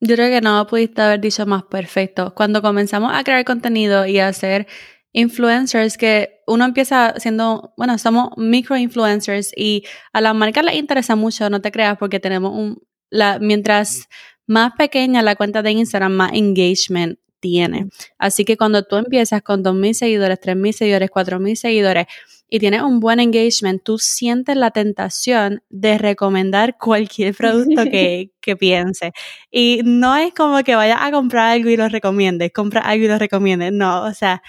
Yo 0.02 0.16
creo 0.16 0.30
que 0.30 0.42
no 0.42 0.66
pudiste 0.68 1.02
haber 1.02 1.20
dicho 1.20 1.46
más 1.46 1.64
perfecto. 1.64 2.34
Cuando 2.36 2.62
comenzamos 2.62 3.12
a 3.14 3.24
crear 3.24 3.44
contenido 3.46 4.06
y 4.06 4.20
a 4.20 4.28
hacer 4.28 4.68
influencers 5.16 5.98
que 5.98 6.42
uno 6.46 6.66
empieza 6.66 7.14
siendo, 7.18 7.74
bueno, 7.78 7.98
somos 7.98 8.32
micro 8.36 8.76
influencers 8.76 9.52
y 9.56 9.86
a 10.12 10.20
las 10.20 10.36
marcas 10.36 10.66
les 10.66 10.76
interesa 10.76 11.16
mucho, 11.16 11.50
no 11.50 11.62
te 11.62 11.72
creas, 11.72 11.98
porque 11.98 12.20
tenemos 12.20 12.52
un, 12.52 12.84
la, 13.10 13.40
mientras 13.40 14.10
más 14.46 14.74
pequeña 14.78 15.22
la 15.22 15.38
cuenta 15.38 15.62
de 15.62 15.72
Instagram, 15.72 16.12
más 16.12 16.34
engagement 16.34 17.18
tiene. 17.40 17.88
Así 18.18 18.44
que 18.44 18.58
cuando 18.58 18.84
tú 18.84 18.98
empiezas 18.98 19.42
con 19.42 19.64
2.000 19.64 19.94
seguidores, 19.94 20.38
3.000 20.42 20.72
seguidores, 20.74 21.10
4.000 21.10 21.56
seguidores 21.56 22.06
y 22.50 22.60
tienes 22.60 22.82
un 22.82 23.00
buen 23.00 23.22
engagement, 23.22 23.82
tú 23.84 23.98
sientes 23.98 24.58
la 24.58 24.72
tentación 24.72 25.64
de 25.70 25.98
recomendar 25.98 26.78
cualquier 26.80 27.34
producto 27.34 27.86
que, 27.86 28.32
que 28.42 28.58
pienses. 28.58 29.12
Y 29.50 29.80
no 29.86 30.18
es 30.18 30.34
como 30.34 30.62
que 30.64 30.76
vayas 30.76 31.00
a 31.02 31.12
comprar 31.12 31.54
algo 31.54 31.70
y 31.70 31.78
lo 31.78 31.88
recomiendes, 31.88 32.52
compra 32.52 32.82
algo 32.82 33.06
y 33.06 33.08
lo 33.08 33.18
recomiendes. 33.18 33.72
No, 33.72 34.04
o 34.04 34.14
sea, 34.14 34.44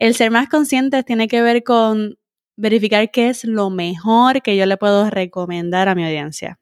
el 0.00 0.14
ser 0.14 0.32
más 0.32 0.48
consciente 0.48 1.04
tiene 1.04 1.28
que 1.28 1.42
ver 1.42 1.62
con 1.62 2.18
verificar 2.56 3.10
qué 3.10 3.28
es 3.28 3.44
lo 3.44 3.70
mejor 3.70 4.42
que 4.42 4.56
yo 4.56 4.66
le 4.66 4.76
puedo 4.76 5.08
recomendar 5.08 5.88
a 5.88 5.94
mi 5.94 6.04
audiencia 6.04 6.58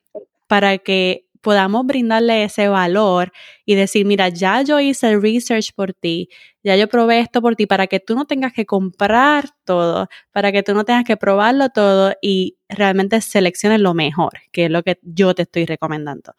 para 0.49 0.79
que 0.79 1.29
podamos 1.41 1.87
brindarle 1.87 2.43
ese 2.43 2.69
valor 2.69 3.33
y 3.65 3.77
decir, 3.77 4.05
mira, 4.05 4.29
ya 4.29 4.63
yo 4.63 4.81
hice 4.81 5.17
research 5.17 5.73
por 5.75 5.95
ti, 5.95 6.29
ya 6.65 6.77
yo 6.77 6.89
probé 6.89 7.21
esto 7.21 7.41
por 7.41 7.55
ti, 7.55 7.67
para 7.67 7.87
que 7.87 8.01
tú 8.01 8.17
no 8.17 8.27
tengas 8.27 8.53
que 8.53 8.67
comprar 8.67 9.51
todo, 9.65 10.09
para 10.33 10.51
que 10.51 10.65
tú 10.65 10.75
no 10.75 10.85
tengas 10.85 11.05
que 11.05 11.17
probarlo 11.17 11.69
todo 11.69 12.15
y 12.21 12.59
realmente 12.69 13.21
selecciones 13.21 13.81
lo 13.81 13.95
mejor, 13.95 14.33
que 14.51 14.65
es 14.65 14.71
lo 14.71 14.83
que 14.83 14.99
yo 15.03 15.33
te 15.35 15.43
estoy 15.43 15.65
recomendando. 15.65 16.35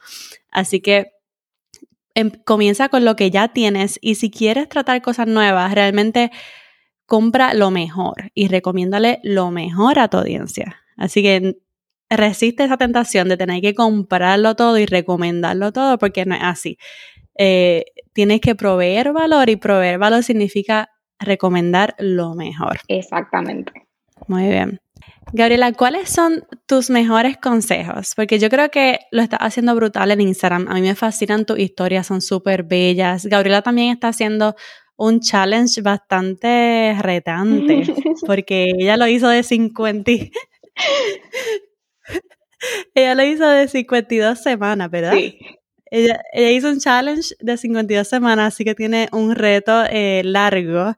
Así 0.52 0.82
que 0.82 1.14
em, 2.14 2.30
comienza 2.46 2.90
con 2.90 3.06
lo 3.06 3.16
que 3.16 3.32
ya 3.32 3.48
tienes 3.48 4.00
y 4.02 4.16
si 4.16 4.30
quieres 4.30 4.68
tratar 4.68 5.02
cosas 5.02 5.28
nuevas, 5.28 5.74
realmente 5.74 6.30
compra 7.10 7.54
lo 7.54 7.72
mejor 7.72 8.32
y 8.34 8.48
recomiéndale 8.48 9.20
lo 9.24 9.52
mejor 9.52 10.00
a 10.00 10.08
tu 10.08 10.18
audiencia. 10.18 10.78
Así 10.96 11.22
que 11.22 11.58
resiste 12.10 12.64
esa 12.64 12.78
tentación 12.78 13.28
de 13.28 13.36
tener 13.36 13.62
que 13.62 13.76
comprarlo 13.76 14.56
todo 14.56 14.78
y 14.78 14.86
recomendarlo 14.86 15.74
todo 15.74 15.98
porque 15.98 16.26
no 16.26 16.36
es 16.36 16.42
así. 16.44 16.78
Eh, 17.38 17.86
tienes 18.14 18.40
que 18.40 18.56
proveer 18.56 19.12
valor 19.12 19.50
y 19.50 19.58
proveer 19.58 19.98
valor 19.98 20.24
significa 20.24 20.90
recomendar 21.20 21.96
lo 22.00 22.36
mejor. 22.36 22.80
Exactamente. 22.88 23.74
Muy 24.28 24.48
bien. 24.48 24.80
Gabriela, 25.32 25.72
¿cuáles 25.74 26.10
son 26.10 26.44
tus 26.66 26.90
mejores 26.90 27.38
consejos? 27.38 28.14
Porque 28.16 28.40
yo 28.40 28.50
creo 28.50 28.70
que 28.70 29.00
lo 29.12 29.22
estás 29.22 29.40
haciendo 29.42 29.76
brutal 29.76 30.12
en 30.12 30.22
Instagram. 30.22 30.68
A 30.68 30.74
mí 30.76 30.82
me 30.82 30.96
fascinan 30.96 31.46
tus 31.46 31.60
historias, 31.60 32.08
son 32.08 32.22
súper 32.22 32.64
bellas. 32.64 33.26
Gabriela 33.26 33.62
también 33.62 33.92
está 33.92 34.08
haciendo 34.08 34.56
un 35.00 35.22
challenge 35.22 35.82
bastante 35.82 36.96
retante, 37.00 37.84
porque 38.28 38.74
ella 38.78 38.98
lo 38.98 39.08
hizo 39.08 39.30
de 39.30 39.44
50, 39.44 40.12
ella 42.94 43.16
lo 43.16 43.24
hizo 43.24 43.48
de 43.48 43.70
52 43.70 44.44
semanas, 44.44 44.92
¿verdad? 44.92 45.14
Sí. 45.14 45.40
Ella, 45.92 46.22
hizo 46.34 46.70
un 46.70 46.80
challenge 46.80 47.34
de 47.40 47.58
52 47.58 48.08
semanas, 48.08 48.54
así 48.54 48.64
que 48.64 48.76
tiene 48.76 49.10
un 49.12 49.34
reto 49.34 49.86
eh, 49.90 50.22
largo 50.24 50.94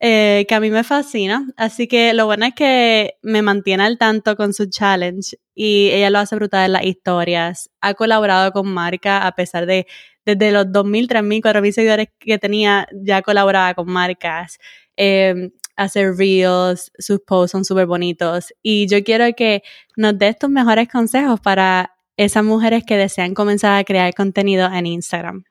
eh, 0.00 0.44
que 0.48 0.54
a 0.54 0.60
mí 0.60 0.70
me 0.70 0.84
fascina. 0.84 1.46
Así 1.56 1.86
que 1.86 2.12
lo 2.12 2.26
bueno 2.26 2.44
es 2.44 2.54
que 2.54 3.14
me 3.22 3.40
mantiene 3.40 3.84
al 3.84 3.96
tanto 3.98 4.36
con 4.36 4.52
su 4.52 4.68
challenge 4.68 5.38
y 5.54 5.90
ella 5.92 6.10
lo 6.10 6.18
hace 6.18 6.34
brutal 6.34 6.66
en 6.66 6.72
las 6.72 6.84
historias. 6.84 7.70
Ha 7.80 7.94
colaborado 7.94 8.52
con 8.52 8.68
marca 8.68 9.26
a 9.26 9.32
pesar 9.36 9.64
de 9.64 9.86
desde 10.24 10.52
los 10.52 10.66
2.000, 10.66 11.08
3.000, 11.08 11.42
4.000 11.42 11.72
seguidores 11.72 12.08
que 12.18 12.38
tenía, 12.38 12.86
ya 12.92 13.22
colaboraba 13.22 13.74
con 13.74 13.90
marcas. 13.90 14.58
Eh, 14.96 15.50
hacer 15.76 16.14
reels, 16.16 16.92
sus 16.98 17.20
posts 17.20 17.52
son 17.52 17.64
súper 17.64 17.86
bonitos. 17.86 18.52
Y 18.62 18.86
yo 18.88 19.02
quiero 19.02 19.24
que 19.36 19.62
nos 19.96 20.18
des 20.18 20.38
tus 20.38 20.50
mejores 20.50 20.88
consejos 20.88 21.40
para 21.40 21.92
esas 22.16 22.44
mujeres 22.44 22.84
que 22.84 22.96
desean 22.96 23.34
comenzar 23.34 23.78
a 23.78 23.84
crear 23.84 24.12
contenido 24.14 24.70
en 24.72 24.86
Instagram. 24.86 25.44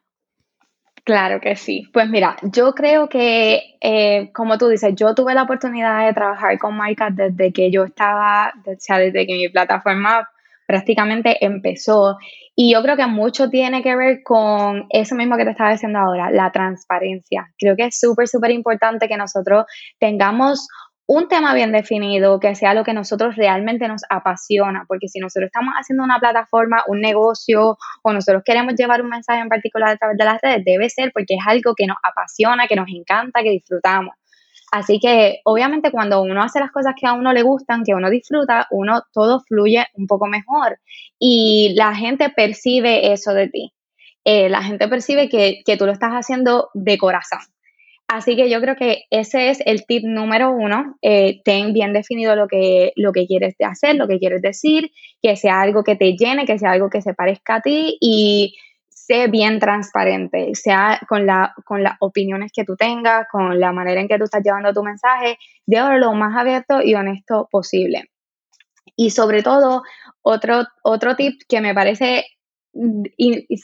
Claro 1.03 1.41
que 1.41 1.55
sí. 1.55 1.89
Pues 1.91 2.07
mira, 2.09 2.38
yo 2.43 2.74
creo 2.74 3.09
que, 3.09 3.78
eh, 3.82 4.32
como 4.34 4.57
tú 4.59 4.67
dices, 4.67 4.93
yo 4.95 5.15
tuve 5.15 5.34
la 5.34 5.43
oportunidad 5.43 6.05
de 6.05 6.13
trabajar 6.13 6.59
con 6.59 6.78
marcas 6.78 7.15
desde 7.15 7.51
que 7.51 7.72
yo 7.72 7.86
estaba, 7.86 8.53
o 8.65 8.76
sea, 8.78 8.99
desde 8.99 9.26
que 9.26 9.34
mi 9.34 9.49
plataforma 9.49 10.30
prácticamente 10.72 11.43
empezó. 11.43 12.17
Y 12.55 12.74
yo 12.74 12.82
creo 12.82 12.95
que 12.95 13.07
mucho 13.07 13.49
tiene 13.49 13.84
que 13.84 13.93
ver 13.97 14.24
con 14.24 14.86
eso 14.89 15.15
mismo 15.15 15.36
que 15.36 15.43
te 15.43 15.51
estaba 15.51 15.72
diciendo 15.72 15.99
ahora, 15.99 16.32
la 16.32 16.49
transparencia. 16.51 17.47
Creo 17.57 17.76
que 17.76 17.88
es 17.88 17.99
súper, 17.99 18.30
súper 18.30 18.51
importante 18.51 19.09
que 19.09 19.17
nosotros 19.17 19.65
tengamos 19.99 20.67
un 21.07 21.28
tema 21.28 21.53
bien 21.53 21.74
definido, 21.74 22.39
que 22.39 22.55
sea 22.55 22.74
lo 22.74 22.86
que 22.86 22.93
nosotros 22.93 23.36
realmente 23.36 23.86
nos 23.89 24.03
apasiona, 24.09 24.86
porque 24.88 25.09
si 25.09 25.19
nosotros 25.19 25.47
estamos 25.47 25.74
haciendo 25.74 26.05
una 26.05 26.19
plataforma, 26.19 26.86
un 26.88 27.01
negocio, 27.01 27.78
o 28.01 28.13
nosotros 28.13 28.43
queremos 28.45 28.76
llevar 28.76 29.01
un 29.01 29.09
mensaje 29.09 29.41
en 29.41 29.49
particular 29.49 29.89
a 29.89 29.97
través 29.97 30.17
de 30.17 30.24
las 30.24 30.39
redes, 30.41 30.63
debe 30.63 30.89
ser 30.89 31.11
porque 31.11 31.34
es 31.34 31.45
algo 31.45 31.74
que 31.76 31.86
nos 31.86 31.97
apasiona, 32.01 32.65
que 32.67 32.78
nos 32.78 32.88
encanta, 32.88 33.43
que 33.43 33.49
disfrutamos. 33.49 34.15
Así 34.72 34.99
que 34.99 35.41
obviamente 35.43 35.91
cuando 35.91 36.22
uno 36.22 36.41
hace 36.41 36.61
las 36.61 36.72
cosas 36.72 36.93
que 36.99 37.05
a 37.05 37.11
uno 37.11 37.34
le 37.34 37.43
gustan, 37.43 37.84
que 37.84 37.93
uno 37.93 38.09
disfruta, 38.09 38.67
uno 38.72 39.03
todo 39.11 39.41
fluye 39.41 39.86
un 39.95 40.07
poco 40.07 40.28
mejor 40.28 40.80
y 41.19 41.74
la 41.76 41.93
gente 41.93 42.30
percibe 42.30 43.11
eso 43.11 43.34
de 43.34 43.49
ti. 43.49 43.74
Eh, 44.24 44.47
la 44.49 44.63
gente 44.63 44.88
percibe 44.88 45.28
que, 45.28 45.61
tú 45.78 45.86
lo 45.86 45.91
estás 45.91 46.11
haciendo 46.11 46.69
de 46.74 46.97
corazón. 46.97 47.39
Así 48.07 48.36
que 48.36 48.49
yo 48.49 48.61
creo 48.61 48.76
que 48.76 49.03
ese 49.09 49.49
es 49.49 49.61
el 49.65 49.86
tip 49.86 50.03
número 50.05 50.51
uno. 50.51 50.95
Eh, 51.01 51.41
ten 51.43 51.74
bien 51.74 51.91
definido 51.91 52.36
lo 52.36 52.47
que, 52.47 52.93
lo 52.95 53.11
que 53.11 53.26
quieres 53.26 53.55
hacer, 53.59 53.95
lo 53.95 54.07
que 54.07 54.19
quieres 54.19 54.41
decir, 54.41 54.91
que 55.22 55.36
sea 55.36 55.61
algo 55.61 55.84
que 55.84 55.95
te 55.95 56.15
llene, 56.15 56.45
que 56.45 56.59
sea 56.59 56.72
algo 56.72 56.89
que 56.89 57.01
se 57.01 57.13
parezca 57.13 57.55
a 57.55 57.61
ti 57.61 57.97
y 57.99 58.55
sé 59.12 59.28
bien 59.28 59.59
transparente, 59.59 60.55
sea 60.55 60.99
con, 61.07 61.26
la, 61.26 61.53
con 61.66 61.84
las 61.84 61.95
opiniones 61.99 62.51
que 62.53 62.64
tú 62.64 62.76
tengas, 62.76 63.28
con 63.30 63.59
la 63.59 63.74
manera 63.74 63.99
en 63.99 64.07
que 64.07 64.18
tú 64.18 64.24
estás 64.24 64.41
llevando 64.43 64.74
tu 64.74 64.84
mensaje, 64.84 65.38
de 65.66 65.97
lo 65.97 66.14
más 66.14 66.38
abierto 66.38 66.82
y 66.82 66.95
honesto 66.95 67.47
posible. 67.51 68.05
Y 68.95 69.09
sobre 69.09 69.43
todo, 69.43 69.84
otro, 70.22 70.64
otro 70.84 71.16
tip 71.16 71.41
que 71.47 71.59
me 71.59 71.74
parece 71.74 72.26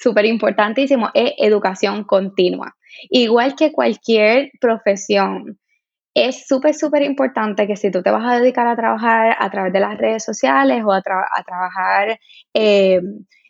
súper 0.02 0.26
importantísimo 0.26 1.10
es 1.14 1.34
educación 1.38 2.04
continua. 2.04 2.76
Igual 3.10 3.56
que 3.56 3.72
cualquier 3.72 4.52
profesión, 4.60 5.60
es 6.14 6.46
súper, 6.48 6.74
súper 6.74 7.04
importante 7.04 7.68
que 7.68 7.76
si 7.76 7.92
tú 7.92 8.02
te 8.02 8.12
vas 8.12 8.26
a 8.26 8.40
dedicar 8.40 8.68
a 8.68 8.76
trabajar 8.76 9.36
a 9.40 9.50
través 9.52 9.72
de 9.72 9.80
las 9.80 9.98
redes 9.98 10.26
sociales 10.26 10.84
o 10.84 10.92
a, 10.92 10.98
a 10.98 11.44
trabajar 11.44 12.20
eh, 12.54 13.00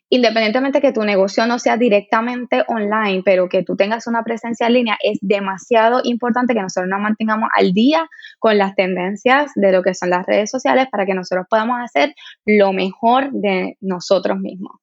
independientemente 0.10 0.82
que 0.82 0.94
tu 0.94 1.04
negocio 1.04 1.46
no 1.46 1.60
sea 1.60 1.78
directamente 1.78 2.64
online, 2.68 3.22
pero 3.26 3.50
que 3.50 3.64
tú 3.64 3.76
tengas 3.76 4.08
una 4.08 4.24
presencia 4.24 4.68
en 4.68 4.74
línea, 4.74 4.98
es 5.04 5.20
demasiado 5.22 6.02
importante 6.04 6.54
que 6.54 6.62
nosotros 6.62 6.90
nos 6.90 7.02
mantengamos 7.02 7.50
al 7.56 7.74
día 7.74 8.08
con 8.40 8.58
las 8.58 8.76
tendencias 8.76 9.52
de 9.56 9.72
lo 9.72 9.84
que 9.84 9.94
son 9.94 10.10
las 10.10 10.26
redes 10.26 10.50
sociales 10.50 10.88
para 10.92 11.06
que 11.06 11.14
nosotros 11.14 11.46
podamos 11.50 11.78
hacer 11.84 12.14
lo 12.46 12.74
mejor 12.74 13.32
de 13.32 13.78
nosotros 13.82 14.40
mismos. 14.40 14.74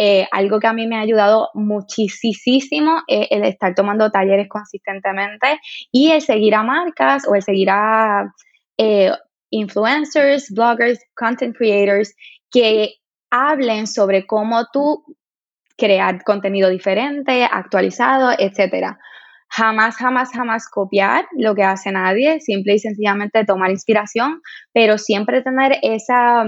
Eh, 0.00 0.28
algo 0.30 0.60
que 0.60 0.68
a 0.68 0.72
mí 0.72 0.86
me 0.86 0.96
ha 0.96 1.00
ayudado 1.00 1.50
muchísimo 1.54 3.02
es 3.08 3.26
el 3.30 3.44
estar 3.44 3.74
tomando 3.74 4.12
talleres 4.12 4.48
consistentemente 4.48 5.58
y 5.90 6.12
el 6.12 6.22
seguir 6.22 6.54
a 6.54 6.62
marcas 6.62 7.26
o 7.26 7.34
el 7.34 7.42
seguir 7.42 7.70
a 7.70 8.32
eh, 8.76 9.10
influencers, 9.50 10.52
bloggers, 10.52 11.00
content 11.16 11.56
creators 11.56 12.14
que 12.48 12.94
hablen 13.30 13.86
sobre 13.86 14.26
cómo 14.26 14.66
tú 14.72 15.04
crear 15.76 16.22
contenido 16.24 16.68
diferente, 16.68 17.44
actualizado, 17.44 18.32
etcétera. 18.36 18.98
Jamás, 19.48 19.96
jamás, 19.96 20.30
jamás 20.32 20.68
copiar 20.68 21.26
lo 21.32 21.54
que 21.54 21.62
hace 21.62 21.90
nadie, 21.90 22.40
simple 22.40 22.74
y 22.74 22.78
sencillamente 22.78 23.44
tomar 23.46 23.70
inspiración, 23.70 24.42
pero 24.72 24.98
siempre 24.98 25.42
tener 25.42 25.78
esa, 25.82 26.44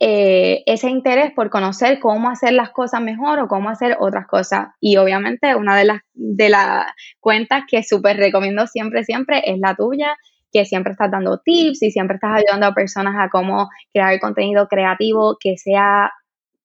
eh, 0.00 0.62
ese 0.66 0.90
interés 0.90 1.32
por 1.32 1.50
conocer 1.50 2.00
cómo 2.00 2.28
hacer 2.28 2.52
las 2.54 2.70
cosas 2.70 3.00
mejor 3.02 3.38
o 3.38 3.46
cómo 3.46 3.68
hacer 3.68 3.96
otras 4.00 4.26
cosas. 4.26 4.68
Y 4.80 4.96
obviamente 4.96 5.54
una 5.54 5.76
de 5.76 5.84
las, 5.84 6.00
de 6.14 6.48
las 6.48 6.86
cuentas 7.20 7.64
que 7.68 7.82
súper 7.84 8.16
recomiendo 8.16 8.66
siempre, 8.66 9.04
siempre 9.04 9.42
es 9.44 9.58
la 9.60 9.76
tuya, 9.76 10.16
que 10.54 10.64
siempre 10.64 10.92
estás 10.92 11.10
dando 11.10 11.40
tips 11.44 11.82
y 11.82 11.90
siempre 11.90 12.14
estás 12.14 12.38
ayudando 12.38 12.66
a 12.66 12.74
personas 12.74 13.16
a 13.18 13.28
cómo 13.28 13.68
crear 13.92 14.18
contenido 14.20 14.68
creativo 14.68 15.36
que 15.40 15.58
sea 15.58 16.12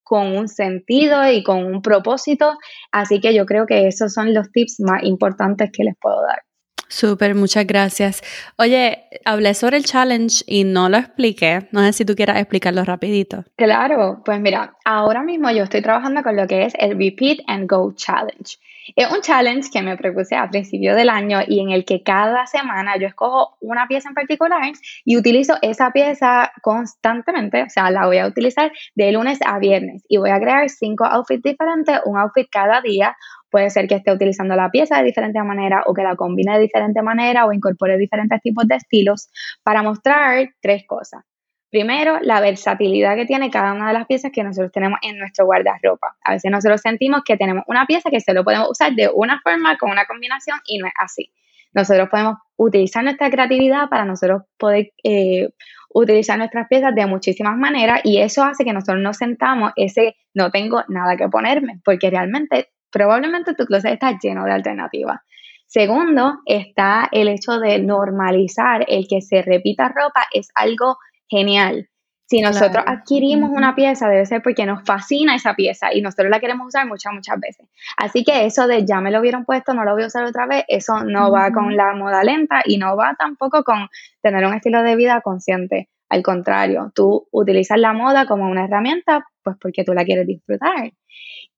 con 0.03 0.37
un 0.37 0.47
sentido 0.47 1.27
y 1.29 1.43
con 1.43 1.65
un 1.65 1.81
propósito. 1.81 2.55
Así 2.91 3.19
que 3.19 3.33
yo 3.33 3.47
creo 3.47 3.65
que 3.65 3.87
esos 3.87 4.13
son 4.13 4.33
los 4.33 4.51
tips 4.51 4.79
más 4.81 5.03
importantes 5.03 5.71
que 5.73 5.83
les 5.83 5.95
puedo 5.99 6.21
dar. 6.21 6.43
Súper, 6.87 7.33
muchas 7.33 7.65
gracias. 7.65 8.21
Oye, 8.57 9.05
hablé 9.25 9.53
sobre 9.55 9.77
el 9.77 9.85
challenge 9.85 10.43
y 10.45 10.63
no 10.63 10.89
lo 10.89 10.97
expliqué. 10.97 11.67
No 11.71 11.83
sé 11.83 11.93
si 11.93 12.05
tú 12.05 12.15
quieras 12.15 12.37
explicarlo 12.37 12.83
rapidito. 12.83 13.43
Claro, 13.55 14.21
pues 14.23 14.39
mira, 14.39 14.75
ahora 14.85 15.23
mismo 15.23 15.49
yo 15.51 15.63
estoy 15.63 15.81
trabajando 15.81 16.21
con 16.21 16.35
lo 16.35 16.47
que 16.47 16.65
es 16.65 16.73
el 16.77 16.97
Repeat 16.97 17.39
and 17.47 17.69
Go 17.69 17.93
Challenge. 17.95 18.57
Es 18.95 19.11
un 19.11 19.21
challenge 19.21 19.69
que 19.71 19.81
me 19.81 19.97
propuse 19.97 20.35
a 20.35 20.49
principio 20.49 20.95
del 20.95 21.09
año 21.09 21.39
y 21.47 21.59
en 21.59 21.71
el 21.71 21.85
que 21.85 22.03
cada 22.03 22.45
semana 22.47 22.97
yo 22.97 23.07
escojo 23.07 23.57
una 23.59 23.87
pieza 23.87 24.09
en 24.09 24.15
particular 24.15 24.71
y 25.05 25.17
utilizo 25.17 25.55
esa 25.61 25.91
pieza 25.91 26.51
constantemente, 26.61 27.63
o 27.63 27.69
sea, 27.69 27.91
la 27.91 28.05
voy 28.05 28.17
a 28.17 28.27
utilizar 28.27 28.71
de 28.95 29.11
lunes 29.11 29.39
a 29.45 29.59
viernes 29.59 30.03
y 30.07 30.17
voy 30.17 30.29
a 30.31 30.39
crear 30.39 30.69
cinco 30.69 31.05
outfits 31.05 31.43
diferentes, 31.43 31.99
un 32.05 32.17
outfit 32.17 32.47
cada 32.49 32.81
día, 32.81 33.15
puede 33.49 33.69
ser 33.69 33.87
que 33.87 33.95
esté 33.95 34.11
utilizando 34.11 34.55
la 34.55 34.69
pieza 34.69 34.97
de 34.97 35.03
diferente 35.03 35.41
manera 35.43 35.83
o 35.85 35.93
que 35.93 36.03
la 36.03 36.15
combine 36.15 36.53
de 36.53 36.61
diferente 36.61 37.01
manera 37.01 37.45
o 37.45 37.53
incorpore 37.53 37.97
diferentes 37.97 38.41
tipos 38.41 38.67
de 38.67 38.75
estilos 38.75 39.29
para 39.63 39.83
mostrar 39.83 40.49
tres 40.61 40.83
cosas. 40.87 41.28
Primero, 41.69 42.19
la 42.21 42.41
versatilidad 42.41 43.15
que 43.15 43.25
tiene 43.25 43.51
cada 43.51 43.73
una 43.73 43.89
de 43.89 43.93
las 43.93 44.07
piezas 44.07 44.31
que 44.33 44.43
nosotros 44.43 44.71
tenemos 44.71 44.99
en 45.03 45.19
nuestro 45.19 45.45
guardarropa. 45.45 46.15
A 46.23 46.33
veces 46.33 46.49
nosotros 46.51 46.81
sentimos 46.81 47.21
que 47.23 47.37
tenemos 47.37 47.63
una 47.67 47.85
pieza 47.85 48.09
que 48.09 48.19
solo 48.21 48.43
podemos 48.43 48.71
usar 48.71 48.93
de 48.93 49.09
una 49.13 49.39
forma 49.41 49.77
con 49.77 49.91
una 49.91 50.05
combinación 50.05 50.59
y 50.65 50.79
no 50.79 50.87
es 50.87 50.93
así. 50.97 51.31
Nosotros 51.73 52.09
podemos 52.09 52.37
utilizar 52.55 53.03
nuestra 53.03 53.29
creatividad 53.29 53.87
para 53.87 54.03
nosotros 54.05 54.43
poder 54.57 54.93
eh, 55.03 55.49
utilizar 55.93 56.39
nuestras 56.39 56.67
piezas 56.67 56.95
de 56.95 57.05
muchísimas 57.05 57.55
maneras 57.55 58.01
y 58.03 58.17
eso 58.17 58.43
hace 58.43 58.65
que 58.65 58.73
nosotros 58.73 59.01
nos 59.01 59.17
sentamos 59.17 59.71
ese 59.75 60.15
no 60.33 60.49
tengo 60.49 60.83
nada 60.87 61.17
que 61.17 61.27
ponerme, 61.27 61.79
porque 61.85 62.09
realmente 62.09 62.69
probablemente 62.91 63.53
tu 63.53 63.65
closet 63.65 63.93
está 63.93 64.17
lleno 64.19 64.45
de 64.45 64.53
alternativas. 64.53 65.19
Segundo, 65.67 66.39
está 66.47 67.09
el 67.11 67.27
hecho 67.27 67.59
de 67.59 67.77
normalizar 67.77 68.85
el 68.87 69.07
que 69.07 69.21
se 69.21 69.43
repita 69.43 69.89
ropa, 69.89 70.25
es 70.33 70.49
algo 70.55 70.97
genial. 71.29 71.89
Si 72.29 72.41
nosotros 72.41 72.83
adquirimos 72.85 73.49
una 73.49 73.73
pieza, 73.73 74.07
debe 74.07 74.23
ser 74.27 74.43
porque 74.43 74.67
nos 74.67 74.83
fascina 74.83 75.33
esa 75.33 75.55
pieza 75.55 75.91
y 75.91 76.01
nosotros 76.01 76.29
la 76.29 76.39
queremos 76.39 76.67
usar 76.67 76.85
muchas, 76.85 77.11
muchas 77.11 77.39
veces. 77.39 77.67
Así 77.97 78.23
que 78.23 78.45
eso 78.45 78.67
de 78.67 78.85
ya 78.85 79.01
me 79.01 79.09
lo 79.09 79.19
hubieron 79.19 79.45
puesto, 79.45 79.73
no 79.73 79.83
lo 79.83 79.93
voy 79.93 80.03
a 80.03 80.07
usar 80.07 80.25
otra 80.25 80.45
vez, 80.45 80.63
eso 80.67 81.03
no 81.03 81.31
va 81.31 81.51
con 81.51 81.75
la 81.75 81.95
moda 81.95 82.23
lenta 82.23 82.61
y 82.63 82.77
no 82.77 82.95
va 82.95 83.15
tampoco 83.17 83.63
con 83.63 83.87
tener 84.21 84.45
un 84.45 84.53
estilo 84.53 84.83
de 84.83 84.95
vida 84.95 85.21
consciente. 85.21 85.89
Al 86.07 86.21
contrario, 86.21 86.91
tú 86.93 87.27
utilizas 87.31 87.79
la 87.79 87.93
moda 87.93 88.27
como 88.27 88.47
una 88.47 88.65
herramienta, 88.65 89.25
pues 89.43 89.57
porque 89.59 89.83
tú 89.83 89.93
la 89.93 90.05
quieres 90.05 90.27
disfrutar. 90.27 90.91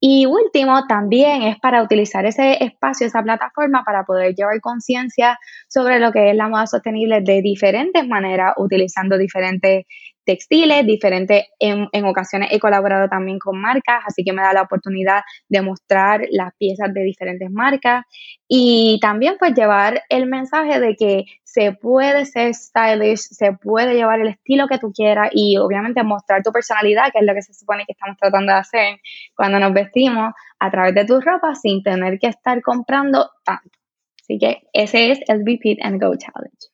Y 0.04 0.26
último, 0.26 0.88
también 0.88 1.44
es 1.44 1.60
para 1.60 1.84
utilizar 1.84 2.26
ese 2.26 2.64
espacio, 2.64 3.06
esa 3.06 3.22
plataforma 3.22 3.84
para 3.86 4.04
poder 4.04 4.34
llevar 4.34 4.60
conciencia 4.60 5.38
sobre 5.70 6.00
lo 6.00 6.12
que 6.12 6.32
es 6.32 6.36
la 6.36 6.50
moda 6.50 6.66
sostenible 6.66 7.22
de 7.22 7.44
diferentes 7.44 8.08
maneras, 8.08 8.56
utilizando 8.58 9.20
diferentes 9.20 9.86
textiles, 10.26 10.86
diferentes, 10.86 11.46
en, 11.60 11.88
en, 11.92 12.06
ocasiones 12.06 12.50
he 12.52 12.60
colaborado 12.60 13.10
también 13.10 13.40
con 13.40 13.60
marcas, 13.60 14.04
así 14.06 14.24
que 14.24 14.34
me 14.34 14.42
da 14.42 14.54
la 14.54 14.62
oportunidad 14.64 15.22
de 15.50 15.62
mostrar 15.62 16.22
las 16.32 16.54
piezas 16.58 16.94
de 16.94 17.04
diferentes 17.04 17.50
marcas 17.50 18.06
y 18.48 19.00
también 19.02 19.36
pues 19.40 19.54
llevar 19.54 20.04
el 20.10 20.28
mensaje 20.28 20.80
de 20.80 20.96
que 20.96 21.26
se 21.44 21.74
puede 21.74 22.26
ser 22.26 22.54
stylish, 22.54 23.20
se 23.20 23.54
puede 23.54 23.94
llevar 23.96 24.22
el 24.22 24.30
estilo 24.30 24.68
que 24.68 24.78
tú 24.78 24.94
quieras 24.94 25.30
y 25.34 25.58
obviamente 25.58 26.04
mostrar 26.04 26.44
tu 26.44 26.52
personalidad, 26.52 27.12
que 27.12 27.20
es 27.20 27.26
lo 27.26 27.34
que 27.34 27.42
se 27.42 27.54
supone 27.54 27.86
que 27.86 27.92
estamos 27.92 28.18
tratando 28.18 28.54
de 28.54 28.60
hacer 28.60 29.00
cuando 29.36 29.60
nos 29.60 29.74
vestimos 29.74 30.34
a 30.60 30.72
través 30.72 30.96
de 30.96 31.06
tu 31.06 31.20
ropa 31.20 31.56
sin 31.56 31.84
tener 31.84 32.20
que 32.20 32.28
estar 32.28 32.62
comprando 32.62 33.32
tanto. 33.44 33.78
Así 34.22 34.38
que 34.38 34.62
ese 34.72 35.12
es 35.12 35.20
el 35.28 35.46
Repeat 35.46 35.80
and 35.82 36.02
Go 36.02 36.16
Challenge. 36.16 36.68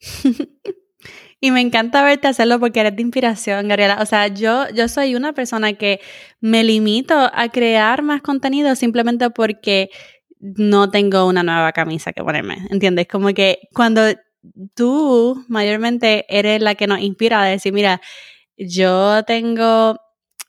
Y 1.46 1.52
me 1.52 1.60
encanta 1.60 2.02
verte 2.02 2.26
hacerlo 2.26 2.58
porque 2.58 2.80
eres 2.80 2.96
de 2.96 3.02
inspiración, 3.02 3.68
Gabriela. 3.68 3.98
O 4.00 4.06
sea, 4.06 4.26
yo, 4.26 4.68
yo 4.70 4.88
soy 4.88 5.14
una 5.14 5.32
persona 5.32 5.74
que 5.74 6.00
me 6.40 6.64
limito 6.64 7.14
a 7.14 7.48
crear 7.50 8.02
más 8.02 8.20
contenido 8.20 8.74
simplemente 8.74 9.30
porque 9.30 9.90
no 10.40 10.90
tengo 10.90 11.24
una 11.24 11.44
nueva 11.44 11.70
camisa 11.70 12.12
que 12.12 12.24
ponerme. 12.24 12.66
¿Entiendes? 12.70 13.06
Como 13.06 13.28
que 13.28 13.60
cuando 13.72 14.00
tú 14.74 15.44
mayormente 15.46 16.26
eres 16.28 16.60
la 16.60 16.74
que 16.74 16.88
nos 16.88 16.98
inspira 16.98 17.40
a 17.40 17.46
decir, 17.46 17.72
mira, 17.72 18.00
yo 18.56 19.22
tengo 19.22 20.00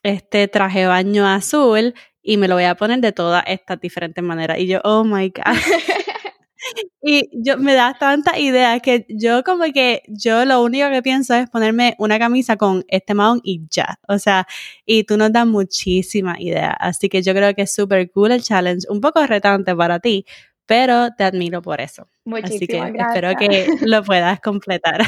este 0.02 0.48
traje 0.48 0.88
baño 0.88 1.28
azul 1.28 1.94
y 2.22 2.38
me 2.38 2.48
lo 2.48 2.56
voy 2.56 2.64
a 2.64 2.74
poner 2.74 2.98
de 2.98 3.12
todas 3.12 3.44
estas 3.46 3.80
diferentes 3.80 4.24
maneras. 4.24 4.58
Y 4.58 4.66
yo, 4.66 4.80
oh 4.82 5.04
my 5.04 5.28
God. 5.28 5.44
Y 7.02 7.28
yo 7.32 7.56
me 7.58 7.74
da 7.74 7.94
tanta 7.98 8.38
idea 8.38 8.80
que 8.80 9.06
yo 9.08 9.44
como 9.44 9.64
que 9.72 10.02
yo 10.08 10.44
lo 10.44 10.62
único 10.62 10.88
que 10.90 11.02
pienso 11.02 11.34
es 11.34 11.48
ponerme 11.50 11.94
una 11.98 12.18
camisa 12.18 12.56
con 12.56 12.84
este 12.88 13.14
mahón 13.14 13.40
y 13.44 13.62
ya. 13.70 13.98
O 14.08 14.18
sea, 14.18 14.46
y 14.84 15.04
tú 15.04 15.16
nos 15.16 15.32
das 15.32 15.46
muchísima 15.46 16.36
idea. 16.40 16.70
Así 16.72 17.08
que 17.08 17.22
yo 17.22 17.34
creo 17.34 17.54
que 17.54 17.62
es 17.62 17.72
súper 17.72 18.10
cool 18.10 18.32
el 18.32 18.42
challenge, 18.42 18.86
un 18.90 19.00
poco 19.00 19.24
retante 19.26 19.74
para 19.76 20.00
ti, 20.00 20.26
pero 20.66 21.10
te 21.16 21.24
admiro 21.24 21.62
por 21.62 21.80
eso. 21.80 22.08
Así 22.42 22.66
que 22.66 22.78
espero 22.78 23.34
que 23.36 23.66
lo 23.82 24.02
puedas 24.02 24.40
completar. 24.40 25.02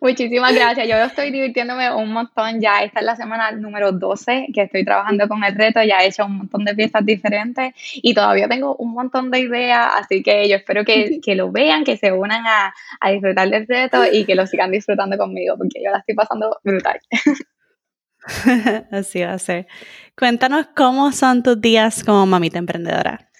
Muchísimas 0.00 0.54
gracias. 0.54 0.88
Yo 0.88 0.96
estoy 0.96 1.30
divirtiéndome 1.30 1.94
un 1.94 2.12
montón. 2.12 2.60
Ya 2.60 2.82
esta 2.82 3.00
es 3.00 3.06
la 3.06 3.16
semana 3.16 3.50
número 3.52 3.92
12 3.92 4.48
que 4.52 4.62
estoy 4.62 4.84
trabajando 4.84 5.28
con 5.28 5.42
el 5.44 5.54
reto. 5.54 5.82
Ya 5.82 5.98
he 5.98 6.08
hecho 6.08 6.26
un 6.26 6.38
montón 6.38 6.64
de 6.64 6.74
piezas 6.74 7.04
diferentes 7.04 7.72
y 7.94 8.14
todavía 8.14 8.48
tengo 8.48 8.76
un 8.76 8.92
montón 8.92 9.30
de 9.30 9.40
ideas. 9.40 9.92
Así 9.96 10.22
que 10.22 10.48
yo 10.48 10.56
espero 10.56 10.84
que, 10.84 11.20
que 11.24 11.34
lo 11.34 11.50
vean, 11.50 11.84
que 11.84 11.96
se 11.96 12.12
unan 12.12 12.46
a, 12.46 12.74
a 13.00 13.10
disfrutar 13.10 13.48
del 13.48 13.66
reto 13.66 14.02
y 14.10 14.24
que 14.24 14.34
lo 14.34 14.46
sigan 14.46 14.70
disfrutando 14.70 15.16
conmigo 15.16 15.56
porque 15.56 15.80
yo 15.84 15.90
la 15.90 15.98
estoy 15.98 16.14
pasando 16.14 16.58
brutal. 16.62 17.00
Así 18.90 19.22
va 19.22 19.32
a 19.32 19.38
ser. 19.38 19.66
Cuéntanos 20.16 20.68
cómo 20.74 21.12
son 21.12 21.42
tus 21.42 21.60
días 21.60 22.04
como 22.04 22.26
mamita 22.26 22.58
emprendedora. 22.58 23.30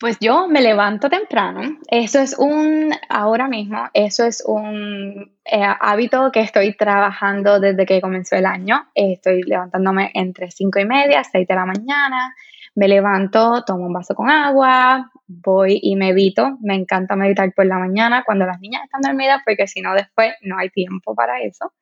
Pues 0.00 0.16
yo 0.18 0.48
me 0.48 0.62
levanto 0.62 1.10
temprano. 1.10 1.76
Eso 1.86 2.20
es 2.20 2.34
un, 2.38 2.90
ahora 3.10 3.48
mismo, 3.48 3.86
eso 3.92 4.24
es 4.24 4.42
un 4.46 5.30
eh, 5.44 5.62
hábito 5.78 6.32
que 6.32 6.40
estoy 6.40 6.74
trabajando 6.74 7.60
desde 7.60 7.84
que 7.84 8.00
comenzó 8.00 8.34
el 8.36 8.46
año. 8.46 8.86
estoy 8.94 9.42
levantándome 9.42 10.10
entre 10.14 10.50
5 10.50 10.78
y 10.78 10.86
media, 10.86 11.22
6 11.22 11.46
de 11.46 11.54
la 11.54 11.66
mañana. 11.66 12.34
Me 12.74 12.88
levanto, 12.88 13.62
tomo 13.66 13.88
un 13.88 13.92
vaso 13.92 14.14
con 14.14 14.30
agua, 14.30 15.10
voy 15.26 15.78
y 15.82 15.96
medito. 15.96 16.56
Me 16.62 16.76
encanta 16.76 17.14
meditar 17.14 17.52
por 17.52 17.66
la 17.66 17.78
mañana 17.78 18.22
cuando 18.24 18.46
las 18.46 18.58
niñas 18.58 18.84
están 18.84 19.02
dormidas 19.02 19.42
porque 19.44 19.66
si 19.66 19.82
no 19.82 19.92
después 19.92 20.32
no 20.40 20.56
hay 20.58 20.70
tiempo 20.70 21.14
para 21.14 21.42
eso. 21.42 21.74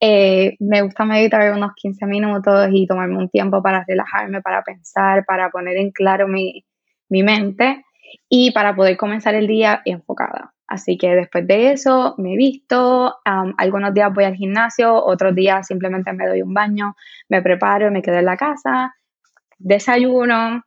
Eh, 0.00 0.56
me 0.58 0.82
gusta 0.82 1.04
meditar 1.04 1.52
unos 1.52 1.74
15 1.76 2.06
minutos 2.06 2.70
y 2.72 2.88
tomarme 2.88 3.18
un 3.18 3.28
tiempo 3.28 3.62
para 3.62 3.84
relajarme, 3.86 4.42
para 4.42 4.64
pensar, 4.64 5.24
para 5.24 5.48
poner 5.50 5.76
en 5.76 5.92
claro 5.92 6.26
mi, 6.26 6.64
mi 7.12 7.22
mente 7.22 7.84
y 8.28 8.52
para 8.52 8.74
poder 8.74 8.96
comenzar 8.96 9.34
el 9.34 9.46
día 9.46 9.82
enfocada. 9.84 10.54
Así 10.66 10.96
que 10.96 11.14
después 11.14 11.46
de 11.46 11.72
eso 11.72 12.14
me 12.16 12.34
visto, 12.34 13.14
algunos 13.58 13.92
días 13.92 14.10
voy 14.14 14.24
al 14.24 14.34
gimnasio, 14.34 14.94
otros 14.94 15.34
días 15.34 15.66
simplemente 15.66 16.14
me 16.14 16.26
doy 16.26 16.40
un 16.40 16.54
baño, 16.54 16.96
me 17.28 17.42
preparo 17.42 17.90
me 17.90 18.00
quedo 18.00 18.16
en 18.16 18.24
la 18.24 18.38
casa, 18.38 18.94
desayuno, 19.58 20.62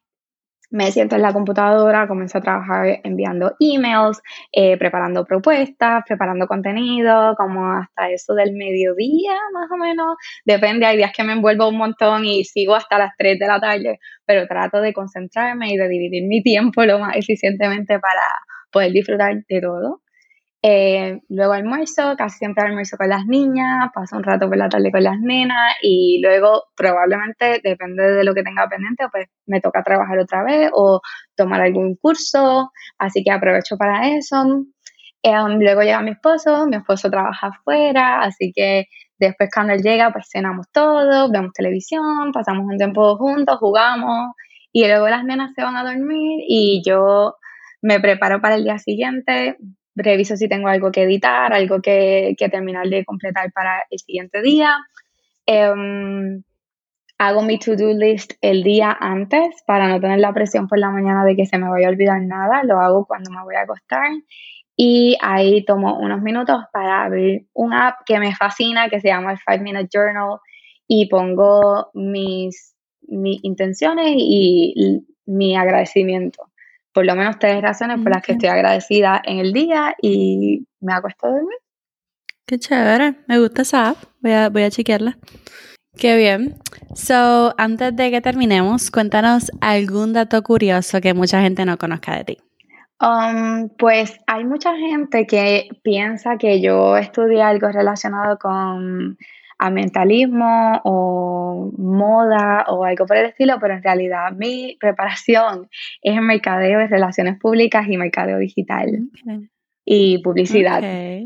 me 0.71 0.91
siento 0.91 1.15
en 1.15 1.21
la 1.21 1.33
computadora, 1.33 2.07
comienzo 2.07 2.37
a 2.37 2.41
trabajar 2.41 2.99
enviando 3.03 3.55
emails, 3.59 4.21
eh, 4.51 4.77
preparando 4.77 5.25
propuestas, 5.25 6.03
preparando 6.07 6.47
contenido, 6.47 7.35
como 7.37 7.71
hasta 7.71 8.09
eso 8.09 8.33
del 8.33 8.53
mediodía, 8.53 9.33
más 9.53 9.69
o 9.71 9.77
menos. 9.77 10.15
Depende, 10.45 10.85
hay 10.85 10.97
días 10.97 11.11
que 11.15 11.23
me 11.23 11.33
envuelvo 11.33 11.69
un 11.69 11.77
montón 11.77 12.25
y 12.25 12.43
sigo 12.43 12.75
hasta 12.75 12.97
las 12.97 13.11
3 13.17 13.39
de 13.39 13.47
la 13.47 13.59
tarde, 13.59 13.99
pero 14.25 14.47
trato 14.47 14.81
de 14.81 14.93
concentrarme 14.93 15.71
y 15.71 15.77
de 15.77 15.87
dividir 15.87 16.27
mi 16.27 16.41
tiempo 16.43 16.83
lo 16.85 16.99
más 16.99 17.15
eficientemente 17.15 17.99
para 17.99 18.21
poder 18.71 18.91
disfrutar 18.91 19.35
de 19.47 19.61
todo. 19.61 20.01
Eh, 20.67 21.21
luego 21.29 21.53
almuerzo, 21.53 22.15
casi 22.17 22.39
siempre 22.39 22.65
almuerzo 22.65 22.97
con 22.97 23.07
las 23.07 23.27
niñas, 23.27 23.91
paso 23.93 24.17
un 24.17 24.23
rato 24.23 24.47
por 24.47 24.57
la 24.57 24.67
tarde 24.67 24.91
con 24.91 25.03
las 25.03 25.19
nenas 25.19 25.75
y 25.83 26.19
luego 26.23 26.63
probablemente, 26.75 27.61
depende 27.63 28.01
de 28.01 28.23
lo 28.23 28.33
que 28.33 28.41
tenga 28.41 28.67
pendiente, 28.67 29.05
pues 29.11 29.27
me 29.45 29.61
toca 29.61 29.83
trabajar 29.83 30.17
otra 30.17 30.43
vez 30.43 30.71
o 30.73 31.01
tomar 31.35 31.61
algún 31.61 31.95
curso, 31.97 32.71
así 32.97 33.23
que 33.23 33.31
aprovecho 33.31 33.77
para 33.77 34.07
eso. 34.17 34.65
Eh, 35.21 35.31
luego 35.59 35.81
llega 35.83 36.01
mi 36.01 36.11
esposo, 36.11 36.65
mi 36.65 36.77
esposo 36.77 37.11
trabaja 37.11 37.49
afuera, 37.49 38.21
así 38.21 38.51
que 38.55 38.85
después 39.19 39.51
cuando 39.53 39.73
él 39.73 39.83
llega, 39.83 40.11
pues 40.11 40.29
cenamos 40.31 40.65
todos, 40.71 41.29
vemos 41.31 41.53
televisión, 41.53 42.31
pasamos 42.33 42.65
un 42.67 42.77
tiempo 42.77 43.17
juntos, 43.17 43.57
jugamos 43.59 44.33
y 44.71 44.87
luego 44.87 45.09
las 45.09 45.23
nenas 45.25 45.53
se 45.53 45.61
van 45.61 45.77
a 45.77 45.83
dormir 45.83 46.43
y 46.47 46.81
yo 46.83 47.35
me 47.83 47.99
preparo 47.99 48.41
para 48.41 48.55
el 48.55 48.63
día 48.63 48.79
siguiente, 48.79 49.57
reviso 49.95 50.35
si 50.35 50.47
tengo 50.47 50.67
algo 50.67 50.91
que 50.91 51.03
editar, 51.03 51.53
algo 51.53 51.81
que, 51.81 52.35
terminar 52.51 52.87
de 52.87 53.05
completar 53.05 53.51
para 53.51 53.83
el 53.89 53.99
siguiente 53.99 54.41
día. 54.41 54.77
Em, 55.45 56.43
hago 57.17 57.41
mi 57.43 57.57
to-do 57.57 57.93
list 57.93 58.33
el 58.41 58.63
día 58.63 58.95
antes 58.99 59.63
para 59.65 59.87
no 59.87 59.99
tener 59.99 60.19
la 60.19 60.33
presión 60.33 60.67
por 60.67 60.79
la 60.79 60.89
mañana 60.89 61.23
de 61.23 61.35
que 61.35 61.45
se 61.45 61.57
me 61.57 61.69
vaya 61.69 61.87
a 61.87 61.91
olvidar 61.91 62.21
nada. 62.21 62.63
Lo 62.63 62.79
hago 62.79 63.05
cuando 63.05 63.31
me 63.31 63.43
voy 63.43 63.55
a 63.55 63.61
acostar. 63.61 64.09
Y 64.77 65.17
ahí 65.21 65.63
tomo 65.63 65.97
unos 65.97 66.21
minutos 66.21 66.65
para 66.73 67.05
abrir 67.05 67.47
un 67.53 67.73
app 67.73 67.99
que 68.05 68.19
me 68.19 68.35
fascina, 68.35 68.89
que 68.89 68.99
se 68.99 69.07
llama 69.07 69.31
el 69.31 69.37
5 69.37 69.63
Minute 69.63 69.87
Journal, 69.89 70.39
y 70.87 71.07
pongo 71.07 71.91
mis, 71.93 72.75
mis 73.07 73.41
intenciones 73.43 74.13
y 74.17 75.05
mi 75.25 75.55
agradecimiento 75.55 76.51
por 76.95 77.05
lo 77.05 77.13
menos 77.13 77.37
tres 77.37 77.61
razones 77.61 77.99
por 78.01 78.09
las 78.09 78.23
que 78.23 78.31
estoy 78.31 78.47
agradecida 78.47 79.21
en 79.25 79.39
el 79.39 79.51
día 79.51 79.93
y 80.01 80.65
me 80.79 80.93
acuesto 80.93 81.27
a 81.27 81.31
dormir. 81.31 81.57
Qué 82.47 82.57
chévere, 82.57 83.15
me 83.27 83.37
gusta 83.37 83.63
esa 83.63 83.89
app, 83.89 83.97
voy 84.21 84.31
a, 84.31 84.47
voy 84.49 84.63
a 84.63 84.71
chequearla. 84.71 85.17
Qué 85.97 86.15
bien. 86.15 86.55
So, 86.95 87.53
antes 87.57 87.93
de 87.97 88.11
que 88.11 88.21
terminemos, 88.21 88.91
cuéntanos 88.91 89.51
algún 89.59 90.13
dato 90.13 90.41
curioso 90.41 91.01
que 91.01 91.13
mucha 91.13 91.41
gente 91.41 91.65
no 91.65 91.77
conozca 91.77 92.15
de 92.15 92.23
ti. 92.23 92.37
Um, 93.01 93.67
pues 93.77 94.17
hay 94.25 94.45
mucha 94.45 94.73
gente 94.77 95.27
que 95.27 95.67
piensa 95.83 96.37
que 96.37 96.61
yo 96.61 96.95
estudié 96.95 97.41
algo 97.41 97.67
relacionado 97.67 98.37
con 98.39 99.17
ambientalismo 99.57 100.81
o 100.83 101.71
moda 101.77 102.65
o 102.67 102.83
algo 102.83 103.05
por 103.05 103.17
el 103.17 103.27
estilo, 103.27 103.57
pero 103.59 103.75
en 103.75 103.83
realidad 103.83 104.31
mi 104.33 104.77
preparación 104.79 105.69
es 106.01 106.17
en 106.17 106.25
mercadeo 106.25 106.79
de 106.79 106.87
relaciones 106.87 107.39
públicas 107.39 107.85
y 107.87 107.97
mercadeo 107.97 108.37
digital 108.37 109.09
y 109.85 110.17
publicidad. 110.19 110.81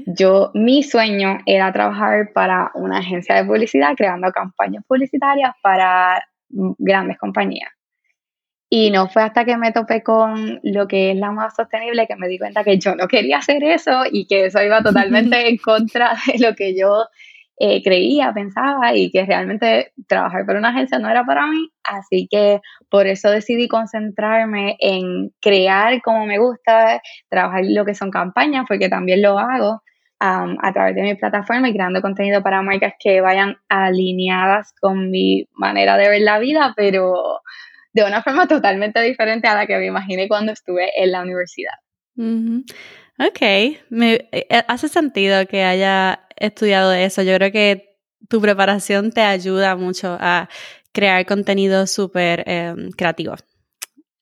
Yo, 0.05 0.51
mi 0.53 0.83
sueño 0.83 1.39
era 1.45 1.71
trabajar 1.71 2.31
para 2.33 2.71
una 2.75 2.99
agencia 2.99 3.35
de 3.35 3.45
publicidad 3.45 3.95
creando 3.95 4.31
campañas 4.31 4.83
publicitarias 4.85 5.53
para 5.63 6.23
grandes 6.49 7.17
compañías. 7.17 7.71
Y 8.71 8.91
no 8.91 9.07
fue 9.07 9.23
hasta 9.23 9.45
que 9.45 9.57
me 9.57 9.71
topé 9.71 10.03
con 10.03 10.59
lo 10.61 10.87
que 10.87 11.11
es 11.11 11.17
la 11.17 11.31
moda 11.31 11.49
sostenible 11.49 12.05
que 12.05 12.15
me 12.15 12.27
di 12.27 12.37
cuenta 12.37 12.63
que 12.63 12.77
yo 12.77 12.93
no 12.93 13.07
quería 13.07 13.37
hacer 13.37 13.63
eso 13.63 14.03
y 14.11 14.27
que 14.27 14.45
eso 14.45 14.61
iba 14.61 14.83
totalmente 14.83 15.47
en 15.49 15.57
contra 15.57 16.15
de 16.27 16.37
lo 16.37 16.53
que 16.55 16.77
yo 16.77 17.05
eh, 17.61 17.83
creía, 17.83 18.31
pensaba 18.33 18.95
y 18.95 19.11
que 19.11 19.25
realmente 19.25 19.91
trabajar 20.07 20.45
para 20.45 20.59
una 20.59 20.69
agencia 20.69 20.97
no 20.97 21.09
era 21.09 21.25
para 21.25 21.45
mí. 21.45 21.69
Así 21.83 22.27
que 22.31 22.61
por 22.89 23.05
eso 23.05 23.29
decidí 23.29 23.67
concentrarme 23.67 24.77
en 24.79 25.31
crear 25.41 26.01
como 26.01 26.25
me 26.25 26.37
gusta, 26.39 27.01
trabajar 27.27 27.65
lo 27.65 27.83
que 27.83 27.95
son 27.95 28.11
campañas, 28.11 28.65
porque 28.67 28.87
también 28.87 29.21
lo 29.21 29.37
hago 29.37 29.81
a 30.21 30.73
través 30.73 30.95
de 30.95 31.01
mi 31.01 31.15
plataforma 31.15 31.69
y 31.69 31.73
creando 31.73 32.01
contenido 32.01 32.43
para 32.43 32.61
marcas 32.61 32.93
que 32.99 33.21
vayan 33.21 33.55
alineadas 33.69 34.73
con 34.81 35.09
mi 35.09 35.47
manera 35.53 35.97
de 35.97 36.09
ver 36.09 36.21
la 36.21 36.39
vida, 36.39 36.73
pero 36.75 37.41
de 37.93 38.03
una 38.03 38.21
forma 38.21 38.47
totalmente 38.47 39.01
diferente 39.01 39.47
a 39.47 39.55
la 39.55 39.65
que 39.65 39.77
me 39.77 39.85
imaginé 39.85 40.27
cuando 40.27 40.51
estuve 40.51 40.91
en 41.01 41.11
la 41.11 41.21
universidad. 41.21 41.73
Ok, 43.21 43.41
me, 43.89 44.29
eh, 44.31 44.63
hace 44.67 44.87
sentido 44.87 45.45
que 45.45 45.63
haya 45.63 46.25
estudiado 46.39 46.93
eso. 46.93 47.21
Yo 47.21 47.35
creo 47.35 47.51
que 47.51 47.97
tu 48.27 48.41
preparación 48.41 49.11
te 49.11 49.21
ayuda 49.21 49.75
mucho 49.75 50.17
a 50.19 50.49
crear 50.91 51.25
contenido 51.25 51.87
súper 51.87 52.43
em, 52.47 52.91
creativo. 52.91 53.35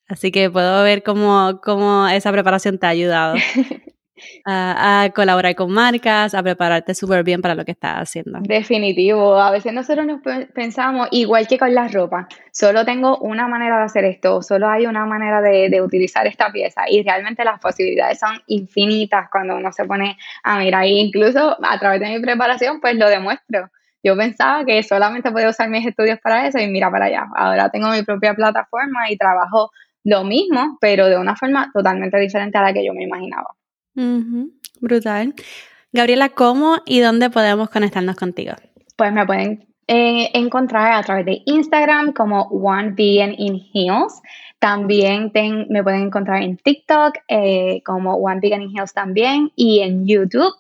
Así 0.07 0.31
que 0.31 0.49
puedo 0.49 0.83
ver 0.83 1.03
cómo, 1.03 1.59
cómo 1.63 2.07
esa 2.07 2.31
preparación 2.31 2.77
te 2.77 2.85
ha 2.85 2.89
ayudado. 2.89 3.35
a, 4.45 5.09
colaborar 5.15 5.55
con 5.55 5.71
marcas, 5.71 6.33
a 6.33 6.43
prepararte 6.43 6.93
súper 6.93 7.23
bien 7.23 7.41
para 7.41 7.55
lo 7.55 7.65
que 7.65 7.71
estás 7.71 7.97
haciendo. 7.97 8.39
Definitivo, 8.41 9.39
a 9.39 9.51
veces 9.51 9.73
nosotros 9.73 10.05
nos 10.05 10.21
pensamos 10.53 11.07
igual 11.11 11.47
que 11.47 11.57
con 11.57 11.73
la 11.73 11.87
ropa, 11.87 12.27
solo 12.51 12.85
tengo 12.85 13.17
una 13.19 13.47
manera 13.47 13.77
de 13.77 13.83
hacer 13.83 14.05
esto, 14.05 14.41
solo 14.41 14.69
hay 14.69 14.85
una 14.85 15.05
manera 15.05 15.41
de, 15.41 15.69
de 15.69 15.81
utilizar 15.81 16.27
esta 16.27 16.51
pieza 16.51 16.83
y 16.89 17.03
realmente 17.03 17.43
las 17.43 17.59
posibilidades 17.59 18.19
son 18.19 18.41
infinitas 18.47 19.29
cuando 19.31 19.55
uno 19.55 19.71
se 19.71 19.85
pone 19.85 20.17
a 20.43 20.59
mirar, 20.59 20.83
e 20.85 20.89
incluso 20.89 21.57
a 21.61 21.79
través 21.79 21.99
de 21.99 22.09
mi 22.09 22.19
preparación 22.19 22.79
pues 22.81 22.95
lo 22.95 23.09
demuestro. 23.09 23.69
Yo 24.03 24.15
pensaba 24.15 24.63
que 24.63 24.83
solamente 24.83 25.31
podía 25.31 25.49
usar 25.49 25.69
mis 25.69 25.85
estudios 25.85 26.19
para 26.19 26.47
eso 26.47 26.59
y 26.59 26.67
mira 26.67 26.89
para 26.89 27.05
allá. 27.05 27.25
Ahora 27.35 27.69
tengo 27.69 27.89
mi 27.89 28.03
propia 28.03 28.33
plataforma 28.33 29.09
y 29.09 29.17
trabajo 29.17 29.71
lo 30.03 30.23
mismo, 30.23 30.77
pero 30.79 31.07
de 31.07 31.17
una 31.17 31.35
forma 31.35 31.69
totalmente 31.73 32.17
diferente 32.17 32.57
a 32.57 32.61
la 32.61 32.73
que 32.73 32.85
yo 32.85 32.93
me 32.93 33.03
imaginaba. 33.03 33.49
Brutal. 34.79 35.33
Gabriela, 35.91 36.29
¿cómo 36.29 36.77
y 36.85 36.99
dónde 36.99 37.29
podemos 37.29 37.69
conectarnos 37.69 38.15
contigo? 38.15 38.53
Pues 38.95 39.11
me 39.11 39.25
pueden 39.25 39.67
eh, 39.87 40.29
encontrar 40.33 40.93
a 40.93 41.03
través 41.03 41.25
de 41.25 41.41
Instagram 41.45 42.13
como 42.13 42.43
One 42.43 42.93
Vegan 42.95 43.33
in 43.37 43.61
Heels. 43.73 44.21
También 44.59 45.31
me 45.69 45.83
pueden 45.83 46.03
encontrar 46.03 46.43
en 46.43 46.57
TikTok 46.57 47.15
eh, 47.27 47.81
como 47.85 48.15
One 48.15 48.39
Vegan 48.41 48.61
in 48.61 48.75
Heels 48.75 48.93
también 48.93 49.51
y 49.55 49.79
en 49.79 50.05
YouTube 50.05 50.53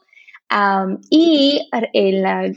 y 1.09 1.69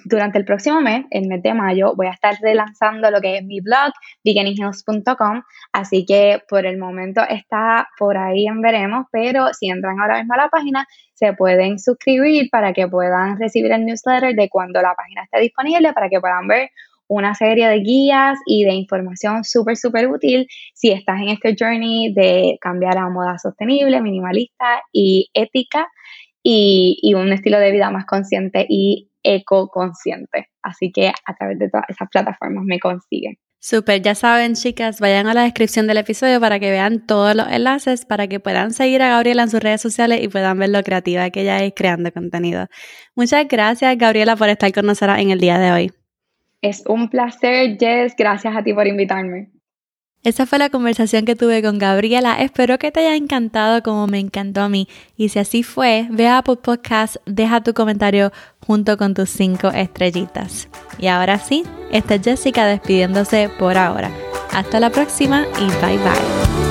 durante 0.05 0.39
el 0.39 0.45
próximo 0.45 0.81
mes, 0.81 1.07
el 1.11 1.27
mes 1.27 1.43
de 1.43 1.55
mayo, 1.55 1.95
voy 1.97 2.07
a 2.07 2.13
estar 2.13 2.35
relanzando 2.41 3.11
lo 3.11 3.21
que 3.21 3.39
es 3.39 3.45
mi 3.45 3.61
blog, 3.61 3.93
veganinghills.com. 4.25 5.43
Así 5.73 6.05
que 6.07 6.43
por 6.49 6.67
el 6.67 6.79
momento 6.79 7.23
está 7.29 7.89
por 7.99 8.17
ahí 8.17 8.47
en 8.47 8.63
veremos, 8.63 9.07
pero 9.11 9.53
si 9.53 9.69
entran 9.69 10.01
ahora 10.01 10.19
mismo 10.19 10.35
a 10.35 10.39
la 10.39 10.49
página, 10.49 10.87
se 11.15 11.33
pueden 11.33 11.79
suscribir 11.79 12.49
para 12.51 12.73
que 12.73 12.89
puedan 12.89 13.39
recibir 13.39 13.73
el 13.73 13.85
newsletter 13.85 14.35
de 14.35 14.49
cuando 14.49 14.81
la 14.81 14.95
página 14.95 15.25
esté 15.25 15.41
disponible, 15.41 15.93
para 15.93 16.09
que 16.09 16.21
puedan 16.21 16.47
ver 16.47 16.71
una 17.09 17.35
serie 17.35 17.67
de 17.67 17.81
guías 17.81 18.39
y 18.47 18.65
de 18.65 18.73
información 18.73 19.43
súper, 19.43 19.77
súper 19.77 20.07
útil 20.07 20.47
si 20.75 20.93
estás 20.93 21.21
en 21.21 21.31
este 21.31 21.57
journey 21.59 22.15
de 22.15 22.57
cambiar 22.61 22.97
a 22.99 23.09
moda 23.09 23.37
sostenible, 23.37 24.01
minimalista 24.01 24.81
y 24.93 25.29
ética 25.35 25.89
y, 26.43 27.13
un 27.15 27.33
estilo 27.33 27.59
de 27.59 27.73
vida 27.73 27.91
más 27.91 28.07
consciente 28.07 28.67
y 28.69 29.11
eco-consciente. 29.23 30.49
Así 30.63 30.93
que 30.93 31.09
a 31.09 31.35
través 31.35 31.59
de 31.59 31.69
todas 31.69 31.87
esas 31.89 32.09
plataformas 32.09 32.65
me 32.65 32.79
consiguen. 32.79 33.37
Súper, 33.63 34.01
ya 34.01 34.15
saben 34.15 34.55
chicas, 34.55 35.01
vayan 35.01 35.27
a 35.27 35.35
la 35.35 35.43
descripción 35.43 35.87
del 35.87 35.99
episodio 35.99 36.41
para 36.41 36.59
que 36.59 36.71
vean 36.71 37.05
todos 37.07 37.37
los 37.37 37.47
enlaces, 37.47 38.07
para 38.07 38.27
que 38.27 38.41
puedan 38.41 38.73
seguir 38.73 39.03
a 39.03 39.11
Gabriela 39.11 39.43
en 39.43 39.51
sus 39.51 39.61
redes 39.61 39.83
sociales 39.83 40.23
y 40.23 40.29
puedan 40.29 40.59
ver 40.59 40.71
lo 40.71 40.83
creativa 40.83 41.29
que 41.29 41.43
ella 41.43 41.63
es 41.63 41.75
creando 41.77 42.11
contenido. 42.11 42.69
Muchas 43.15 43.47
gracias 43.49 43.99
Gabriela 43.99 44.35
por 44.37 44.49
estar 44.49 44.73
con 44.73 44.87
nosotros 44.87 45.19
en 45.19 45.31
el 45.31 45.41
día 45.41 45.59
de 45.59 45.73
hoy. 45.73 45.93
Es 46.63 46.85
un 46.87 47.11
placer, 47.11 47.77
Jess, 47.79 48.15
gracias 48.17 48.57
a 48.57 48.63
ti 48.63 48.73
por 48.73 48.87
invitarme. 48.87 49.51
Esa 50.23 50.45
fue 50.45 50.59
la 50.59 50.69
conversación 50.69 51.25
que 51.25 51.35
tuve 51.35 51.63
con 51.63 51.79
Gabriela. 51.79 52.43
Espero 52.43 52.79
que 52.79 52.93
te 52.93 53.01
haya 53.01 53.17
encantado 53.17 53.83
como 53.83 54.07
me 54.07 54.19
encantó 54.19 54.61
a 54.61 54.69
mí. 54.69 54.87
Y 55.17 55.31
si 55.31 55.39
así 55.39 55.63
fue, 55.63 56.09
ve 56.11 56.29
a 56.29 56.39
Apple 56.39 56.57
Podcast, 56.57 57.17
deja 57.25 57.63
tu 57.63 57.73
comentario 57.73 58.31
junto 58.67 58.99
con 58.99 59.15
tus 59.15 59.31
cinco 59.31 59.69
estrellitas. 59.69 60.69
Y 60.99 61.07
ahora 61.07 61.39
sí, 61.39 61.65
esta 61.91 62.17
es 62.17 62.23
Jessica 62.23 62.67
despidiéndose 62.67 63.51
por 63.59 63.79
ahora. 63.79 64.11
Hasta 64.53 64.79
la 64.79 64.91
próxima 64.91 65.47
y 65.59 65.65
bye 65.85 65.97
bye. 65.99 66.70